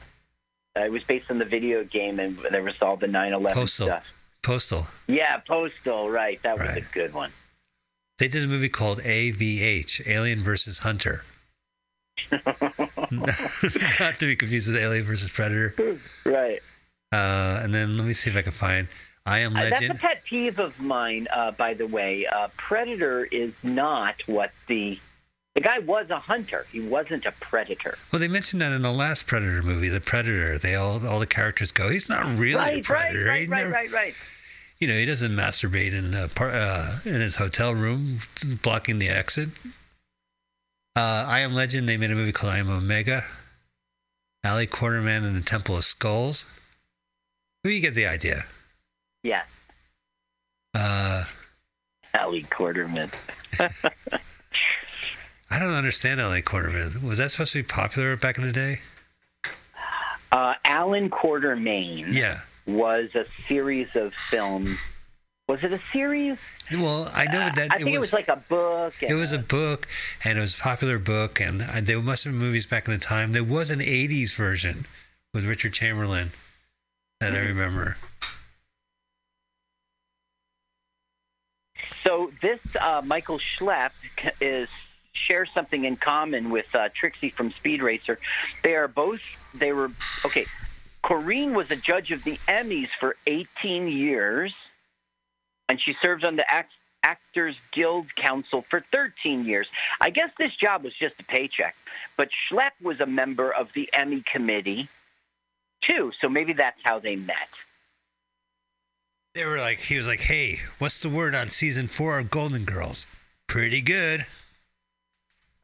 it 0.85 0.91
was 0.91 1.03
based 1.03 1.29
on 1.31 1.37
the 1.39 1.45
video 1.45 1.83
game, 1.83 2.19
and 2.19 2.37
there 2.51 2.63
was 2.63 2.75
all 2.81 2.97
the 2.97 3.07
9/11 3.07 3.53
Postal. 3.53 3.87
stuff. 3.87 4.05
Postal. 4.43 4.87
Yeah, 5.07 5.37
Postal. 5.37 6.09
Right, 6.09 6.41
that 6.43 6.59
was 6.59 6.69
a 6.77 6.81
good 6.93 7.13
one. 7.13 7.31
They 8.19 8.27
did 8.27 8.43
a 8.43 8.47
movie 8.47 8.69
called 8.69 8.99
AVH, 9.01 10.05
Alien 10.07 10.39
versus 10.39 10.79
Hunter. 10.79 11.23
Not 12.31 14.19
to 14.19 14.25
be 14.25 14.35
confused 14.35 14.67
with 14.71 14.77
Alien 14.77 15.03
versus 15.05 15.31
Predator. 15.31 15.97
Right. 16.25 16.59
Uh, 17.11 17.59
and 17.63 17.73
then 17.73 17.97
let 17.97 18.05
me 18.05 18.13
see 18.13 18.29
if 18.29 18.35
I 18.35 18.41
can 18.41 18.51
find. 18.51 18.87
I 19.25 19.39
Am 19.39 19.55
Uh, 19.55 19.61
that's 19.61 19.71
a 19.79 19.81
Legend. 19.81 19.99
pet 19.99 20.23
peeve 20.25 20.59
of 20.59 20.79
mine, 20.79 21.27
uh, 21.33 21.51
by 21.51 21.73
the 21.73 21.87
way. 21.87 22.25
Uh, 22.25 22.49
Predator 22.57 23.25
is 23.25 23.53
not 23.63 24.15
what 24.27 24.51
the 24.67 24.99
the 25.55 25.61
guy 25.61 25.77
was 25.79 26.09
a 26.09 26.17
hunter. 26.17 26.65
He 26.71 26.79
wasn't 26.79 27.27
a 27.27 27.31
predator. 27.33 27.95
Well, 28.11 28.19
they 28.19 28.27
mentioned 28.27 28.59
that 28.63 28.71
in 28.71 28.81
the 28.81 28.91
last 28.91 29.27
Predator 29.27 29.61
movie, 29.61 29.87
the 29.87 30.01
Predator. 30.01 30.57
They 30.57 30.73
all 30.75 31.05
all 31.07 31.19
the 31.19 31.27
characters 31.27 31.71
go, 31.71 31.89
he's 31.89 32.09
not 32.09 32.25
really 32.37 32.53
a 32.53 32.57
right, 32.57 32.75
right, 32.75 32.83
predator. 32.83 33.25
right, 33.25 33.41
He 33.43 33.47
right, 33.47 33.57
never- 33.59 33.69
right, 33.71 33.91
right. 33.91 34.13
You 34.83 34.89
know, 34.89 34.95
he 34.95 35.05
doesn't 35.05 35.31
masturbate 35.31 35.93
in 35.93 36.13
uh, 36.13 36.27
par- 36.35 36.51
uh, 36.51 36.99
in 37.05 37.21
his 37.21 37.37
hotel 37.37 37.73
room, 37.73 38.17
blocking 38.63 38.99
the 38.99 39.07
exit. 39.07 39.47
Uh, 40.93 41.23
I 41.25 41.39
Am 41.39 41.53
Legend. 41.53 41.87
They 41.87 41.95
made 41.95 42.11
a 42.11 42.15
movie 42.15 42.33
called 42.33 42.51
I 42.51 42.57
Am 42.57 42.69
Omega. 42.69 43.23
Ali 44.43 44.67
Quarterman 44.67 45.23
and 45.25 45.37
the 45.37 45.41
Temple 45.41 45.77
of 45.77 45.85
Skulls. 45.85 46.47
Well, 47.63 47.71
you 47.71 47.79
get 47.79 47.95
the 47.95 48.05
idea. 48.05 48.43
Yeah, 49.23 49.43
Uh, 50.73 51.23
Ali 52.19 52.43
Quarterman. 52.43 53.09
I 55.49 55.59
don't 55.59 55.73
understand 55.75 56.19
Ali 56.19 56.41
Quarterman. 56.41 57.01
Was 57.03 57.19
that 57.19 57.31
supposed 57.31 57.53
to 57.53 57.59
be 57.59 57.63
popular 57.63 58.17
back 58.17 58.37
in 58.37 58.43
the 58.45 58.51
day? 58.51 58.81
Uh, 60.33 60.55
Allan 60.65 61.09
Quatermain 61.09 62.11
Yeah. 62.11 62.41
Was 62.65 63.15
a 63.15 63.25
series 63.47 63.95
of 63.95 64.13
films. 64.13 64.77
Was 65.47 65.63
it 65.63 65.73
a 65.73 65.79
series? 65.91 66.37
Well, 66.71 67.11
I 67.13 67.25
know 67.25 67.49
that 67.53 67.67
I 67.71 67.77
think 67.77 67.95
it 67.95 67.99
was, 67.99 68.13
like 68.13 68.29
a 68.29 68.37
book. 68.37 68.93
it 69.01 69.13
was 69.13 69.33
a 69.33 69.39
book, 69.39 69.87
and 70.23 70.37
it 70.37 70.41
was 70.41 70.55
a 70.55 70.57
popular 70.57 70.97
book, 70.97 71.41
and 71.41 71.61
uh, 71.61 71.81
there 71.81 72.01
must 72.01 72.23
have 72.23 72.31
been 72.31 72.39
movies 72.39 72.65
back 72.65 72.87
in 72.87 72.93
the 72.93 72.99
time. 72.99 73.33
There 73.33 73.43
was 73.43 73.69
an 73.69 73.79
'80s 73.79 74.35
version 74.35 74.85
with 75.33 75.45
Richard 75.45 75.73
Chamberlain 75.73 76.31
that 77.19 77.33
I 77.33 77.39
remember. 77.39 77.97
So 82.03 82.31
this 82.41 82.59
uh, 82.79 83.01
Michael 83.03 83.39
Schlepp 83.39 83.91
is 84.39 84.69
shares 85.13 85.49
something 85.53 85.85
in 85.85 85.95
common 85.95 86.49
with 86.49 86.73
uh, 86.73 86.89
Trixie 86.93 87.29
from 87.29 87.51
Speed 87.51 87.81
Racer. 87.81 88.19
They 88.63 88.75
are 88.75 88.87
both. 88.87 89.21
They 89.53 89.71
were 89.71 89.91
okay. 90.25 90.45
Corinne 91.03 91.53
was 91.53 91.69
a 91.69 91.75
judge 91.75 92.11
of 92.11 92.23
the 92.23 92.37
Emmys 92.47 92.89
for 92.99 93.15
18 93.27 93.89
years, 93.89 94.53
and 95.69 95.79
she 95.79 95.95
served 96.01 96.23
on 96.23 96.37
the 96.37 96.51
Act- 96.51 96.71
Actors 97.03 97.57
Guild 97.71 98.15
Council 98.15 98.61
for 98.61 98.79
13 98.79 99.45
years. 99.45 99.67
I 100.01 100.09
guess 100.09 100.29
this 100.39 100.55
job 100.55 100.83
was 100.83 100.93
just 100.95 101.19
a 101.19 101.23
paycheck, 101.23 101.75
but 102.15 102.29
Schlepp 102.49 102.71
was 102.81 103.01
a 103.01 103.05
member 103.05 103.51
of 103.51 103.73
the 103.73 103.89
Emmy 103.93 104.23
committee 104.25 104.87
too. 105.81 106.11
So 106.21 106.29
maybe 106.29 106.53
that's 106.53 106.79
how 106.83 106.99
they 106.99 107.17
met. 107.17 107.49
They 109.35 109.45
were 109.45 109.57
like, 109.57 109.79
he 109.79 109.97
was 109.97 110.07
like, 110.07 110.21
"Hey, 110.21 110.61
what's 110.77 110.99
the 110.99 111.09
word 111.09 111.35
on 111.35 111.49
season 111.49 111.87
four 111.87 112.19
of 112.19 112.29
Golden 112.29 112.63
Girls? 112.63 113.07
Pretty 113.47 113.81
good." 113.81 114.25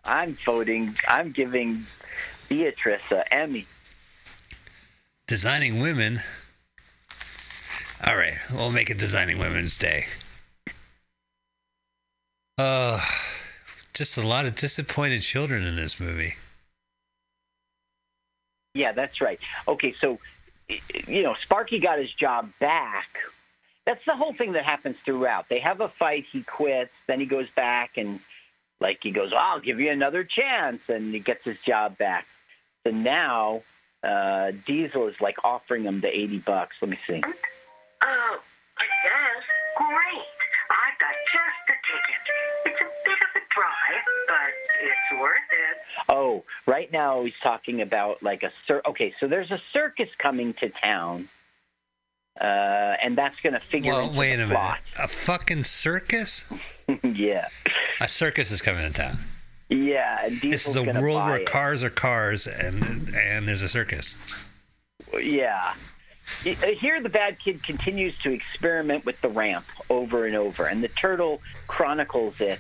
I'm 0.04 0.38
voting. 0.44 0.96
I'm 1.08 1.32
giving 1.32 1.86
Beatrice 2.50 3.02
an 3.12 3.24
Emmy. 3.32 3.68
Designing 5.30 5.80
women. 5.80 6.24
All 8.04 8.18
right, 8.18 8.34
we'll 8.52 8.72
make 8.72 8.90
it 8.90 8.98
Designing 8.98 9.38
Women's 9.38 9.78
Day. 9.78 10.06
Uh, 12.58 13.00
just 13.94 14.18
a 14.18 14.26
lot 14.26 14.48
of 14.48 14.56
disappointed 14.56 15.22
children 15.22 15.64
in 15.64 15.76
this 15.76 16.00
movie. 16.00 16.34
Yeah, 18.74 18.92
that's 18.92 19.22
right. 19.22 19.40
Okay, 19.68 19.94
so 20.02 20.18
you 21.06 21.22
know, 21.22 21.36
Sparky 21.36 21.78
got 21.78 22.00
his 22.00 22.12
job 22.12 22.50
back. 22.60 23.20
That's 23.86 24.04
the 24.08 24.16
whole 24.16 24.34
thing 24.34 24.54
that 24.54 24.66
happens 24.66 24.98
throughout. 25.06 25.48
They 25.48 25.60
have 25.60 25.80
a 25.80 25.90
fight, 25.90 26.26
he 26.26 26.42
quits, 26.42 26.92
then 27.06 27.20
he 27.20 27.28
goes 27.28 27.52
back 27.52 27.98
and 27.98 28.20
like 28.82 28.98
he 29.04 29.12
goes, 29.12 29.32
"I'll 29.32 29.60
give 29.60 29.80
you 29.80 29.92
another 29.92 30.24
chance," 30.24 30.90
and 30.90 31.14
he 31.14 31.20
gets 31.20 31.46
his 31.46 31.60
job 31.60 32.00
back. 32.00 32.26
So 32.84 32.90
now 32.90 33.62
uh, 34.04 34.52
Diesel 34.66 35.08
is 35.08 35.20
like 35.22 35.38
offering 35.44 35.84
him 35.84 36.00
the 36.02 36.08
eighty 36.16 36.40
bucks. 36.40 36.78
Let 36.82 36.90
me 36.92 36.98
see. 37.08 37.22
Oh, 37.24 38.38
I 38.78 38.86
guess. 39.04 39.44
Great. 39.78 40.26
I've 40.72 41.00
got 41.00 41.16
just 41.34 41.60
the 41.68 41.74
ticket. 41.90 42.22
It's 42.66 42.82
a 42.82 43.10
bit 43.10 43.14
of 43.14 43.36
a 43.36 43.44
drive, 43.54 44.04
but 44.28 44.54
it's 44.82 45.22
worth 45.22 45.38
it. 45.52 45.78
Oh, 46.10 46.44
right 46.66 46.92
now 46.92 47.24
he's 47.24 47.34
talking 47.42 47.82
about 47.82 48.22
like 48.24 48.44
a 48.44 48.52
cir- 48.68 48.82
okay. 48.86 49.14
So 49.20 49.28
there's 49.28 49.52
a 49.52 49.60
circus 49.74 50.10
coming 50.18 50.54
to 50.56 50.70
town, 50.70 51.28
uh, 52.40 52.44
and 52.44 53.18
that's 53.18 53.42
going 53.42 53.54
to 53.54 53.60
figure 53.60 53.92
Well, 53.94 54.08
into 54.08 54.18
wait 54.20 54.36
the 54.38 54.44
a 54.44 54.48
minute. 54.48 54.78
A 54.98 55.08
fucking 55.08 55.64
circus? 55.64 56.46
yeah, 57.04 57.48
A 58.00 58.08
circus 58.08 58.52
is 58.52 58.62
coming 58.62 58.86
to 58.88 58.94
town. 58.94 59.18
Yeah. 59.70 60.26
And 60.26 60.42
This 60.42 60.68
is 60.68 60.76
a 60.76 60.84
world 60.84 61.26
where 61.26 61.38
it. 61.38 61.46
cars 61.48 61.84
are 61.84 61.90
cars 61.90 62.48
and 62.48 63.10
and 63.16 63.48
there's 63.48 63.62
a 63.62 63.70
circus. 63.70 64.16
Yeah. 65.20 65.74
Uh, 66.46 66.50
Here, 66.78 67.02
the 67.02 67.10
bad 67.10 67.40
kid 67.40 67.64
continues 67.64 68.16
to 68.20 68.32
experiment 68.32 69.06
with 69.06 69.20
the 69.22 69.30
ramp 69.30 69.66
over 69.90 70.26
and 70.28 70.36
over, 70.36 70.66
and 70.66 70.84
the 70.84 70.88
turtle 70.90 71.42
chronicles 71.68 72.40
it 72.40 72.60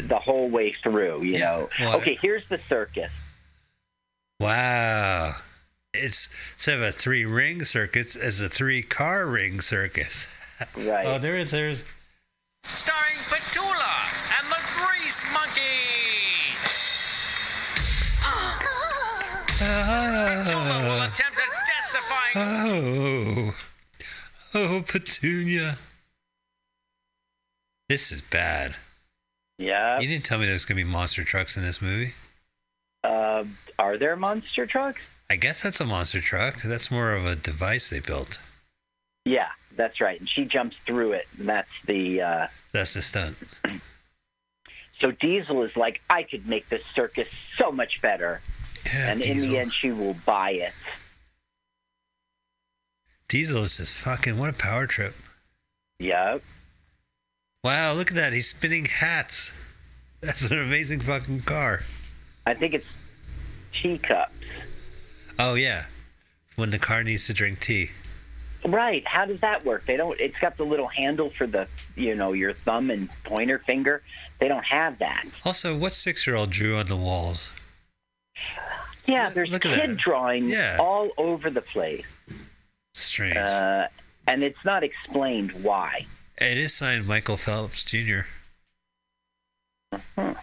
the 0.00 0.18
whole 0.18 0.48
way 0.48 0.74
through. 0.82 1.22
You 1.24 1.32
Yeah, 1.34 1.38
know. 1.40 1.68
well, 1.80 1.96
okay, 1.98 2.18
here's 2.20 2.48
the 2.48 2.58
circus. 2.68 3.10
Wow. 4.40 5.36
It's 5.94 6.28
instead 6.54 6.76
of 6.76 6.82
a 6.82 6.92
three 6.92 7.24
ring 7.24 7.64
circus, 7.64 8.14
it's 8.16 8.40
a 8.40 8.48
three 8.48 8.82
car 8.82 9.26
ring 9.26 9.60
circus. 9.60 10.26
Right. 10.76 11.06
Oh, 11.06 11.18
there 11.18 11.36
is 11.36 11.50
there's 11.50 11.84
Starring 12.74 13.18
Petula 13.28 13.94
and 14.38 14.46
the 14.50 14.60
Grease 14.76 15.24
Monkey. 15.32 16.54
Petula 19.58 20.84
will 20.84 21.00
oh, 21.00 21.06
attempt 21.06 21.38
a 21.38 21.48
death-defying 21.66 22.36
oh, 22.36 23.54
oh, 24.54 24.84
Petunia. 24.86 25.78
This 27.88 28.12
is 28.12 28.20
bad. 28.22 28.76
yeah. 29.58 29.98
You 29.98 30.06
didn't 30.06 30.24
tell 30.24 30.38
me 30.38 30.44
there 30.44 30.52
was 30.52 30.64
gonna 30.64 30.76
be 30.76 30.84
monster 30.84 31.24
trucks 31.24 31.56
in 31.56 31.62
this 31.62 31.82
movie. 31.82 32.14
Uh, 33.02 33.44
are 33.78 33.96
there 33.96 34.14
monster 34.16 34.66
trucks? 34.66 35.00
I 35.30 35.36
guess 35.36 35.62
that's 35.62 35.80
a 35.80 35.84
monster 35.86 36.20
truck. 36.20 36.62
That's 36.62 36.90
more 36.90 37.12
of 37.14 37.24
a 37.26 37.34
device 37.36 37.90
they 37.90 38.00
built. 38.00 38.40
Yeah, 39.24 39.48
that's 39.78 40.00
right. 40.02 40.20
And 40.20 40.28
she 40.28 40.44
jumps 40.44 40.76
through 40.84 41.12
it, 41.12 41.26
and 41.38 41.48
that's 41.48 41.70
the. 41.86 42.20
Uh, 42.20 42.46
That's 42.72 42.92
the 42.94 43.00
stunt. 43.02 43.36
so 45.00 45.10
Diesel 45.12 45.62
is 45.62 45.74
like, 45.76 46.02
I 46.10 46.22
could 46.24 46.46
make 46.46 46.68
this 46.68 46.82
circus 46.94 47.28
so 47.56 47.72
much 47.72 48.02
better, 48.02 48.42
Yeah, 48.84 49.10
and 49.12 49.22
in 49.22 49.40
the 49.40 49.56
end, 49.58 49.72
she 49.72 49.90
will 49.90 50.16
buy 50.26 50.50
it. 50.50 50.72
Diesel 53.28 53.62
is 53.62 53.76
just 53.78 53.94
fucking 53.96 54.38
what 54.38 54.50
a 54.50 54.52
power 54.54 54.86
trip. 54.86 55.14
Yep. 55.98 56.42
Wow, 57.64 57.92
look 57.94 58.10
at 58.10 58.16
that. 58.16 58.32
He's 58.32 58.48
spinning 58.50 58.86
hats. 58.86 59.52
That's 60.20 60.50
an 60.50 60.58
amazing 60.58 61.00
fucking 61.00 61.40
car. 61.42 61.82
I 62.46 62.54
think 62.54 62.74
it's 62.74 62.86
teacups. 63.72 64.32
Oh 65.38 65.54
yeah. 65.54 65.86
When 66.56 66.70
the 66.70 66.78
car 66.78 67.04
needs 67.04 67.26
to 67.26 67.34
drink 67.34 67.60
tea. 67.60 67.90
Right. 68.64 69.06
How 69.06 69.24
does 69.24 69.40
that 69.40 69.64
work? 69.64 69.86
They 69.86 69.96
don't. 69.96 70.18
It's 70.20 70.36
got 70.38 70.56
the 70.56 70.64
little 70.64 70.88
handle 70.88 71.30
for 71.30 71.46
the, 71.46 71.68
you 71.96 72.14
know, 72.14 72.32
your 72.32 72.52
thumb 72.52 72.90
and 72.90 73.08
pointer 73.24 73.58
finger. 73.60 74.02
They 74.40 74.48
don't 74.48 74.64
have 74.64 74.98
that. 74.98 75.24
Also, 75.44 75.76
what 75.76 75.92
six 75.92 76.26
year 76.26 76.34
old 76.36 76.50
drew 76.50 76.76
on 76.76 76.86
the 76.86 76.96
walls? 76.96 77.52
Yeah, 79.06 79.30
there's 79.30 79.50
Look 79.50 79.62
kid 79.62 79.96
drawings 79.96 80.50
Yeah. 80.52 80.76
all 80.80 81.10
over 81.16 81.48
the 81.50 81.62
place, 81.62 82.04
Strange. 82.94 83.36
uh, 83.36 83.86
and 84.26 84.42
it's 84.42 84.62
not 84.64 84.82
explained 84.84 85.52
why. 85.64 86.06
it 86.38 86.58
is 86.58 86.74
signed 86.74 87.06
Michael 87.06 87.36
Phelps 87.38 87.84
Jr. 87.84 88.20
Uh-huh. 89.92 90.34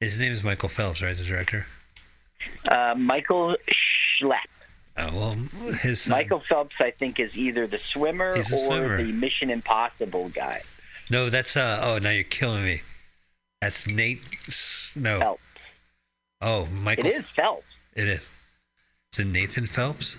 His 0.00 0.18
name 0.18 0.32
is 0.32 0.42
Michael 0.42 0.68
Phelps, 0.68 1.00
right? 1.02 1.16
The 1.16 1.24
director. 1.24 1.66
Uh, 2.66 2.94
Michael 2.96 3.56
Schlepp. 4.20 4.48
Oh 5.00 5.14
well, 5.14 5.72
his 5.82 6.00
son. 6.02 6.10
Michael 6.12 6.42
Phelps, 6.48 6.74
I 6.80 6.90
think, 6.90 7.20
is 7.20 7.36
either 7.36 7.66
the 7.66 7.78
swimmer 7.78 8.32
or 8.32 8.42
swimmer. 8.42 8.96
the 8.96 9.12
Mission 9.12 9.48
Impossible 9.50 10.28
guy. 10.30 10.62
No, 11.10 11.30
that's 11.30 11.56
uh. 11.56 11.80
Oh, 11.82 11.98
now 12.02 12.10
you're 12.10 12.24
killing 12.24 12.64
me. 12.64 12.82
That's 13.60 13.86
Nate. 13.86 14.20
S- 14.48 14.92
No. 14.96 15.18
Phelps. 15.20 15.42
Oh, 16.40 16.62
It 16.64 16.70
Michael. 16.72 17.06
is 17.06 17.24
Phelps. 17.34 17.66
It 17.94 18.08
is. 18.08 18.30
Is 19.12 19.20
it 19.20 19.26
Nathan 19.26 19.66
Phelps? 19.66 20.16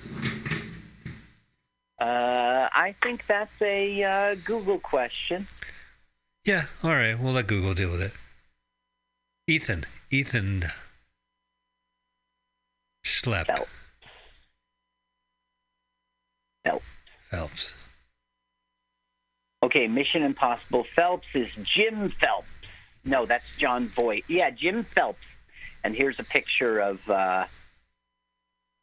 Uh, 2.01 2.69
I 2.73 2.95
think 3.03 3.25
that's 3.27 3.61
a 3.61 4.03
uh, 4.03 4.35
Google 4.45 4.79
question. 4.79 5.47
Yeah. 6.45 6.65
All 6.83 6.91
right. 6.91 7.17
We'll 7.19 7.33
let 7.33 7.47
Google 7.47 7.73
deal 7.73 7.91
with 7.91 8.01
it. 8.01 8.13
Ethan. 9.47 9.83
Ethan. 10.09 10.65
Schlepp. 13.05 13.45
Phelps. 13.47 13.69
Phelps. 17.29 17.75
Okay, 19.63 19.87
Mission 19.87 20.23
Impossible 20.23 20.85
Phelps 20.95 21.27
is 21.33 21.49
Jim 21.63 22.09
Phelps. 22.09 22.47
No, 23.05 23.25
that's 23.25 23.45
Jon 23.57 23.87
Voight. 23.89 24.23
Yeah, 24.27 24.49
Jim 24.51 24.83
Phelps. 24.83 25.19
And 25.83 25.95
here's 25.95 26.19
a 26.19 26.23
picture 26.23 26.79
of. 26.79 27.09
Uh, 27.09 27.45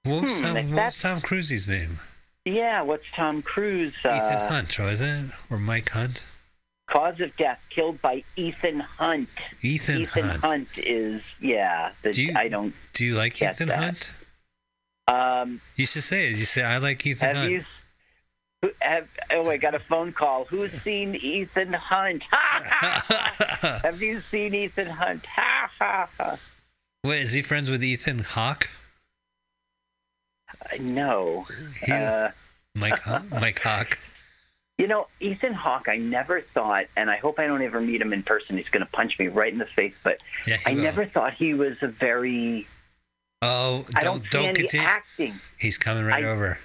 What 0.04 0.22
was, 0.22 0.38
Hmm, 0.40 0.46
Tom, 0.46 0.56
if 0.56 0.64
what 0.64 0.70
was 0.70 0.74
that's- 0.76 1.02
Tom 1.02 1.20
Cruise's 1.20 1.68
name? 1.68 1.98
yeah, 2.44 2.80
what's 2.82 3.04
Tom 3.14 3.42
Cruise? 3.42 3.94
Uh, 4.04 4.10
Ethan 4.14 4.48
Hunt, 4.48 4.78
wasn't 4.78 5.30
it? 5.30 5.36
Or 5.50 5.58
Mike 5.58 5.90
Hunt? 5.90 6.24
Cause 6.88 7.18
of 7.20 7.36
death 7.36 7.60
killed 7.70 8.00
by 8.00 8.22
Ethan 8.36 8.78
Hunt. 8.80 9.28
Ethan, 9.62 10.02
Ethan 10.02 10.22
Hunt. 10.28 10.40
Hunt 10.44 10.68
is 10.78 11.22
yeah. 11.40 11.90
The, 12.02 12.12
Do 12.12 12.22
you- 12.22 12.32
I 12.36 12.46
don't. 12.48 12.74
Do 12.92 13.04
you 13.04 13.16
like 13.16 13.42
Ethan 13.42 13.68
that. 13.68 13.78
Hunt? 13.78 14.12
Um, 15.08 15.60
You 15.74 15.86
should 15.86 16.04
say 16.04 16.28
it. 16.30 16.36
You 16.36 16.44
say 16.44 16.62
I 16.62 16.78
like 16.78 17.04
Ethan 17.04 17.34
Hunt. 17.34 17.50
you? 17.50 17.62
Have, 18.80 19.08
oh, 19.32 19.48
I 19.50 19.56
got 19.56 19.74
a 19.74 19.78
phone 19.78 20.12
call. 20.12 20.44
Who's 20.46 20.72
seen 20.82 21.14
Ethan 21.14 21.72
Hunt? 21.72 22.22
Ha, 22.30 22.62
ha. 23.60 23.80
have 23.82 24.00
you 24.02 24.20
seen 24.30 24.54
Ethan 24.54 24.88
Hunt? 24.88 25.24
Ha 25.26 25.70
ha 25.78 26.08
ha. 26.18 26.36
Wait, 27.04 27.22
is 27.22 27.32
he 27.32 27.42
friends 27.42 27.70
with 27.70 27.82
Ethan 27.84 28.20
Hawke? 28.20 28.68
Uh, 30.60 30.76
No. 30.80 31.46
He- 31.84 31.92
Uh, 31.92 32.30
Mike 32.74 33.00
Mike 33.30 33.60
Hawke. 33.60 33.98
You 34.78 34.86
know, 34.86 35.06
Ethan 35.20 35.54
Hawke, 35.54 35.88
I 35.88 35.96
never 35.96 36.42
thought, 36.42 36.84
and 36.98 37.10
I 37.10 37.16
hope 37.16 37.38
I 37.38 37.46
don't 37.46 37.62
ever 37.62 37.80
meet 37.80 38.02
him 38.02 38.12
in 38.12 38.22
person. 38.22 38.58
He's 38.58 38.68
going 38.68 38.84
to 38.84 38.92
punch 38.92 39.18
me 39.18 39.28
right 39.28 39.50
in 39.50 39.58
the 39.58 39.64
face. 39.64 39.94
But 40.04 40.20
Yeah, 40.46 40.58
I 40.66 40.74
will. 40.74 40.82
never 40.82 41.06
thought 41.06 41.32
he 41.32 41.54
was 41.54 41.78
a 41.80 41.88
very. 41.88 42.66
Oh, 43.40 43.86
I 43.96 44.00
don't 44.02 44.28
don't 44.30 44.44
don't 44.44 44.54
continue. 44.54 44.86
acting. 44.86 45.34
He's 45.58 45.78
coming 45.78 46.04
right 46.04 46.22
I- 46.24 46.28
over. 46.28 46.58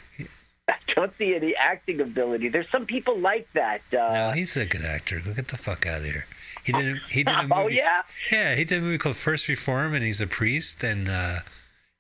I 0.72 0.93
don't 0.93 1.11
see 1.17 1.36
any 1.36 1.55
acting 1.55 1.99
ability. 2.01 2.49
There's 2.49 2.69
some 2.69 2.86
people 2.86 3.17
like 3.19 3.47
that. 3.53 3.82
Uh, 3.93 4.13
No, 4.13 4.32
he's 4.32 4.55
a 4.57 4.65
good 4.65 4.84
actor. 4.84 5.19
Go 5.19 5.34
get 5.34 5.47
the 5.49 5.57
fuck 5.57 5.86
out 5.86 5.99
of 5.99 6.05
here. 6.05 6.26
He 6.63 6.72
did. 6.72 6.97
A, 6.97 6.99
he 7.09 7.24
did 7.24 7.34
a 7.36 7.41
movie. 7.43 7.53
oh 7.55 7.67
yeah. 7.67 8.01
Yeah, 8.32 8.55
he 8.55 8.63
did 8.65 8.80
a 8.80 8.82
movie 8.82 8.97
called 8.97 9.15
First 9.17 9.47
Reform, 9.47 9.93
and 9.93 10.03
he's 10.03 10.22
a 10.22 10.28
priest, 10.28 10.84
and 10.84 11.09
uh, 11.09 11.39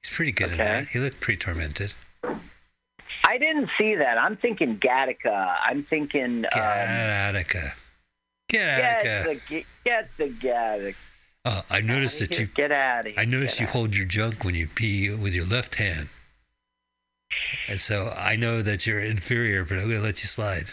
he's 0.03 0.13
pretty 0.15 0.31
good 0.31 0.49
in 0.49 0.55
Okay. 0.61 0.63
that. 0.63 0.87
He 0.89 0.99
looked 0.99 1.19
pretty 1.19 1.39
tormented. 1.39 1.93
I 3.23 3.37
didn't 3.37 3.69
see 3.77 3.95
that. 3.95 4.17
I'm 4.17 4.35
thinking 4.37 4.77
Gattaca. 4.77 5.55
I'm 5.63 5.83
thinking. 5.83 6.41
Get 6.43 6.53
Um, 6.53 6.59
Attica. 6.61 7.73
Get 8.49 9.03
get 9.03 9.23
the 9.49 9.65
get 9.85 10.09
the 10.17 10.25
Gattaca. 10.29 10.95
Oh, 11.45 11.63
I 11.71 11.81
noticed 11.81 12.19
that 12.19 12.37
you. 12.39 12.45
get 12.47 12.71
out 12.71 13.07
of 13.07 13.13
here. 13.13 13.15
I 13.19 13.25
noticed 13.25 13.55
Get 13.55 13.61
you 13.61 13.67
outta 13.67 13.77
hold 13.77 13.95
your 13.95 14.05
junk 14.05 14.43
when 14.43 14.53
you 14.53 14.67
pee 14.67 15.09
with 15.15 15.33
your 15.33 15.45
left 15.45 15.75
hand. 15.75 16.09
And 17.67 17.79
so 17.79 18.13
I 18.17 18.35
know 18.35 18.61
that 18.61 18.85
you're 18.87 18.99
inferior, 18.99 19.63
but 19.65 19.77
I'm 19.77 19.85
going 19.85 19.97
to 19.97 20.01
let 20.03 20.21
you 20.21 20.27
slide. 20.27 20.65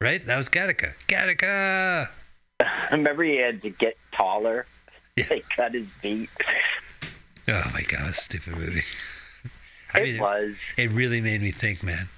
Right? 0.00 0.24
That 0.26 0.36
was 0.36 0.48
Gattaca. 0.48 0.94
Gattaca! 1.08 2.08
Remember, 2.92 3.22
he 3.22 3.36
had 3.36 3.62
to 3.62 3.70
get 3.70 3.96
taller. 4.12 4.66
Yeah. 5.16 5.24
They 5.28 5.40
cut 5.54 5.74
his 5.74 5.88
feet. 6.00 6.30
Oh 7.48 7.70
my 7.74 7.82
God, 7.82 8.14
stupid 8.14 8.56
movie. 8.56 8.82
I 9.92 9.98
It 10.00 10.02
mean, 10.04 10.20
was 10.20 10.54
it 10.78 10.90
really 10.92 11.20
made 11.20 11.42
me 11.42 11.50
think, 11.50 11.82
man, 11.82 12.08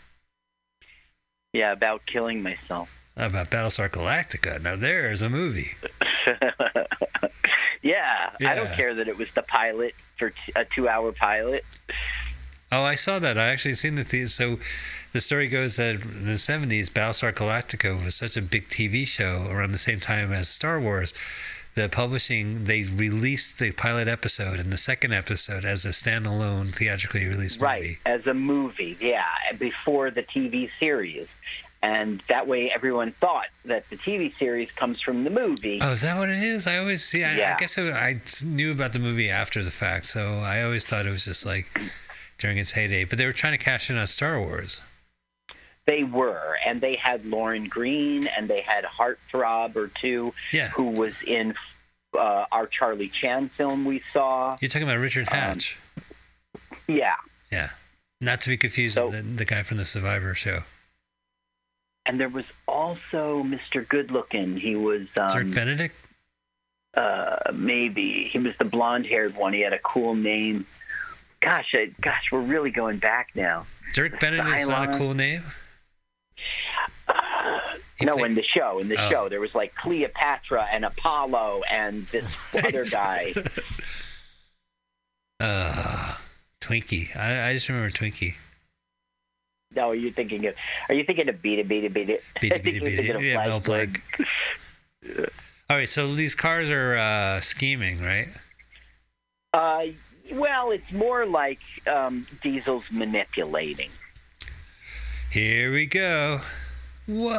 yeah 1.55 1.73
about 1.73 2.05
killing 2.05 2.43
myself. 2.43 2.91
about 3.17 3.51
Battlestar 3.51 3.89
Galactica. 3.89 4.61
Now 4.63 4.77
there's 4.77 5.23
a 5.23 5.31
movie. 5.31 5.71
yeah, 7.83 8.31
I 8.47 8.55
don't 8.55 8.71
care 8.73 8.95
that 8.95 9.09
it 9.09 9.17
was 9.17 9.29
the 9.35 9.43
pilot 9.43 9.95
for 10.19 10.31
t- 10.31 10.53
a 10.55 10.65
two-hour 10.67 11.13
pilot. 11.13 11.65
Oh, 12.73 12.85
I 12.85 12.95
saw 12.95 13.18
that. 13.18 13.37
I 13.37 13.49
actually 13.51 13.75
seen 13.75 13.97
the 13.97 14.03
the 14.03 14.27
So 14.27 14.59
the 15.12 15.20
story 15.20 15.47
goes 15.47 15.77
that 15.77 15.97
in 15.97 16.25
the 16.25 16.33
70s, 16.33 16.89
Battlestar 16.89 17.31
Galactica 17.33 18.03
was 18.03 18.14
such 18.14 18.35
a 18.37 18.41
big 18.43 18.70
TV 18.70 19.07
show 19.07 19.47
around 19.51 19.73
the 19.73 19.79
same 19.79 20.01
time 20.01 20.33
as 20.33 20.49
Star 20.49 20.81
Wars. 20.81 21.12
The 21.75 21.89
publishing, 21.89 22.64
they 22.64 22.85
released 22.85 23.59
the 23.59 23.73
pilot 23.73 24.09
episode 24.09 24.59
and 24.59 24.73
the 24.73 24.79
second 24.79 25.12
episode 25.12 25.64
as 25.64 25.85
a 25.85 25.91
standalone 25.91 26.75
theatrically 26.75 27.27
released 27.27 27.61
Right, 27.61 27.83
movie. 27.83 27.99
as 28.07 28.27
a 28.27 28.35
movie, 28.35 28.97
yeah, 29.01 29.25
before 29.59 30.11
the 30.11 30.23
TV 30.23 30.70
series. 30.79 31.29
And 31.83 32.23
that 32.29 32.47
way 32.47 32.70
everyone 32.70 33.11
thought 33.12 33.47
that 33.64 33.89
the 33.91 33.97
TV 33.97 34.33
series 34.39 34.70
comes 34.70 35.01
from 35.01 35.25
the 35.25 35.31
movie. 35.31 35.79
Oh, 35.81 35.93
is 35.93 36.03
that 36.03 36.16
what 36.16 36.29
it 36.29 36.43
is? 36.43 36.66
I 36.66 36.79
always 36.79 37.05
see. 37.05 37.25
I, 37.25 37.55
I 37.55 37.57
guess 37.59 37.77
I, 37.77 37.91
I 37.91 38.20
knew 38.45 38.70
about 38.70 38.93
the 38.93 38.99
movie 39.01 39.29
after 39.29 39.64
the 39.64 39.70
fact, 39.73 40.07
so 40.07 40.39
I 40.41 40.62
always 40.62 40.85
thought 40.85 41.07
it 41.07 41.11
was 41.11 41.25
just 41.25 41.45
like 41.45 41.66
during 42.43 42.59
its 42.59 42.72
heyday. 42.72 43.05
But 43.05 43.16
they 43.18 43.24
were 43.24 43.32
trying 43.32 43.53
to 43.57 43.64
cash 43.64 43.88
in 43.88 43.97
on 43.97 44.07
Star 44.07 44.38
Wars. 44.38 44.82
They 45.86 46.05
were, 46.05 46.57
and 46.66 46.80
they 46.80 46.97
had 46.97 47.24
Lorne 47.24 47.64
Greene, 47.68 48.26
and 48.26 48.49
they 48.49 48.61
had 48.61 48.84
Heartthrob 48.84 49.74
or 49.76 49.88
two, 49.88 50.34
Yeah. 50.53 50.68
who 50.68 50.84
was 50.90 51.14
in 51.26 51.55
uh, 52.16 52.45
our 52.53 52.66
Charlie 52.66 53.09
Chan 53.09 53.49
film 53.51 53.84
we 53.84 54.03
saw. 54.12 54.57
You're 54.61 54.68
talking 54.68 54.86
about 54.86 55.01
Richard 55.01 55.28
Um, 55.32 55.38
Hatch. 55.38 55.78
Yeah, 56.86 57.14
yeah. 57.51 57.70
Not 58.20 58.40
to 58.43 58.49
be 58.51 58.57
confused 58.57 58.95
So- 58.97 59.07
with 59.09 59.16
the, 59.16 59.22
the 59.38 59.45
guy 59.45 59.62
from 59.62 59.78
the 59.78 59.84
Survivor 59.84 60.34
show. 60.34 60.64
and 62.05 62.18
there 62.20 62.28
was 62.28 62.47
also 62.68 63.43
Mr. 63.45 63.84
Goodlooking. 63.86 64.59
He 64.59 64.76
was 64.76 65.07
um, 65.16 65.51
Benedict? 65.53 65.95
uh, 66.95 67.36
maybe 67.55 68.24
he 68.24 68.38
was 68.38 68.55
the 68.59 68.64
blonde-haired 68.66 69.34
one. 69.36 69.53
He 69.53 69.61
had 69.62 69.72
a 69.72 69.78
cool 69.78 70.14
name. 70.14 70.66
Gosh, 71.43 71.74
I, 71.74 71.90
gosh, 72.01 72.30
we're 72.32 72.40
really 72.40 72.70
going 72.70 72.99
back 72.99 73.28
now. 73.34 73.66
Dirk 73.93 74.18
Benedict's 74.20 74.68
not 74.68 74.95
a 74.95 74.97
cool 74.99 75.12
name? 75.12 75.43
He 77.99 78.05
no, 78.07 78.14
played- 78.14 78.26
in 78.26 78.34
the 78.36 78.43
show, 78.45 78.78
in 78.78 78.88
the 78.88 78.97
Oh. 78.97 79.11
show, 79.11 79.28
there 79.28 79.40
was 79.40 79.55
like 79.55 79.74
Cleopatra 79.74 80.66
and 80.72 80.84
Apollo 80.84 81.62
and 81.70 82.07
this 82.07 82.24
other 82.64 82.84
guy. 82.84 83.34
Uh, 85.40 86.16
Twinkie. 86.61 87.14
I, 87.16 87.49
I 87.49 87.53
just 87.55 87.68
remember 87.68 87.90
Twinkie. 87.90 88.34
No, 89.74 89.90
are 89.90 89.95
you 89.95 90.12
thinking 90.12 90.47
of? 90.47 90.55
Are 90.88 90.95
you 90.95 91.05
thinking 91.05 91.28
of 91.28 91.40
Beat 91.43 91.59
It, 91.59 91.66
Beat 91.68 91.84
It, 91.84 91.93
Beat 91.95 92.11
It? 92.11 92.22
Beat 92.40 92.53
it, 92.53 92.62
beat 92.64 92.76
it, 92.76 92.84
beat 92.84 92.99
it. 92.99 93.22
Yeah, 93.22 93.45
Mel. 93.45 93.61
Blanc. 93.61 94.01
All 95.70 95.76
right, 95.78 95.88
so 95.88 96.14
these 96.14 96.34
cars 96.34 96.70
are 96.70 96.97
uh, 96.97 97.40
scheming, 97.40 98.03
right? 98.03 98.28
Uh, 99.55 99.86
well, 100.33 100.70
it's 100.70 100.91
more 100.93 101.26
like 101.26 101.61
um, 101.87 102.26
Diesel's 102.43 102.91
manipulating. 102.91 103.91
Here 105.30 105.72
we 105.72 105.87
go. 105.87 106.41
Whoa. 107.07 107.33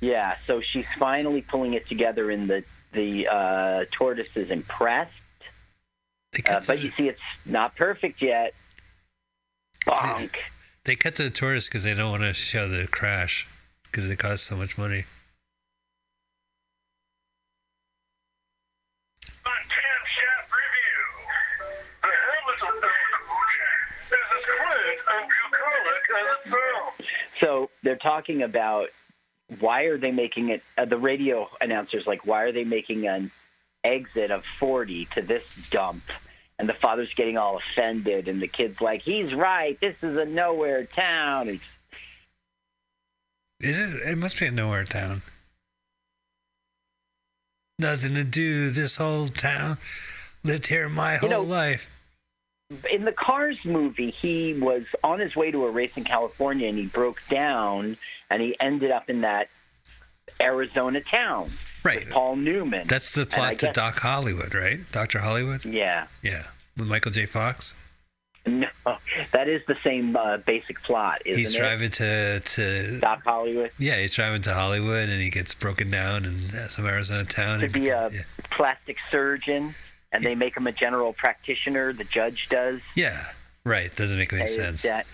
Yeah, 0.00 0.36
so 0.46 0.60
she's 0.60 0.86
finally 0.98 1.40
pulling 1.42 1.74
it 1.74 1.88
together, 1.88 2.30
and 2.30 2.48
the 2.48 2.64
the 2.92 3.26
uh, 3.28 3.84
tortoise 3.90 4.28
is 4.34 4.50
impressed. 4.50 5.12
They 6.32 6.42
Uh, 6.46 6.60
but 6.66 6.80
you 6.82 6.90
see, 6.90 7.08
it's 7.08 7.20
not 7.46 7.74
perfect 7.76 8.20
yet. 8.20 8.54
Bonk. 9.86 10.36
they 10.84 10.96
cut 10.96 11.14
to 11.16 11.24
the 11.24 11.30
tortoise 11.30 11.68
because 11.68 11.84
they 11.84 11.94
don't 11.94 12.10
want 12.10 12.22
to 12.22 12.32
show 12.32 12.68
the 12.68 12.86
crash 12.88 13.46
because 13.84 14.10
it 14.10 14.16
costs 14.16 14.46
so 14.46 14.56
much 14.56 14.76
money. 14.76 15.04
On 19.46 19.52
Cam 19.68 20.00
Shaft 20.16 20.50
Review. 20.50 21.00
The 22.02 22.08
helmet 22.08 22.60
of 22.68 22.80
the 22.80 22.92
is 24.16 24.28
as 24.36 24.44
quick 24.58 24.98
and 25.14 25.24
bucolic 25.30 26.04
as 26.12 26.26
it 26.32 26.42
sounds. 26.50 27.08
So 27.44 27.68
they're 27.82 27.96
talking 27.96 28.42
about 28.42 28.88
why 29.60 29.82
are 29.82 29.98
they 29.98 30.10
making 30.12 30.48
it? 30.48 30.62
Uh, 30.78 30.86
the 30.86 30.96
radio 30.96 31.48
announcers 31.60 32.06
like, 32.06 32.26
why 32.26 32.42
are 32.44 32.52
they 32.52 32.64
making 32.64 33.06
an 33.06 33.30
exit 33.84 34.30
of 34.30 34.44
forty 34.58 35.04
to 35.06 35.20
this 35.20 35.44
dump? 35.70 36.02
And 36.58 36.68
the 36.68 36.74
father's 36.74 37.12
getting 37.14 37.36
all 37.36 37.58
offended, 37.58 38.28
and 38.28 38.40
the 38.40 38.46
kid's 38.48 38.80
like, 38.80 39.02
he's 39.02 39.34
right. 39.34 39.78
This 39.80 39.96
is 40.02 40.16
a 40.16 40.24
nowhere 40.24 40.84
town. 40.84 41.48
It's, 41.48 41.64
Is 43.60 43.80
it? 43.80 44.08
It 44.08 44.16
must 44.18 44.38
be 44.38 44.46
a 44.46 44.50
nowhere 44.50 44.84
town. 44.84 45.22
Nothing 47.78 48.14
to 48.14 48.24
do. 48.24 48.70
This 48.70 48.96
whole 48.96 49.28
town 49.28 49.78
lived 50.44 50.66
here 50.68 50.88
my 50.88 51.16
whole 51.16 51.28
know- 51.28 51.42
life. 51.42 51.90
In 52.90 53.04
the 53.04 53.12
Cars 53.12 53.58
movie, 53.64 54.10
he 54.10 54.54
was 54.54 54.84
on 55.02 55.20
his 55.20 55.36
way 55.36 55.50
to 55.50 55.64
a 55.66 55.70
race 55.70 55.92
in 55.96 56.04
California, 56.04 56.68
and 56.68 56.78
he 56.78 56.86
broke 56.86 57.20
down, 57.28 57.96
and 58.30 58.42
he 58.42 58.56
ended 58.60 58.90
up 58.90 59.10
in 59.10 59.20
that 59.22 59.48
Arizona 60.40 61.00
town. 61.00 61.50
Right. 61.82 62.08
Paul 62.08 62.36
Newman. 62.36 62.86
That's 62.86 63.12
the 63.12 63.26
plot 63.26 63.56
to 63.58 63.66
guess- 63.66 63.74
Doc 63.74 63.98
Hollywood, 64.00 64.54
right? 64.54 64.80
Doctor 64.90 65.18
Hollywood. 65.18 65.64
Yeah. 65.64 66.06
Yeah, 66.22 66.44
with 66.76 66.88
Michael 66.88 67.10
J. 67.10 67.26
Fox. 67.26 67.74
No, 68.46 68.66
that 69.32 69.48
is 69.48 69.62
the 69.66 69.76
same 69.82 70.14
uh, 70.14 70.36
basic 70.36 70.82
plot, 70.82 71.22
isn't 71.24 71.38
he's 71.38 71.54
it? 71.54 71.58
driving 71.58 71.88
to 71.92 72.40
to 72.40 72.98
Doc 73.00 73.22
Hollywood 73.24 73.70
yeah, 73.78 73.98
he's 73.98 74.12
driving 74.12 74.42
to 74.42 74.52
Hollywood 74.52 75.08
and 75.08 75.18
he 75.22 75.30
gets 75.30 75.54
broken 75.54 75.90
down 75.90 76.26
in 76.26 76.50
some 76.68 76.86
Arizona 76.86 77.24
town. 77.24 77.60
to 77.60 77.64
and- 77.64 77.72
be 77.72 77.88
a 77.88 78.10
yeah. 78.10 78.20
plastic 78.50 78.98
surgeon, 79.10 79.74
and 80.14 80.24
they 80.24 80.34
make 80.34 80.56
him 80.56 80.66
a 80.66 80.72
general 80.72 81.12
practitioner. 81.12 81.92
The 81.92 82.04
judge 82.04 82.48
does. 82.48 82.80
yeah, 82.94 83.26
right. 83.64 83.94
Doesn't 83.94 84.16
make 84.18 84.32
any 84.32 84.46
sense. 84.46 84.82
that- 84.82 85.06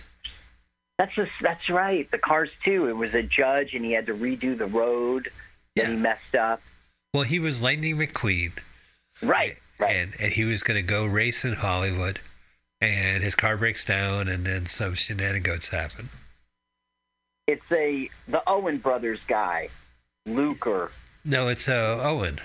That's 0.97 1.15
just, 1.15 1.31
that's 1.41 1.67
right. 1.69 2.09
The 2.11 2.17
Cars 2.19 2.49
too. 2.63 2.87
It 2.87 2.95
was 2.95 3.13
a 3.15 3.23
judge, 3.23 3.73
and 3.73 3.83
he 3.83 3.91
had 3.93 4.05
to 4.05 4.13
redo 4.13 4.57
the 4.57 4.67
road. 4.67 5.29
Yeah. 5.75 5.85
And 5.85 5.93
he 5.93 5.99
messed 5.99 6.35
up. 6.35 6.61
Well, 7.13 7.23
he 7.23 7.39
was 7.39 7.61
Lightning 7.61 7.97
McQueen. 7.97 8.51
Right. 9.23 9.57
Right. 9.79 9.95
And, 9.95 10.13
and 10.19 10.31
he 10.33 10.43
was 10.43 10.61
going 10.63 10.75
to 10.77 10.83
go 10.87 11.05
race 11.07 11.43
in 11.43 11.53
Hollywood. 11.53 12.19
And 12.81 13.23
his 13.23 13.35
car 13.35 13.57
breaks 13.57 13.83
down, 13.85 14.27
and 14.27 14.45
then 14.45 14.65
some 14.65 14.93
shenanigans 14.95 15.69
happen. 15.69 16.09
It's 17.47 17.71
a 17.71 18.09
the 18.27 18.41
Owen 18.47 18.77
brothers 18.77 19.19
guy, 19.27 19.69
Luke 20.25 20.65
or 20.67 20.91
No, 21.25 21.47
it's 21.47 21.67
uh, 21.69 21.99
Owen 22.03 22.39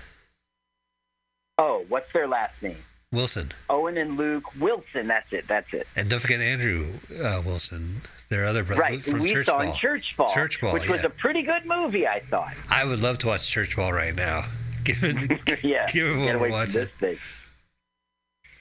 what's 1.88 2.12
their 2.12 2.26
last 2.26 2.62
name? 2.62 2.76
Wilson. 3.12 3.52
Owen 3.70 3.96
and 3.96 4.16
Luke 4.16 4.44
Wilson. 4.60 5.06
That's 5.06 5.32
it. 5.32 5.46
That's 5.48 5.72
it. 5.72 5.86
And 5.96 6.10
don't 6.10 6.20
forget 6.20 6.40
Andrew 6.40 6.86
uh, 7.22 7.40
Wilson, 7.44 8.02
their 8.28 8.44
other 8.46 8.64
brother 8.64 8.82
right. 8.82 9.02
from 9.02 9.20
we 9.20 9.32
Church 9.32 9.46
saw 9.46 9.58
Ball. 9.58 9.70
in 9.70 9.74
Church 9.76 10.16
Ball, 10.16 10.28
Church 10.28 10.60
Ball, 10.60 10.72
which 10.72 10.88
was 10.88 11.04
a 11.04 11.10
pretty 11.10 11.42
good 11.42 11.64
movie, 11.64 12.06
I 12.06 12.20
thought. 12.20 12.52
I 12.68 12.84
would 12.84 13.00
love 13.00 13.18
to 13.18 13.28
watch 13.28 13.48
Church 13.48 13.76
Ball 13.76 13.92
right 13.92 14.14
now. 14.14 14.44
Given, 14.84 15.40
yeah. 15.62 15.86
given 15.86 16.18
Get 16.18 16.26
what 16.26 16.34
away 16.36 16.50
we're 16.50 16.56
watching. 16.56 16.72
this 16.74 16.90
thing. 17.00 17.18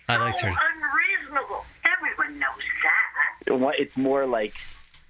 I 0.09 0.17
like 0.17 0.37
so 0.37 0.47
unreasonable. 0.47 1.65
Everyone 1.85 2.39
knows 2.39 2.61
that. 2.83 3.79
It's 3.79 3.95
more 3.97 4.25
like 4.25 4.53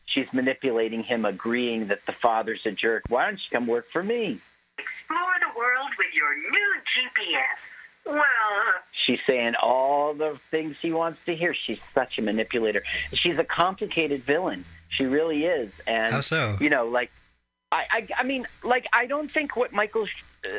she's 0.05 0.27
manipulating 0.33 1.03
him, 1.03 1.23
agreeing 1.25 1.87
that 1.87 2.05
the 2.05 2.11
father's 2.11 2.65
a 2.65 2.71
jerk. 2.71 3.03
Why 3.09 3.25
don't 3.25 3.37
you 3.37 3.45
come 3.51 3.67
work 3.67 3.89
for 3.91 4.03
me? 4.03 4.39
Explore 4.77 5.35
the 5.39 5.57
world 5.57 5.89
with 5.97 6.13
your 6.13 6.35
new 6.35 6.75
GPS. 6.83 7.59
Well, 8.05 8.19
uh, 8.19 8.79
She's 9.05 9.19
saying 9.27 9.55
all 9.61 10.13
the 10.13 10.39
things 10.51 10.77
he 10.81 10.91
wants 10.91 11.23
to 11.25 11.35
hear. 11.35 11.53
She's 11.53 11.79
such 11.93 12.17
a 12.17 12.21
manipulator. 12.21 12.83
She's 13.13 13.37
a 13.37 13.43
complicated 13.43 14.23
villain. 14.23 14.65
She 14.89 15.05
really 15.05 15.45
is. 15.45 15.71
And 15.85 16.13
How 16.13 16.21
so? 16.21 16.57
you 16.59 16.69
know, 16.69 16.87
like 16.87 17.11
I, 17.71 17.85
I, 17.91 18.07
I 18.19 18.23
mean, 18.23 18.47
like 18.63 18.87
I 18.93 19.05
don't 19.05 19.29
think 19.29 19.55
what 19.55 19.73
Michael 19.73 20.07
uh, 20.45 20.49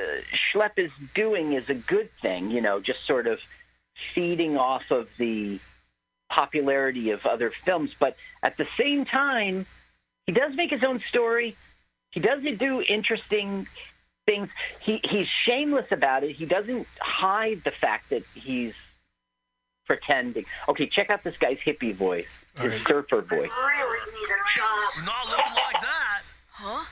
Schlepp 0.52 0.72
is 0.76 0.90
doing 1.14 1.52
is 1.52 1.68
a 1.68 1.74
good 1.74 2.10
thing. 2.20 2.50
You 2.50 2.60
know, 2.60 2.80
just 2.80 3.06
sort 3.06 3.26
of 3.26 3.38
feeding 4.14 4.56
off 4.56 4.90
of 4.90 5.08
the 5.16 5.58
popularity 6.28 7.10
of 7.10 7.24
other 7.24 7.52
films, 7.64 7.92
but 7.98 8.16
at 8.42 8.56
the 8.56 8.66
same 8.76 9.04
time, 9.04 9.64
he 10.26 10.32
does 10.32 10.54
make 10.54 10.70
his 10.70 10.82
own 10.82 11.00
story. 11.08 11.56
He 12.10 12.20
does 12.20 12.42
do 12.58 12.82
interesting 12.82 13.66
things. 14.26 14.48
He 14.80 15.00
he's 15.04 15.28
shameless 15.44 15.86
about 15.90 16.24
it. 16.24 16.32
He 16.36 16.44
doesn't 16.44 16.86
hide 17.00 17.62
the 17.64 17.70
fact 17.70 18.10
that 18.10 18.22
he's 18.34 18.74
pretending. 19.86 20.44
Okay, 20.68 20.86
check 20.86 21.10
out 21.10 21.22
this 21.24 21.36
guy's 21.38 21.58
hippie 21.58 21.94
voice, 21.94 22.26
his 22.60 22.82
surfer 22.86 23.22
voice. 23.22 23.50
really 23.50 24.12
need 24.12 24.28
a 24.28 24.58
job. 24.58 24.90
You're 24.96 25.04
not 25.06 25.26
looking 25.28 25.54
like 25.54 25.80
that. 25.82 26.22
Huh? 26.50 26.84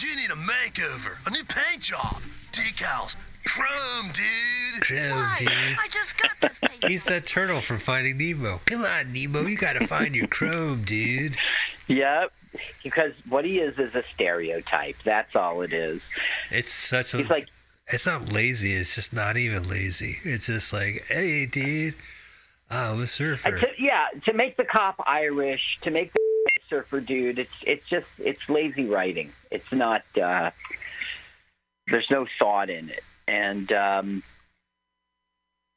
You 0.00 0.16
need 0.16 0.30
a 0.30 0.34
makeover, 0.34 1.16
a 1.26 1.30
new 1.30 1.44
paint 1.44 1.82
job, 1.82 2.20
decals, 2.50 3.14
chrome, 3.46 4.10
dude. 4.12 4.82
Chrome, 4.82 4.98
Why? 5.10 5.36
dude. 5.38 5.48
I 5.50 5.86
just 5.90 6.16
got 6.18 6.30
this 6.40 6.58
paper. 6.62 6.88
He's 6.88 7.04
that 7.04 7.26
turtle 7.26 7.60
from 7.60 7.78
Finding 7.78 8.16
Nemo. 8.18 8.60
Come 8.64 8.82
on, 8.84 9.12
Nemo, 9.12 9.42
you 9.42 9.56
gotta 9.56 9.86
find 9.86 10.16
your 10.16 10.26
chrome, 10.28 10.82
dude. 10.84 11.36
Yep. 11.88 12.32
Because 12.82 13.12
what 13.28 13.44
he 13.44 13.58
is 13.58 13.78
is 13.78 13.94
a 13.94 14.02
stereotype. 14.14 14.96
That's 15.04 15.34
all 15.34 15.62
it 15.62 15.72
is. 15.72 16.02
It's 16.50 16.72
such 16.72 17.14
a. 17.14 17.18
He's 17.18 17.30
like, 17.30 17.48
it's 17.88 18.06
not 18.06 18.32
lazy. 18.32 18.72
It's 18.74 18.94
just 18.94 19.12
not 19.12 19.36
even 19.36 19.68
lazy. 19.68 20.18
It's 20.24 20.46
just 20.46 20.72
like, 20.72 21.04
hey, 21.08 21.46
dude, 21.46 21.94
I'm 22.70 23.00
a 23.00 23.06
surfer. 23.06 23.58
to, 23.58 23.68
yeah, 23.78 24.06
to 24.24 24.32
make 24.32 24.56
the 24.56 24.64
cop 24.64 24.96
Irish, 25.06 25.78
to 25.82 25.90
make 25.90 26.12
the 26.12 26.20
surfer 26.68 27.00
dude, 27.00 27.38
it's 27.38 27.52
it's 27.66 27.86
just 27.86 28.06
it's 28.18 28.48
lazy 28.48 28.86
writing. 28.86 29.30
It's 29.50 29.72
not. 29.72 30.02
Uh, 30.20 30.50
there's 31.88 32.10
no 32.10 32.26
thought 32.38 32.70
in 32.70 32.88
it. 32.90 33.04
And 33.28 33.72
um, 33.72 34.22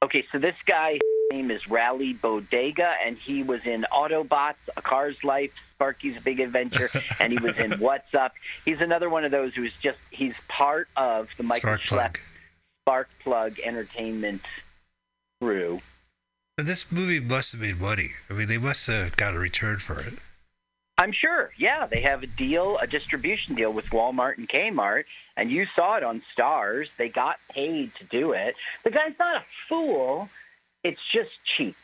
okay, 0.03 0.25
so 0.31 0.39
this 0.39 0.55
guy's 0.65 0.99
name 1.31 1.51
is 1.51 1.67
Rally 1.69 2.13
Bodega, 2.13 2.93
and 3.05 3.17
he 3.17 3.43
was 3.43 3.65
in 3.65 3.85
Autobots, 3.91 4.55
A 4.77 4.81
Car's 4.81 5.23
Life, 5.23 5.51
Sparky's 5.73 6.19
Big 6.19 6.39
Adventure, 6.39 6.89
and 7.19 7.33
he 7.33 7.39
was 7.39 7.57
in 7.57 7.79
What's 7.79 8.13
Up. 8.13 8.33
He's 8.63 8.81
another 8.81 9.09
one 9.09 9.25
of 9.25 9.31
those 9.31 9.53
who's 9.53 9.73
just 9.81 9.97
he's 10.11 10.33
part 10.47 10.87
of 10.95 11.29
the 11.37 11.43
Michael 11.43 11.77
Spark 11.77 11.81
Schlepp 11.81 11.87
plug. 11.87 12.19
Spark 12.83 13.09
Plug 13.23 13.59
Entertainment 13.63 14.41
crew. 15.41 15.81
This 16.57 16.91
movie 16.91 17.19
must 17.19 17.51
have 17.51 17.61
made 17.61 17.81
money. 17.81 18.11
I 18.29 18.33
mean, 18.33 18.47
they 18.47 18.57
must 18.57 18.87
have 18.87 19.17
got 19.17 19.35
a 19.35 19.39
return 19.39 19.79
for 19.79 19.99
it. 19.99 20.13
I'm 20.97 21.11
sure. 21.11 21.51
Yeah, 21.57 21.87
they 21.87 22.01
have 22.01 22.23
a 22.23 22.27
deal, 22.27 22.77
a 22.81 22.87
distribution 22.87 23.55
deal 23.55 23.71
with 23.73 23.87
Walmart 23.87 24.37
and 24.37 24.47
Kmart, 24.47 25.03
and 25.35 25.51
you 25.51 25.65
saw 25.75 25.97
it 25.97 26.03
on 26.03 26.21
Stars. 26.31 26.89
They 26.97 27.09
got 27.09 27.37
paid 27.49 27.93
to 27.95 28.05
do 28.05 28.31
it. 28.31 28.55
The 28.83 28.91
guy's 28.91 29.13
not 29.19 29.41
a 29.41 29.45
fool. 29.67 30.29
It's 30.83 31.01
just 31.11 31.31
cheap, 31.57 31.75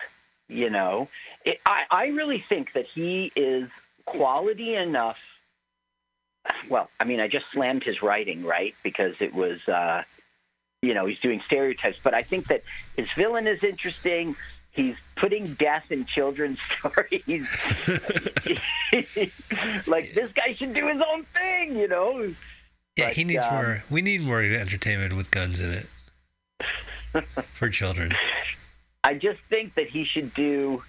you 0.48 0.70
know. 0.70 1.10
It, 1.44 1.60
I 1.66 1.84
I 1.92 2.06
really 2.08 2.40
think 2.40 2.74
that 2.74 2.86
he 2.86 3.32
is 3.36 3.70
quality 4.06 4.76
enough. 4.76 5.20
Well, 6.70 6.90
I 7.00 7.04
mean, 7.04 7.20
I 7.20 7.28
just 7.28 7.46
slammed 7.52 7.84
his 7.84 8.02
writing, 8.02 8.46
right? 8.46 8.74
Because 8.82 9.16
it 9.20 9.34
was, 9.34 9.68
uh, 9.68 10.04
you 10.82 10.94
know, 10.94 11.06
he's 11.06 11.20
doing 11.20 11.42
stereotypes. 11.46 12.00
But 12.02 12.14
I 12.14 12.24
think 12.24 12.48
that 12.48 12.64
his 12.96 13.12
villain 13.12 13.46
is 13.46 13.64
interesting. 13.64 14.36
He's 14.74 14.96
putting 15.18 15.54
death 15.56 15.92
in 15.92 16.06
children's 16.06 16.58
stories. 16.80 17.46
like 19.88 20.14
this 20.14 20.32
guy 20.32 20.54
should 20.58 20.74
do 20.74 20.88
his 20.88 21.02
own 21.12 21.24
thing, 21.26 21.78
you 21.78 21.88
know. 21.88 22.34
Yeah, 22.96 23.08
But, 23.08 23.14
he 23.14 23.24
needs 23.24 23.46
um, 23.46 23.54
more. 23.54 23.84
We 23.90 24.02
need 24.02 24.22
more 24.22 24.42
entertainment 24.42 25.16
with 25.16 25.32
guns 25.32 25.62
in 25.62 25.72
it 25.74 25.88
for 27.54 27.70
children. 27.70 28.14
I 29.04 29.16
just 29.16 29.40
think 29.50 29.76
that 29.76 29.88
he 29.88 30.04
should 30.06 30.34
do. 30.34 30.84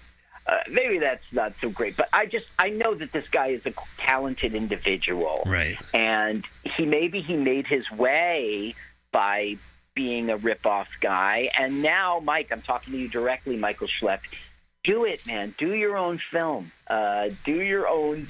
Uh, 0.45 0.57
maybe 0.69 0.99
that's 0.99 1.23
not 1.31 1.53
so 1.61 1.69
great, 1.69 1.95
but 1.95 2.09
I 2.11 2.25
just 2.25 2.45
I 2.59 2.69
know 2.69 2.93
that 2.95 3.13
this 3.13 3.27
guy 3.29 3.47
is 3.47 3.65
a 3.65 3.71
talented 3.97 4.53
individual, 4.55 5.41
Right. 5.45 5.77
and 5.93 6.43
he 6.65 6.85
maybe 6.85 7.21
he 7.21 7.37
made 7.37 7.65
his 7.65 7.89
way 7.91 8.75
by 9.13 9.55
being 9.95 10.29
a 10.29 10.37
rip-off 10.37 10.89
guy, 11.01 11.49
and 11.57 11.81
now 11.81 12.19
Mike, 12.19 12.49
I'm 12.51 12.61
talking 12.61 12.93
to 12.93 12.99
you 12.99 13.07
directly, 13.07 13.57
Michael 13.57 13.87
Schlepp. 13.87 14.19
Do 14.83 15.05
it, 15.05 15.25
man. 15.25 15.53
Do 15.57 15.73
your 15.73 15.95
own 15.97 16.17
film. 16.17 16.71
Uh, 16.87 17.29
do 17.45 17.61
your 17.61 17.87
own 17.87 18.27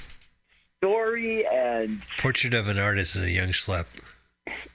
story, 0.78 1.46
and 1.46 2.02
Portrait 2.18 2.54
of 2.54 2.68
an 2.68 2.78
Artist 2.78 3.16
is 3.16 3.24
a 3.24 3.30
young 3.30 3.48
schlep. 3.48 3.86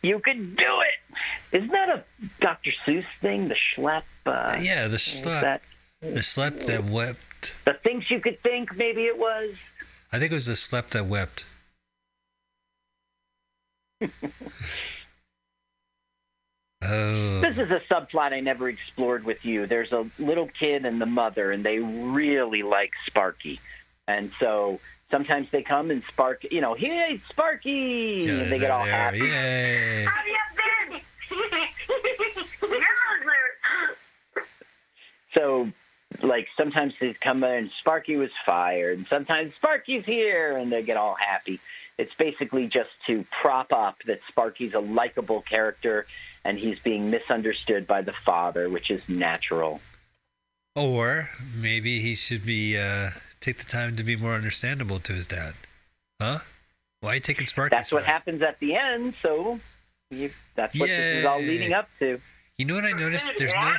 you 0.01 0.19
can 0.19 0.55
do 0.55 0.81
it. 0.81 1.55
Isn't 1.55 1.71
that 1.71 1.89
a 1.89 2.03
Dr. 2.41 2.71
Seuss 2.85 3.05
thing? 3.21 3.47
The 3.47 3.55
Schlepp. 3.75 4.03
Uh, 4.25 4.57
yeah, 4.61 4.87
the 4.87 4.97
schlep. 4.97 5.41
that 5.41 5.61
The 6.01 6.19
schlep 6.19 6.65
that 6.65 6.83
wept. 6.85 7.53
the 7.65 7.73
things 7.73 8.09
you 8.11 8.19
could 8.19 8.39
think? 8.41 8.75
Maybe 8.75 9.03
it 9.05 9.17
was. 9.17 9.51
I 10.11 10.19
think 10.19 10.31
it 10.31 10.35
was 10.35 10.47
the 10.47 10.53
schlep 10.53 10.89
that 10.89 11.05
wept. 11.05 11.45
oh. 16.83 17.41
This 17.41 17.57
is 17.57 17.71
a 17.71 17.81
subplot 17.91 18.33
I 18.33 18.39
never 18.39 18.69
explored 18.69 19.23
with 19.23 19.45
you. 19.45 19.67
There's 19.67 19.91
a 19.91 20.05
little 20.17 20.47
kid 20.47 20.85
and 20.85 21.01
the 21.01 21.05
mother, 21.05 21.51
and 21.51 21.63
they 21.63 21.79
really 21.79 22.63
like 22.63 22.91
Sparky. 23.05 23.59
And 24.07 24.31
so 24.39 24.79
sometimes 25.11 25.47
they 25.51 25.61
come 25.61 25.91
and 25.91 26.03
Spark, 26.03 26.45
you 26.51 26.61
know, 26.61 26.73
hey, 26.73 27.21
Sparky! 27.29 28.23
Yeah, 28.25 28.31
and 28.33 28.51
they 28.51 28.59
get 28.59 28.71
all 28.71 28.85
there, 28.85 28.93
happy. 28.93 29.19
Yay. 29.19 30.05
How 30.05 30.25
you 30.25 30.37
been? 30.89 31.01
So, 35.35 35.71
like, 36.23 36.47
sometimes 36.57 36.95
they 36.99 37.13
come 37.13 37.43
in 37.43 37.51
and 37.51 37.71
Sparky 37.79 38.15
was 38.15 38.31
fired, 38.45 38.97
and 38.97 39.07
sometimes 39.07 39.53
Sparky's 39.55 40.03
here, 40.03 40.57
and 40.57 40.71
they 40.71 40.81
get 40.81 40.97
all 40.97 41.15
happy. 41.15 41.59
It's 41.99 42.15
basically 42.15 42.67
just 42.67 42.91
to 43.07 43.25
prop 43.41 43.73
up 43.73 43.97
that 44.05 44.21
Sparky's 44.29 44.73
a 44.73 44.79
likable 44.79 45.41
character 45.41 46.07
and 46.45 46.57
he's 46.57 46.79
being 46.79 47.09
misunderstood 47.09 47.85
by 47.85 48.01
the 48.01 48.13
father, 48.13 48.69
which 48.69 48.89
is 48.89 49.01
natural. 49.09 49.81
Or 50.77 51.29
maybe 51.53 51.99
he 51.99 52.15
should 52.15 52.45
be 52.45 52.77
uh, 52.77 53.09
take 53.41 53.57
the 53.57 53.65
time 53.65 53.97
to 53.97 54.03
be 54.03 54.15
more 54.15 54.33
understandable 54.33 54.99
to 54.99 55.11
his 55.11 55.27
dad. 55.27 55.55
Huh? 56.21 56.39
Why 57.01 57.11
are 57.11 57.13
you 57.15 57.19
taking 57.19 57.47
Sparky? 57.47 57.75
That's 57.75 57.91
what 57.91 58.05
happens 58.05 58.41
at 58.41 58.59
the 58.59 58.75
end, 58.75 59.15
so 59.21 59.59
you, 60.09 60.31
that's 60.55 60.79
what 60.79 60.87
this 60.87 61.17
is 61.17 61.25
all 61.25 61.39
leading 61.39 61.73
up 61.73 61.89
to. 61.99 62.21
You 62.57 62.63
know 62.63 62.75
what 62.75 62.85
I 62.85 62.93
noticed? 62.93 63.29
There's 63.37 63.53
no 63.53 63.73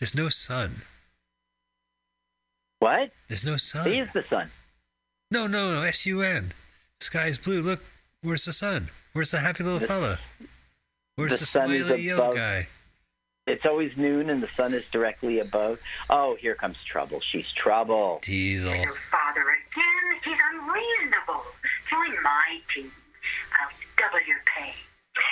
there's 0.00 0.16
no 0.16 0.28
sun. 0.30 0.82
What? 2.80 3.12
There's 3.28 3.44
no 3.44 3.56
sun. 3.56 3.86
He 3.88 4.00
is 4.00 4.12
the 4.12 4.24
son. 4.24 4.50
No, 5.30 5.46
no, 5.46 5.74
no. 5.74 5.82
S 5.82 6.06
U 6.06 6.22
N. 6.22 6.52
Sky's 7.00 7.38
blue. 7.38 7.62
Look, 7.62 7.80
where's 8.22 8.44
the 8.44 8.52
sun? 8.52 8.88
Where's 9.12 9.30
the 9.30 9.38
happy 9.38 9.64
little 9.64 9.78
The- 9.80 9.86
fella? 9.88 10.18
Where's 11.16 11.32
the 11.32 11.38
the, 11.38 11.46
sun 11.46 11.70
is 11.72 11.86
smiley 11.86 12.02
yellow 12.02 12.24
above- 12.26 12.36
guy? 12.36 12.68
It's 13.46 13.66
always 13.66 13.96
noon 13.96 14.30
and 14.30 14.42
the 14.42 14.48
sun 14.48 14.74
is 14.74 14.84
directly 14.90 15.40
above. 15.40 15.80
Oh, 16.08 16.36
here 16.36 16.54
comes 16.54 16.82
trouble. 16.84 17.20
She's 17.20 17.50
trouble. 17.52 18.20
Diesel. 18.22 18.74
Your 18.76 18.94
father 19.10 19.40
again, 19.40 20.20
he's 20.22 20.38
unreasonable. 20.52 21.42
Join 21.88 22.22
my 22.22 22.60
team. 22.72 22.92
I'll 23.60 23.70
double 23.96 24.24
your 24.26 24.38
pay. 24.46 24.72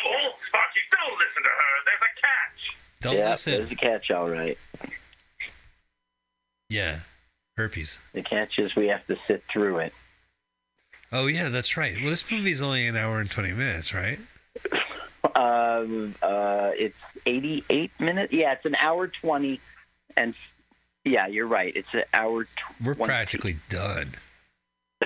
Oh, 0.07 0.33
Sparky, 0.49 0.81
don't 0.91 1.19
listen 1.19 1.43
to 1.43 1.49
her. 1.49 1.85
There's 1.85 2.01
a 2.01 2.21
catch. 2.21 2.77
Don't 3.01 3.17
yeah, 3.17 3.31
listen. 3.31 3.53
there's 3.53 3.71
a 3.71 3.77
catch, 3.77 4.11
all 4.11 4.29
right. 4.29 4.59
Yeah, 6.69 7.01
herpes. 7.57 7.99
The 8.13 8.23
catch 8.23 8.59
is 8.59 8.75
we 8.75 8.89
have 8.89 9.07
to 9.07 9.17
sit 9.27 9.45
through 9.51 9.79
it. 9.79 9.95
Oh 11.13 11.27
yeah, 11.27 11.49
that's 11.49 11.77
right. 11.77 11.95
Well, 12.01 12.11
this 12.11 12.31
movie's 12.31 12.61
only 12.61 12.87
an 12.87 12.97
hour 12.97 13.21
and 13.21 13.31
twenty 13.31 13.53
minutes, 13.53 13.95
right? 13.95 14.19
Um, 15.35 16.15
uh, 16.23 16.71
it's 16.75 16.97
88 17.27 17.91
minutes. 18.01 18.33
Yeah, 18.33 18.53
it's 18.53 18.65
an 18.65 18.75
hour 18.77 19.07
20. 19.09 19.61
And 20.17 20.35
yeah, 21.05 21.27
you're 21.29 21.47
right. 21.47 21.73
It's 21.77 21.93
an 21.95 22.05
hour. 22.15 22.45
Tw- 22.45 22.85
We're 22.85 22.95
practically 22.95 23.57
done. 23.69 24.13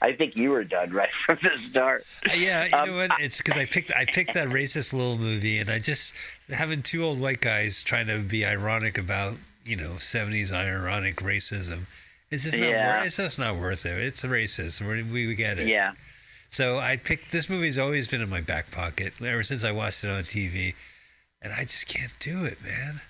I 0.00 0.12
think 0.12 0.36
you 0.36 0.50
were 0.50 0.64
done 0.64 0.90
right 0.92 1.08
from 1.26 1.38
the 1.42 1.50
start. 1.70 2.04
Uh, 2.28 2.34
Yeah, 2.34 2.64
you 2.66 2.76
Um, 2.76 2.88
know 2.88 2.96
what? 2.96 3.20
It's 3.20 3.38
because 3.38 3.56
I 3.60 3.66
picked 3.66 3.92
I 3.94 4.04
picked 4.04 4.34
that 4.34 4.48
racist 4.48 4.92
little 4.92 5.18
movie, 5.18 5.58
and 5.58 5.70
I 5.70 5.78
just 5.78 6.12
having 6.50 6.82
two 6.82 7.02
old 7.02 7.20
white 7.20 7.40
guys 7.40 7.82
trying 7.82 8.06
to 8.08 8.18
be 8.20 8.44
ironic 8.44 8.98
about 8.98 9.36
you 9.64 9.76
know 9.76 9.96
seventies 9.98 10.52
ironic 10.52 11.16
racism. 11.16 11.82
It's 12.30 12.44
just 12.44 12.56
not. 12.56 12.68
Yeah. 12.68 12.96
Worth, 12.98 13.06
it's 13.06 13.16
just 13.16 13.38
not 13.38 13.56
worth 13.56 13.86
it. 13.86 13.98
It's 13.98 14.24
racist. 14.24 14.80
We 14.80 15.02
we, 15.02 15.26
we 15.26 15.34
get 15.34 15.58
it. 15.58 15.68
Yeah. 15.68 15.92
So 16.50 16.78
I 16.78 16.96
picked 16.96 17.32
this 17.32 17.48
movie's 17.48 17.78
always 17.78 18.08
been 18.08 18.20
in 18.20 18.28
my 18.28 18.40
back 18.40 18.70
pocket 18.70 19.14
ever 19.22 19.42
since 19.42 19.64
I 19.64 19.72
watched 19.72 20.04
it 20.04 20.10
on 20.10 20.24
TV, 20.24 20.74
and 21.42 21.52
I 21.52 21.62
just 21.62 21.88
can't 21.88 22.12
do 22.20 22.44
it, 22.44 22.62
man. 22.62 23.00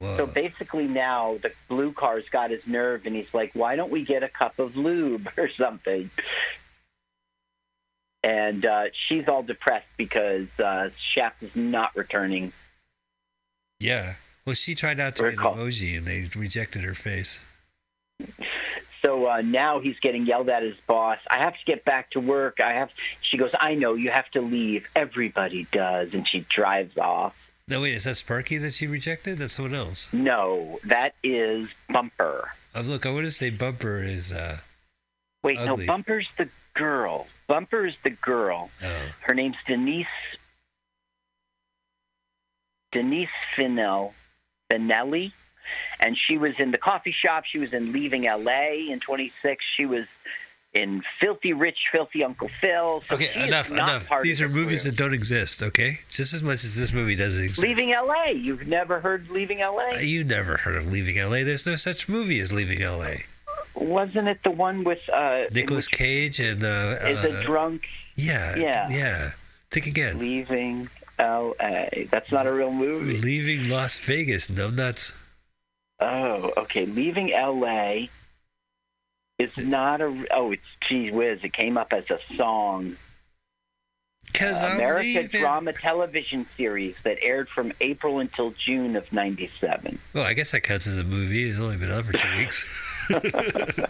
Whoa. 0.00 0.16
So 0.18 0.26
basically, 0.26 0.86
now 0.86 1.38
the 1.40 1.52
blue 1.68 1.92
car's 1.92 2.28
got 2.28 2.50
his 2.50 2.66
nerve, 2.66 3.06
and 3.06 3.14
he's 3.16 3.32
like, 3.32 3.52
"Why 3.54 3.76
don't 3.76 3.90
we 3.90 4.04
get 4.04 4.22
a 4.22 4.28
cup 4.28 4.58
of 4.58 4.76
lube 4.76 5.30
or 5.38 5.48
something?" 5.48 6.10
And 8.22 8.64
uh, 8.64 8.84
she's 9.06 9.28
all 9.28 9.42
depressed 9.42 9.86
because 9.98 10.48
uh, 10.58 10.90
Shaft 10.98 11.42
is 11.42 11.54
not 11.56 11.94
returning. 11.96 12.52
yeah. 13.80 14.14
Well, 14.46 14.54
she 14.54 14.74
tried 14.74 15.00
out 15.00 15.16
to 15.16 15.22
be 15.24 15.28
an 15.30 15.36
call- 15.36 15.56
emoji, 15.56 15.96
and 15.96 16.06
they 16.06 16.28
rejected 16.38 16.84
her 16.84 16.94
face. 16.94 17.40
So 19.02 19.26
uh, 19.26 19.40
now 19.42 19.80
he's 19.80 19.98
getting 20.00 20.24
yelled 20.26 20.48
at 20.48 20.62
his 20.62 20.76
boss. 20.86 21.18
I 21.30 21.38
have 21.38 21.52
to 21.54 21.64
get 21.66 21.84
back 21.84 22.10
to 22.12 22.20
work. 22.20 22.58
I 22.62 22.72
have. 22.72 22.90
She 23.22 23.36
goes, 23.36 23.50
"I 23.58 23.74
know 23.74 23.94
you 23.94 24.10
have 24.10 24.30
to 24.30 24.40
leave. 24.40 24.86
Everybody 24.96 25.66
does," 25.72 26.14
and 26.14 26.26
she 26.28 26.44
drives 26.54 26.96
off. 26.96 27.34
No, 27.68 27.80
wait, 27.80 27.94
is 27.94 28.04
that 28.04 28.16
Sparky 28.16 28.58
that 28.58 28.74
she 28.74 28.86
rejected? 28.86 29.38
That's 29.38 29.54
someone 29.54 29.74
else. 29.74 30.08
No, 30.12 30.78
that 30.84 31.14
is 31.22 31.68
Bumper. 31.90 32.50
Oh, 32.74 32.82
look, 32.82 33.06
I 33.06 33.10
want 33.12 33.24
to 33.24 33.30
say 33.30 33.48
Bumper 33.50 34.02
is. 34.02 34.32
uh 34.32 34.58
Wait, 35.42 35.58
Ugly. 35.58 35.84
no, 35.86 35.92
Bumper's 35.92 36.28
the 36.38 36.48
girl. 36.74 37.26
Bumper's 37.46 37.94
the 38.04 38.10
girl. 38.10 38.70
Oh. 38.82 38.88
Her 39.22 39.34
name's 39.34 39.56
Denise. 39.66 40.06
Denise 42.92 43.28
Finel, 43.56 44.14
Finelli, 44.70 45.32
and 46.00 46.16
she 46.16 46.38
was 46.38 46.54
in 46.58 46.70
the 46.70 46.78
coffee 46.78 47.12
shop. 47.12 47.44
She 47.44 47.58
was 47.58 47.72
in 47.72 47.92
Leaving 47.92 48.26
L.A. 48.26 48.88
in 48.90 49.00
26. 49.00 49.64
She 49.76 49.86
was 49.86 50.06
in 50.72 51.02
Filthy 51.20 51.52
Rich, 51.52 51.78
Filthy 51.92 52.24
Uncle 52.24 52.48
Phil. 52.48 53.02
So 53.08 53.14
Okay, 53.14 53.30
enough, 53.46 53.70
enough. 53.70 54.08
These 54.22 54.40
are 54.40 54.48
movies 54.48 54.82
crew. 54.82 54.90
that 54.90 54.96
don't 54.96 55.14
exist. 55.14 55.62
Okay, 55.62 56.00
just 56.10 56.32
as 56.34 56.42
much 56.42 56.64
as 56.64 56.74
this 56.76 56.92
movie 56.92 57.14
doesn't 57.14 57.42
exist. 57.42 57.62
Leaving 57.62 57.92
L.A. 57.92 58.32
You've 58.32 58.66
never 58.66 59.00
heard 59.00 59.30
Leaving 59.30 59.60
L.A. 59.60 60.02
You 60.02 60.24
never 60.24 60.56
heard 60.56 60.76
of 60.76 60.90
Leaving 60.90 61.16
L.A. 61.18 61.44
There's 61.44 61.66
no 61.66 61.76
such 61.76 62.08
movie 62.08 62.40
as 62.40 62.52
Leaving 62.52 62.82
L.A. 62.82 63.24
Wasn't 63.76 64.28
it 64.28 64.40
the 64.44 64.50
one 64.50 64.84
with 64.84 65.00
uh, 65.10 65.44
Nicolas 65.52 65.88
Cage 65.88 66.38
and 66.40 66.62
uh, 66.64 66.96
is 67.06 67.24
uh, 67.24 67.28
a 67.28 67.42
drunk 67.44 67.82
yeah, 68.16 68.54
Yeah. 68.56 68.88
yeah. 68.88 69.30
Think 69.70 69.86
again. 69.86 70.18
Leaving 70.20 70.88
L.A. 71.18 72.08
That's 72.10 72.30
not 72.32 72.46
a 72.46 72.52
real 72.52 72.72
movie. 72.72 73.18
Leaving 73.18 73.68
Las 73.68 73.98
Vegas, 73.98 74.48
numbnuts. 74.48 75.12
Oh, 76.00 76.52
okay. 76.56 76.86
Leaving 76.86 77.32
L.A. 77.32 78.08
is 79.38 79.56
not 79.56 80.00
a. 80.00 80.26
Oh, 80.32 80.52
it's 80.52 80.62
gee 80.88 81.10
whiz. 81.10 81.40
It 81.42 81.52
came 81.52 81.76
up 81.78 81.92
as 81.92 82.04
a 82.10 82.18
song. 82.36 82.96
Cause 84.32 84.56
Uh, 84.60 84.72
America 84.74 85.02
leaving. 85.02 85.40
drama 85.40 85.72
television 85.72 86.44
series 86.56 86.96
that 87.04 87.18
aired 87.22 87.48
from 87.48 87.72
April 87.80 88.18
until 88.18 88.50
June 88.52 88.96
of 88.96 89.12
'97. 89.12 89.98
Well, 90.12 90.24
I 90.24 90.32
guess 90.32 90.50
that 90.52 90.62
counts 90.62 90.86
as 90.88 90.98
a 90.98 91.04
movie. 91.04 91.50
It's 91.50 91.60
only 91.60 91.76
been 91.76 91.90
out 91.92 92.04
for 92.06 92.12
two 92.14 92.36
weeks. 92.36 92.64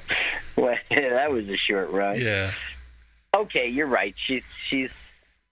Well, 0.57 0.77
that 0.91 1.31
was 1.33 1.49
a 1.49 1.57
short 1.57 1.91
run. 1.91 2.21
yeah. 2.21 2.53
Okay, 3.35 3.67
you're 3.69 3.89
right. 3.89 4.15
She's 4.17 4.45
she's 4.69 4.91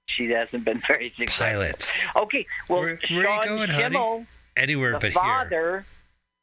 she 0.06 0.30
hasn't 0.30 0.64
been 0.64 0.82
very 0.86 1.12
successful. 1.16 1.46
Pilot. 1.46 1.92
Okay, 2.16 2.46
well, 2.68 2.80
Where- 2.80 2.96
where 3.10 3.28
are 3.28 3.36
you 3.36 3.46
Sean 3.46 3.46
going, 3.58 3.70
honey? 3.70 3.96
Schemmel, 3.96 4.26
Anywhere 4.56 4.92
the 4.92 4.98
but 4.98 5.12
here. 5.12 5.22
father. 5.22 5.86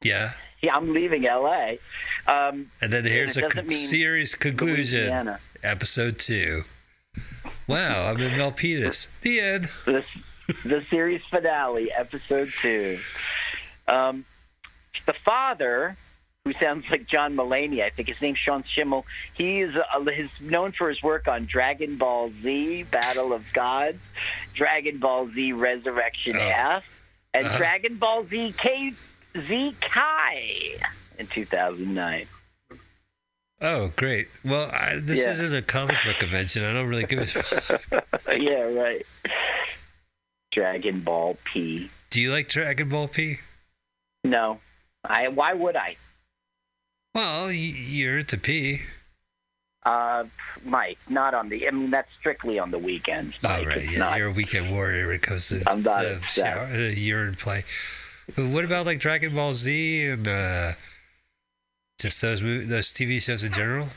Yeah. 0.02 0.32
Yeah, 0.62 0.74
I'm 0.76 0.92
leaving 0.92 1.26
L.A. 1.26 1.78
Um, 2.26 2.70
And 2.82 2.92
then 2.92 3.04
here's 3.04 3.36
it 3.36 3.44
a 3.44 3.48
con- 3.48 3.68
series 3.70 4.34
conclusion. 4.34 5.00
Louisiana. 5.00 5.40
Episode 5.62 6.18
two. 6.18 6.64
Wow, 7.66 8.10
I'm 8.10 8.20
in 8.20 8.32
Milpitas. 8.32 9.08
The 9.22 9.40
end. 9.40 9.68
the, 9.86 10.04
the 10.64 10.84
series 10.90 11.22
finale, 11.30 11.90
episode 11.92 12.50
two. 12.60 12.98
Um, 13.88 14.24
the 15.06 15.14
father, 15.24 15.96
who 16.44 16.52
sounds 16.54 16.84
like 16.90 17.06
John 17.06 17.36
Mulaney, 17.36 17.82
I 17.82 17.90
think 17.90 18.08
his 18.08 18.20
name's 18.20 18.38
Sean 18.38 18.62
Schemmel. 18.62 19.04
He 19.34 19.60
is 19.60 19.76
uh, 19.76 20.04
he's 20.10 20.30
known 20.40 20.72
for 20.72 20.88
his 20.88 21.02
work 21.02 21.28
on 21.28 21.44
Dragon 21.44 21.96
Ball 21.96 22.30
Z, 22.42 22.84
Battle 22.84 23.32
of 23.32 23.44
Gods, 23.52 23.98
Dragon 24.54 24.98
Ball 24.98 25.28
Z 25.34 25.52
Resurrection 25.52 26.36
Oh. 26.36 26.40
F, 26.40 26.84
and 27.34 27.46
Uh-huh. 27.46 27.58
Dragon 27.58 27.96
Ball 27.96 28.24
Z 28.26 28.54
K 28.56 28.92
Z 29.36 29.74
Kai 29.80 30.76
in 31.18 31.26
2009. 31.26 32.26
Oh, 33.62 33.92
great. 33.94 34.28
Well, 34.42 34.70
I, 34.72 34.96
this 35.00 35.18
Yeah. 35.18 35.32
isn't 35.32 35.54
a 35.54 35.60
comic 35.60 35.96
book 36.06 36.18
convention. 36.18 36.64
I 36.64 36.72
don't 36.72 36.88
really 36.88 37.04
give 37.04 37.18
a 37.18 37.26
fuck. 37.26 37.82
yeah, 38.38 38.62
right. 38.62 39.04
Dragon 40.52 41.00
Ball 41.00 41.36
P. 41.44 41.90
Do 42.08 42.20
you 42.22 42.32
like 42.32 42.48
Dragon 42.48 42.88
Ball 42.88 43.08
P? 43.08 43.36
No, 44.24 44.60
I. 45.04 45.28
Why 45.28 45.52
would 45.52 45.76
I? 45.76 45.96
Well, 47.20 47.52
you're 47.52 48.20
into 48.20 48.38
P. 48.38 48.80
Uh, 49.84 50.24
Mike, 50.64 50.96
not 51.10 51.34
on 51.34 51.50
the. 51.50 51.68
I 51.68 51.70
mean, 51.70 51.90
that's 51.90 52.08
strictly 52.18 52.58
on 52.58 52.70
the 52.70 52.78
weekends. 52.78 53.34
Mike. 53.42 53.58
All 53.58 53.66
right, 53.66 53.76
It's 53.76 53.92
yeah, 53.92 53.98
not- 53.98 54.16
you're 54.18 54.28
a 54.28 54.32
weekend 54.32 54.70
warrior 54.70 55.06
when 55.08 55.16
it 55.16 55.22
comes 55.22 55.48
to 55.50 55.62
I'm 55.70 55.82
not 55.82 56.06
uh, 56.06 56.12
upset. 56.16 56.54
shower, 56.54 56.64
uh, 56.72 56.78
urine 56.88 57.34
play. 57.34 57.64
But 58.34 58.46
what 58.46 58.64
about 58.64 58.86
like 58.86 59.00
Dragon 59.00 59.34
Ball 59.34 59.52
Z 59.52 60.06
and 60.06 60.26
uh, 60.26 60.72
just 61.98 62.22
those 62.22 62.40
mov- 62.40 62.68
those 62.68 62.90
TV 62.90 63.20
shows 63.20 63.44
in 63.44 63.52
general? 63.52 63.88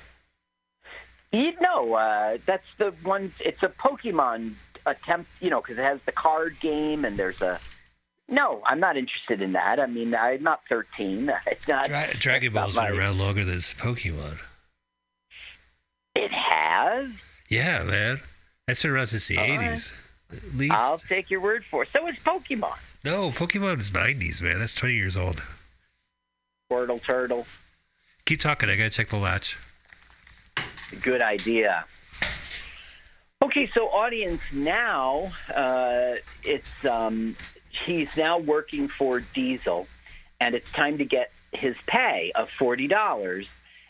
You 1.32 1.54
know, 1.62 1.94
uh, 1.94 2.40
that's 2.46 2.68
the 2.78 2.92
one. 3.04 3.32
It's 3.40 3.64
a 3.64 3.70
Pokemon 3.70 4.56
attempt. 4.86 5.30
You 5.40 5.50
know, 5.50 5.62
because 5.62 5.78
it 5.78 5.84
has 5.84 6.02
the 6.06 6.12
card 6.12 6.60
game 6.60 7.06
and 7.06 7.16
there's 7.16 7.42
a. 7.42 7.58
No, 8.30 8.62
I'm 8.66 8.80
not 8.80 8.96
interested 8.98 9.42
in 9.42 9.52
that. 9.54 9.80
I 9.80 9.86
mean, 9.86 10.16
I'm 10.16 10.44
not 10.44 10.62
13. 10.70 11.32
It's 11.48 11.68
not. 11.68 11.88
Dra- 11.88 12.14
Dragon 12.18 12.54
Ball's 12.54 12.76
not 12.76 12.90
been 12.90 13.00
around 13.00 13.18
longer 13.20 13.44
than 13.44 13.58
Pokemon. 13.58 14.38
It 16.16 16.32
has. 16.32 17.10
Yeah, 17.50 17.84
man, 17.84 18.22
that's 18.68 18.82
been 18.82 18.92
around 18.92 19.08
since 19.08 19.28
the 19.28 19.38
All 19.38 19.44
right. 19.48 19.60
'80s. 19.60 19.94
At 20.32 20.56
least. 20.56 20.74
I'll 20.74 20.98
take 20.98 21.30
your 21.30 21.42
word 21.42 21.64
for 21.66 21.84
it. 21.84 21.90
So 21.92 22.08
is 22.08 22.16
Pokemon. 22.18 22.78
No, 23.04 23.30
Pokemon 23.32 23.80
is 23.80 23.92
'90s, 23.92 24.42
man. 24.42 24.60
That's 24.60 24.74
20 24.74 24.94
years 24.96 25.18
old. 25.18 25.44
Squirtle 26.72 27.04
Turtle. 27.04 27.46
Keep 28.26 28.40
talking. 28.40 28.70
I 28.70 28.76
gotta 28.76 28.90
check 28.90 29.10
the 29.10 29.18
latch. 29.18 29.58
Good 31.02 31.22
idea. 31.22 31.86
Okay, 33.44 33.70
so 33.74 33.88
audience 33.90 34.42
now, 34.54 35.32
uh, 35.54 36.14
it's 36.44 36.86
um, 36.90 37.36
he's 37.74 38.16
now 38.16 38.38
working 38.40 38.88
for 38.88 39.20
Diesel, 39.20 39.88
and 40.40 40.56
it's 40.56 40.72
time 40.72 40.98
to 41.00 41.06
get 41.06 41.32
his 41.52 41.76
pay 41.86 42.32
of 42.36 42.50
forty 42.50 42.88
dollars. 42.88 43.48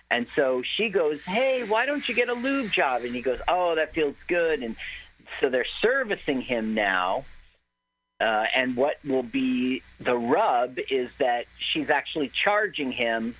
And 0.09 0.27
so 0.35 0.61
she 0.61 0.89
goes, 0.89 1.21
"Hey, 1.23 1.63
why 1.63 1.85
don't 1.85 2.07
you 2.07 2.15
get 2.15 2.29
a 2.29 2.33
lube 2.33 2.71
job?" 2.71 3.03
And 3.03 3.15
he 3.15 3.21
goes, 3.21 3.39
"Oh, 3.47 3.75
that 3.75 3.93
feels 3.93 4.15
good." 4.27 4.61
And 4.63 4.75
so 5.39 5.49
they're 5.49 5.65
servicing 5.81 6.41
him 6.41 6.73
now. 6.73 7.25
Uh, 8.19 8.45
and 8.55 8.75
what 8.75 8.99
will 9.03 9.23
be 9.23 9.81
the 9.99 10.15
rub 10.15 10.77
is 10.89 11.09
that 11.17 11.45
she's 11.57 11.89
actually 11.89 12.29
charging 12.29 12.91
him. 12.91 13.35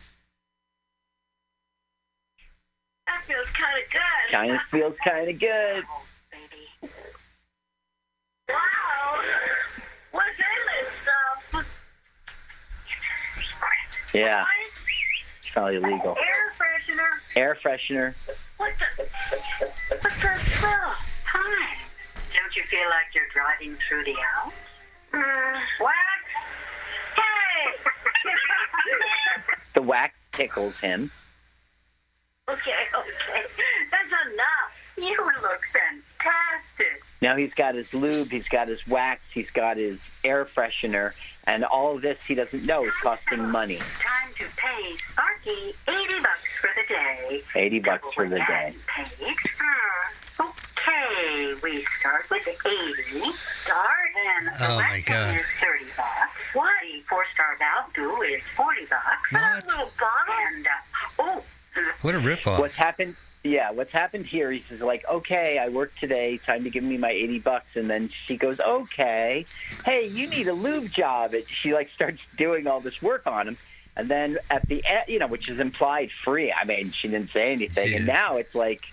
That 3.07 3.21
feels 3.25 3.47
kind 3.47 3.83
of 3.83 3.91
good. 3.91 4.35
Kind 4.35 4.51
of 4.51 4.61
feels 4.71 4.95
kind 5.05 5.29
of 5.29 5.39
good. 5.39 5.83
Wow. 8.49 8.82
What's 14.14 14.26
in 14.26 14.61
this 14.61 14.70
stuff? 14.70 14.93
Yeah. 15.53 15.53
probably 15.53 15.76
illegal. 15.78 16.18
Air 16.18 16.53
freshener. 16.57 17.09
Air 17.36 17.57
freshener. 17.64 18.14
What 18.57 18.74
the? 18.80 19.03
What 19.89 20.01
the 20.01 20.09
fuck? 20.09 20.97
Hi. 21.26 21.76
Don't 22.36 22.55
you 22.55 22.64
feel 22.64 22.88
like 22.89 23.14
you're 23.14 23.28
driving 23.34 23.76
through 23.88 24.03
the 24.05 24.16
Alps? 24.36 24.55
Mm, 25.14 25.61
what? 25.80 25.93
Hey! 27.16 27.89
The 29.74 29.82
wax 29.82 30.14
tickles 30.34 30.76
him. 30.78 31.09
okay, 32.47 32.72
okay. 32.95 33.43
That's 33.89 34.14
enough. 34.32 34.74
You 34.97 35.18
look 35.41 35.61
fantastic. 35.74 37.01
Now 37.24 37.38
he's 37.38 37.53
got 37.53 37.74
his 37.76 37.93
lube, 37.93 38.32
he's 38.32 38.49
got 38.49 38.67
his 38.67 38.86
wax, 38.86 39.21
he's 39.34 39.49
got 39.49 39.78
his 39.78 39.97
air 40.26 40.43
freshener, 40.43 41.13
and 41.47 41.63
all 41.63 41.95
of 41.95 42.01
this 42.01 42.19
he 42.28 42.36
doesn't 42.36 42.65
know 42.65 42.84
is 42.84 42.91
costing 43.01 43.49
money. 43.49 43.78
Time 43.78 44.34
to 44.39 44.43
pay 44.57 44.97
Sparky 45.09 45.74
80 45.88 46.19
bucks 46.19 46.41
for 46.59 46.69
the 46.76 46.93
day. 46.93 47.41
80 47.55 47.80
bucks 47.80 48.13
for 48.13 48.28
the 48.28 48.39
day. 48.39 48.76
Paid. 48.88 49.07
Hmm. 49.57 50.47
Okay, 50.78 51.53
we 51.63 51.86
start 52.01 52.30
with 52.30 52.45
80. 52.45 53.32
Star 53.63 53.88
and 54.38 54.47
the 54.47 54.51
Oh, 54.71 54.76
my 54.76 54.99
God. 55.05 55.38
is 55.38 55.43
30 55.61 55.86
bucks. 55.95 56.09
Why? 56.53 57.01
Four 57.09 57.24
star 57.34 57.55
Valdu 57.57 58.36
is 58.36 58.43
40 58.57 58.82
bucks. 58.89 59.32
What? 59.32 59.41
A 59.63 59.65
little 59.67 59.91
bottle. 59.97 60.36
And, 60.57 60.67
uh, 60.67 60.69
oh, 61.19 61.43
What 62.01 62.15
a 62.15 62.19
ripoff. 62.19 62.59
What's 62.59 62.76
happened? 62.76 63.15
Yeah, 63.43 63.71
what's 63.71 63.91
happened 63.91 64.25
here? 64.25 64.49
He's 64.51 64.65
just 64.69 64.81
like, 64.81 65.03
okay, 65.09 65.57
I 65.57 65.67
worked 65.67 65.99
today. 65.99 66.37
Time 66.37 66.63
to 66.63 66.69
give 66.69 66.83
me 66.83 66.97
my 66.97 67.11
eighty 67.11 67.39
bucks, 67.39 67.75
and 67.75 67.89
then 67.89 68.09
she 68.25 68.37
goes, 68.37 68.59
okay, 68.61 69.45
hey, 69.83 70.07
you 70.07 70.27
need 70.27 70.47
a 70.47 70.53
lube 70.53 70.89
job. 70.89 71.33
And 71.33 71.43
she 71.49 71.73
like 71.73 71.89
starts 71.89 72.21
doing 72.37 72.67
all 72.67 72.79
this 72.79 73.01
work 73.01 73.27
on 73.27 73.49
him, 73.49 73.57
and 73.97 74.07
then 74.09 74.37
at 74.49 74.65
the 74.69 74.83
end, 74.85 75.03
you 75.09 75.19
know, 75.19 75.27
which 75.27 75.49
is 75.49 75.59
implied 75.59 76.09
free. 76.23 76.53
I 76.53 76.63
mean, 76.63 76.91
she 76.91 77.09
didn't 77.09 77.31
say 77.31 77.51
anything, 77.51 77.93
and 77.95 78.07
now 78.07 78.37
it's 78.37 78.55
like, 78.55 78.85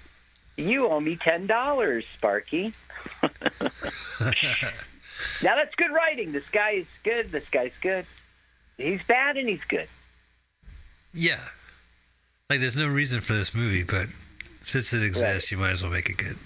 you 0.56 0.88
owe 0.88 0.98
me 0.98 1.14
ten 1.14 1.46
dollars, 1.46 2.04
Sparky. 2.16 2.74
now 3.22 3.30
that's 5.54 5.74
good 5.76 5.92
writing. 5.92 6.32
This 6.32 6.48
guy 6.50 6.70
is 6.72 6.86
good. 7.04 7.30
This 7.30 7.48
guy's 7.50 7.72
good. 7.80 8.04
He's 8.78 9.02
bad 9.04 9.36
and 9.36 9.48
he's 9.48 9.62
good. 9.68 9.88
yeah. 11.14 11.40
Like, 12.48 12.58
there's 12.58 12.76
no 12.76 12.88
reason 12.88 13.20
for 13.20 13.32
this 13.34 13.54
movie, 13.54 13.84
but 13.84 14.06
since 14.70 14.92
it 14.92 15.02
exists, 15.02 15.50
you 15.50 15.58
might 15.58 15.72
as 15.72 15.82
well 15.82 15.90
make 15.92 16.08
it 16.08 16.16
good. 16.16 16.36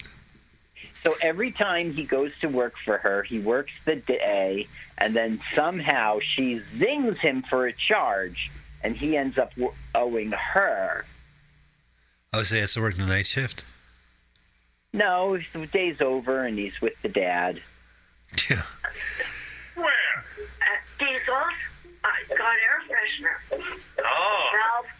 So 1.03 1.15
every 1.21 1.51
time 1.51 1.93
he 1.93 2.03
goes 2.03 2.31
to 2.41 2.47
work 2.47 2.73
for 2.83 2.97
her, 2.97 3.21
he 3.21 3.37
works 3.37 3.71
the 3.85 3.95
day, 3.97 4.67
and 4.97 5.15
then 5.15 5.39
somehow 5.53 6.19
she 6.33 6.61
zings 6.77 7.19
him 7.19 7.43
for 7.43 7.67
a 7.67 7.73
charge, 7.73 8.49
and 8.83 8.97
he 8.97 9.15
ends 9.15 9.37
up 9.37 9.51
w- 9.51 9.73
owing 9.93 10.31
her. 10.31 11.05
Oh, 12.33 12.41
so 12.41 12.55
he 12.55 12.61
has 12.61 12.73
to 12.73 12.81
work 12.81 12.97
the 12.97 13.05
night 13.05 13.27
shift? 13.27 13.63
No, 14.93 15.37
the 15.53 15.67
day's 15.67 16.01
over, 16.01 16.43
and 16.43 16.57
he's 16.57 16.81
with 16.81 16.99
the 17.03 17.09
dad. 17.09 17.61
Yeah. 18.49 18.63
Where? 19.75 19.85
at 20.61 20.99
days 20.99 21.21
off. 21.31 21.53
I 22.03 22.11
got 22.29 22.39
air 22.39 22.81
freshener. 22.89 23.79
Oh, 24.03 24.49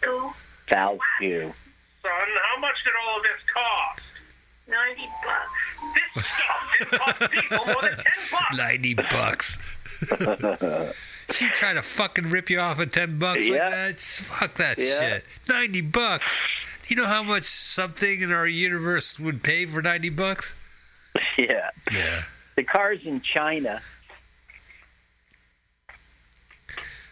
Valve 0.00 0.36
Val's 0.68 1.00
due. 1.20 1.42
son, 1.42 1.52
how 2.56 2.60
much 2.60 2.76
did 2.84 2.92
all 3.06 3.16
of 3.18 3.22
this 3.22 3.32
cost? 3.52 4.02
90 4.68 5.08
bucks. 5.24 5.52
This 6.14 6.26
stuff 6.26 6.72
didn't 6.78 6.98
cost 6.98 7.30
people 7.30 7.66
more 7.66 7.82
than 7.82 7.96
10 7.96 8.04
bucks. 8.32 8.56
90 8.56 8.94
bucks. 8.94 9.58
she 11.34 11.48
tried 11.50 11.74
to 11.74 11.82
fucking 11.82 12.30
rip 12.30 12.48
you 12.50 12.58
off 12.58 12.80
at 12.80 12.92
10 12.92 13.18
bucks 13.18 13.46
Yeah. 13.46 13.58
like 13.64 13.70
that? 13.72 14.00
Fuck 14.00 14.54
that 14.54 14.78
Yeah. 14.78 15.00
shit. 15.00 15.24
90 15.48 15.80
bucks. 15.82 16.42
Do 16.82 16.94
you 16.94 17.00
know 17.00 17.06
how 17.08 17.22
much 17.22 17.44
something 17.44 18.20
in 18.22 18.32
our 18.32 18.46
universe 18.46 19.18
would 19.18 19.42
pay 19.42 19.66
for 19.66 19.82
90 19.82 20.08
bucks? 20.10 20.54
yeah. 21.38 21.70
Yeah. 21.92 22.22
The 22.56 22.64
car's 22.64 23.00
in 23.04 23.20
China. 23.20 23.82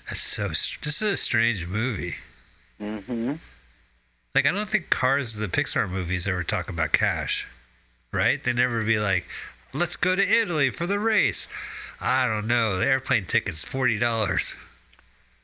That's 0.09 0.21
so. 0.21 0.49
This 0.49 0.77
is 0.85 1.03
a 1.03 1.17
strange 1.17 1.67
movie. 1.67 2.17
hmm 2.79 3.35
Like, 4.35 4.47
I 4.47 4.51
don't 4.51 4.69
think 4.69 4.91
Cars, 4.91 5.35
the 5.35 5.47
Pixar 5.47 5.89
movies, 5.89 6.27
ever 6.27 6.43
talk 6.43 6.69
about 6.69 6.91
cash, 6.91 7.47
right? 8.13 8.43
They 8.43 8.53
never 8.53 8.83
be 8.83 8.99
like, 8.99 9.29
let's 9.73 9.95
go 9.95 10.17
to 10.17 10.29
Italy 10.29 10.71
for 10.71 10.89
the 10.89 10.99
race. 10.99 11.47
I 12.01 12.27
don't 12.27 12.49
know. 12.49 12.77
The 12.77 12.85
airplane 12.87 13.27
ticket's 13.27 13.65
$40. 13.65 14.57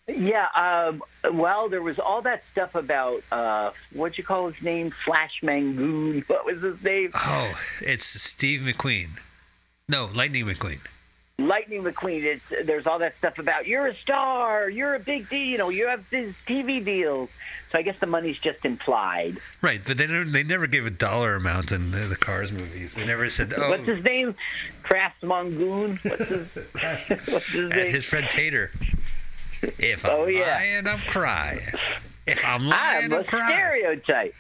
Yeah. 0.09 0.49
Um, 0.57 1.05
well, 1.33 1.69
there 1.69 1.83
was 1.83 2.01
all 2.01 2.21
that 2.23 2.43
stuff 2.51 2.75
about 2.75 3.23
uh, 3.31 3.71
what'd 3.93 4.19
you 4.19 4.25
call 4.25 4.51
his 4.51 4.61
name? 4.61 4.93
Flash 5.05 5.39
Mangoon. 5.41 6.25
What 6.27 6.45
was 6.45 6.61
his 6.61 6.83
name? 6.83 7.11
Oh, 7.15 7.55
it's 7.81 8.07
Steve 8.21 8.63
McQueen. 8.63 9.21
No, 9.89 10.11
Lightning 10.13 10.47
McQueen. 10.47 10.81
Lightning 11.49 11.83
McQueen. 11.85 12.23
It's, 12.25 12.67
there's 12.67 12.87
all 12.87 12.99
that 13.01 13.17
stuff 13.19 13.39
about 13.39 13.67
you're 13.67 13.87
a 13.87 13.95
star, 13.97 14.69
you're 14.69 14.95
a 14.95 15.01
big 15.01 15.29
deal, 15.29 15.39
you 15.41 15.59
know, 15.59 15.69
you 15.69 15.87
have 15.89 16.09
these 16.11 16.35
TV 16.47 16.85
deals. 16.85 17.29
So 17.73 17.79
I 17.79 17.83
guess 17.83 17.99
the 18.01 18.07
money's 18.07 18.39
just 18.39 18.65
implied. 18.65 19.39
Right, 19.63 19.81
but 19.87 19.97
they 19.97 20.07
don't, 20.09 20.33
they 20.33 20.43
never 20.43 20.67
gave 20.67 20.87
a 20.87 20.91
dollar 20.91 21.37
amount 21.37 21.71
in 21.71 21.93
the, 21.93 21.99
the 22.01 22.17
Cars 22.17 22.51
movies. 22.51 22.95
They 22.95 23.07
never 23.07 23.31
said, 23.31 23.53
oh, 23.57 23.71
What's 23.71 23.85
his 23.85 24.03
name? 24.05 24.35
Kraft 24.83 25.23
Mongoon. 25.23 25.99
What's 26.03 26.25
his, 26.29 26.49
what's 27.29 27.47
his 27.53 27.71
name? 27.71 27.87
his 27.87 28.05
friend 28.05 28.27
Tater. 28.29 28.73
If 29.79 30.05
I'm 30.05 30.11
Oh, 30.13 30.27
yeah. 30.27 30.57
lying, 30.57 30.87
I'm 30.89 31.01
crying. 31.07 31.61
If 32.27 32.45
I'm 32.45 32.67
lying, 32.67 33.05
I'm 33.07 33.13
I'm, 33.13 33.21
a 33.21 33.25
crying. 33.25 33.57
stereotype. 33.57 34.35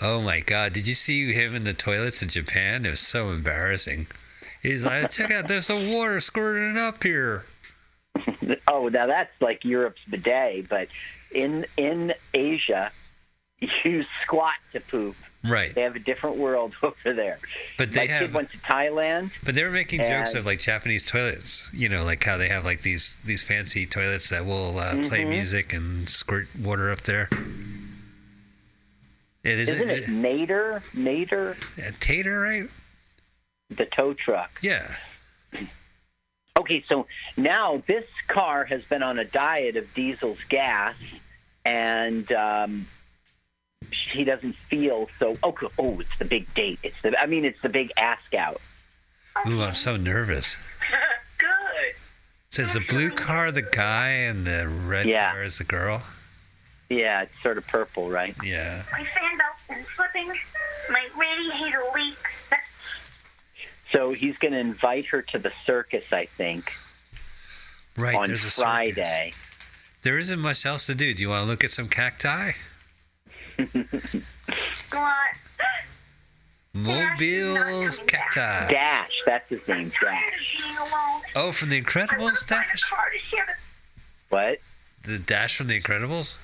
Oh 0.00 0.20
my 0.20 0.40
God! 0.40 0.72
Did 0.72 0.86
you 0.86 0.94
see 0.94 1.32
him 1.32 1.54
in 1.54 1.64
the 1.64 1.74
toilets 1.74 2.22
in 2.22 2.28
Japan? 2.28 2.86
It 2.86 2.90
was 2.90 3.00
so 3.00 3.30
embarrassing. 3.30 4.06
He's 4.62 4.84
like, 4.84 5.10
check 5.10 5.30
out, 5.30 5.48
there's 5.48 5.66
some 5.66 5.90
water 5.92 6.20
squirting 6.20 6.76
up 6.78 7.02
here. 7.02 7.44
Oh, 8.68 8.88
now 8.88 9.06
that's 9.06 9.30
like 9.40 9.64
Europe's 9.64 10.00
bidet, 10.08 10.68
but 10.68 10.88
in 11.30 11.64
in 11.76 12.12
Asia, 12.34 12.90
you 13.84 14.04
squat 14.22 14.54
to 14.72 14.80
poop. 14.80 15.16
Right, 15.42 15.74
They 15.74 15.80
have 15.82 15.96
a 15.96 16.00
different 16.00 16.36
world 16.36 16.74
over 16.82 17.14
there. 17.14 17.38
but 17.78 17.92
they 17.92 18.00
My 18.08 18.18
kid 18.18 18.34
went 18.34 18.50
to 18.50 18.58
Thailand. 18.58 19.30
but 19.44 19.54
they 19.54 19.64
were 19.64 19.70
making 19.70 20.00
jokes 20.00 20.34
of 20.34 20.44
like 20.46 20.58
Japanese 20.60 21.04
toilets. 21.04 21.70
You 21.72 21.88
know, 21.88 22.04
like 22.04 22.22
how 22.24 22.36
they 22.36 22.48
have 22.48 22.64
like 22.64 22.82
these 22.82 23.16
these 23.24 23.42
fancy 23.42 23.86
toilets 23.86 24.28
that 24.30 24.44
will 24.44 24.78
uh, 24.78 24.96
play 25.08 25.24
Mhm. 25.24 25.28
music 25.30 25.72
and 25.72 26.08
squirt 26.08 26.48
water 26.58 26.90
up 26.90 27.02
there. 27.02 27.28
It 29.42 29.58
isn't, 29.60 29.88
Isn't 29.88 29.90
it 29.90 30.48
Nader? 30.48 30.82
Nader, 30.94 31.56
it, 31.78 31.98
Tater, 32.00 32.40
right? 32.40 32.68
The 33.70 33.86
tow 33.86 34.14
truck. 34.14 34.50
Yeah. 34.62 34.94
Okay, 36.58 36.84
so 36.88 37.06
now 37.36 37.82
this 37.86 38.04
car 38.28 38.64
has 38.64 38.84
been 38.84 39.02
on 39.02 39.18
a 39.18 39.24
diet 39.24 39.76
of 39.76 39.92
diesel's 39.94 40.38
gas, 40.48 40.94
and 41.64 42.30
um, 42.32 42.86
he 44.12 44.24
doesn't 44.24 44.54
feel 44.68 45.08
so. 45.18 45.36
Oh, 45.42 45.56
oh, 45.78 46.00
it's 46.00 46.18
the 46.18 46.24
big 46.26 46.52
date. 46.54 46.78
It's 46.82 47.00
the. 47.02 47.18
I 47.18 47.26
mean, 47.26 47.44
it's 47.44 47.60
the 47.62 47.68
big 47.70 47.92
ask 47.96 48.34
out. 48.34 48.60
Ooh, 49.48 49.62
I'm 49.62 49.74
so 49.74 49.96
nervous. 49.96 50.56
Good. 51.38 51.94
So 52.50 52.62
is 52.62 52.74
the 52.74 52.80
blue 52.80 53.10
car 53.10 53.50
the 53.52 53.62
guy 53.62 54.08
and 54.08 54.44
the 54.46 54.68
red 54.68 55.06
Yeah. 55.06 55.30
car 55.32 55.42
is 55.42 55.58
the 55.58 55.64
girl? 55.64 56.02
Yeah, 56.90 57.22
it's 57.22 57.32
sort 57.42 57.56
of 57.56 57.66
purple, 57.68 58.10
right? 58.10 58.34
Yeah. 58.44 58.82
My 58.92 59.04
fan 59.04 59.38
belt's 59.38 59.60
been 59.68 59.84
slipping. 59.96 60.28
My 60.90 61.06
radiator 61.16 61.82
leaks. 61.94 62.30
So 63.92 64.12
he's 64.12 64.36
going 64.38 64.52
to 64.52 64.58
invite 64.58 65.06
her 65.06 65.22
to 65.22 65.38
the 65.38 65.52
circus, 65.66 66.12
I 66.12 66.26
think, 66.26 66.72
Right. 67.96 68.14
on 68.16 68.28
there's 68.28 68.44
a. 68.44 68.50
Friday. 68.50 69.32
There 70.02 70.18
isn't 70.18 70.38
much 70.40 70.64
else 70.64 70.86
to 70.86 70.94
do. 70.94 71.12
Do 71.12 71.22
you 71.22 71.28
want 71.30 71.44
to 71.44 71.46
look 71.48 71.64
at 71.64 71.70
some 71.70 71.88
cacti? 71.88 72.52
What? 74.92 75.36
Mobiles 76.72 77.98
cacti. 78.06 78.70
Dash, 78.72 79.10
that's 79.26 79.48
his 79.48 79.66
name, 79.68 79.90
Dash. 80.00 80.62
Oh, 81.34 81.52
from 81.52 81.68
the 81.68 81.80
Incredibles, 81.82 82.46
Dash? 82.46 82.84
Car 82.84 83.10
to 83.12 83.18
share 83.18 83.44
the 83.46 83.52
What? 84.28 84.58
The 85.02 85.18
Dash 85.18 85.56
from 85.56 85.66
the 85.66 85.80
Incredibles? 85.80 86.36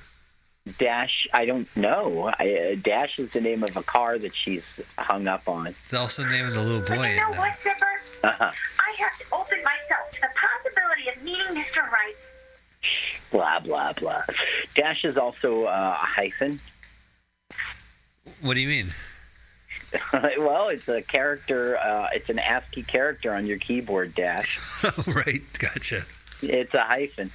Dash, 0.79 1.29
I 1.33 1.45
don't 1.45 1.75
know. 1.77 2.33
I, 2.41 2.73
uh, 2.73 2.77
Dash 2.83 3.19
is 3.21 3.33
the 3.33 3.41
name 3.41 3.63
of 3.63 3.77
a 3.77 3.83
car 3.85 4.19
that 4.19 4.35
she's 4.35 4.65
hung 4.99 5.29
up 5.29 5.49
on. 5.49 5.69
It's 5.69 5.95
also 5.95 6.23
the 6.25 6.29
name 6.31 6.47
of 6.47 6.55
the 6.55 6.61
little 6.61 6.81
But 6.81 6.97
boy. 6.99 7.09
you 7.11 7.17
know 7.21 7.31
what, 7.31 7.53
Zipper? 7.63 8.01
Uh-huh. 8.25 8.45
I 8.51 8.97
have 8.99 9.19
to 9.19 9.25
open 9.33 9.59
myself 9.63 10.11
to 10.15 10.21
the 10.23 10.29
possibility 10.35 11.09
of 11.17 11.23
meeting 11.23 11.63
Mr. 11.63 11.89
Right. 11.89 12.15
Blah, 13.31 13.61
blah, 13.61 13.93
blah. 13.93 14.23
Dash 14.75 15.05
is 15.05 15.17
also 15.17 15.65
uh, 15.65 15.99
a 16.01 16.05
hyphen. 16.05 16.61
What 18.41 18.55
do 18.55 18.61
you 18.61 18.69
mean? 18.69 18.93
well, 20.39 20.69
it's 20.69 20.89
a 20.89 21.01
character, 21.01 21.79
uh, 21.79 22.09
it's 22.13 22.29
an 22.29 22.41
ASCII 22.41 22.83
character 22.83 23.33
on 23.33 23.47
your 23.47 23.59
keyboard, 23.59 24.15
Dash. 24.17 24.59
Right. 25.07 25.43
Gotcha. 25.61 26.05
It's 26.43 26.75
a 26.75 26.83
hyphen. 26.83 27.31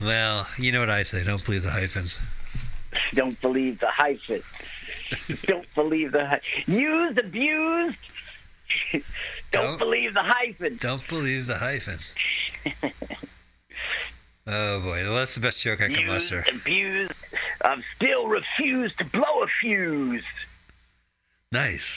Well, 0.00 0.46
you 0.58 0.72
know 0.72 0.80
what 0.80 0.90
I 0.90 1.02
say. 1.02 1.24
Don't 1.24 1.44
believe 1.44 1.62
the 1.62 1.70
hyphens. 1.70 2.20
Don't 3.14 3.40
believe 3.40 3.80
the 3.80 3.88
hyphen. 3.90 4.42
Don't 5.46 5.74
believe 5.74 6.12
the 6.12 6.26
hy- 6.26 6.40
used, 6.66 7.18
abused. 7.18 7.96
Don't, 8.92 9.02
Don't- 9.52 9.78
believe 9.78 10.14
the 10.14 10.22
hyphen. 10.22 10.76
Don't 10.80 11.06
believe 11.08 11.46
the 11.46 11.56
hyphens. 11.58 12.14
oh 14.46 14.80
boy, 14.80 15.02
well 15.04 15.16
that's 15.16 15.34
the 15.34 15.40
best 15.40 15.60
joke 15.62 15.80
I 15.82 15.86
can 15.88 16.00
Used, 16.00 16.06
muster. 16.06 16.44
abused. 16.52 17.12
I've 17.62 17.82
still 17.96 18.26
refused 18.28 18.98
to 18.98 19.04
blow 19.04 19.42
a 19.42 19.46
fuse. 19.60 20.24
Nice. 21.52 21.96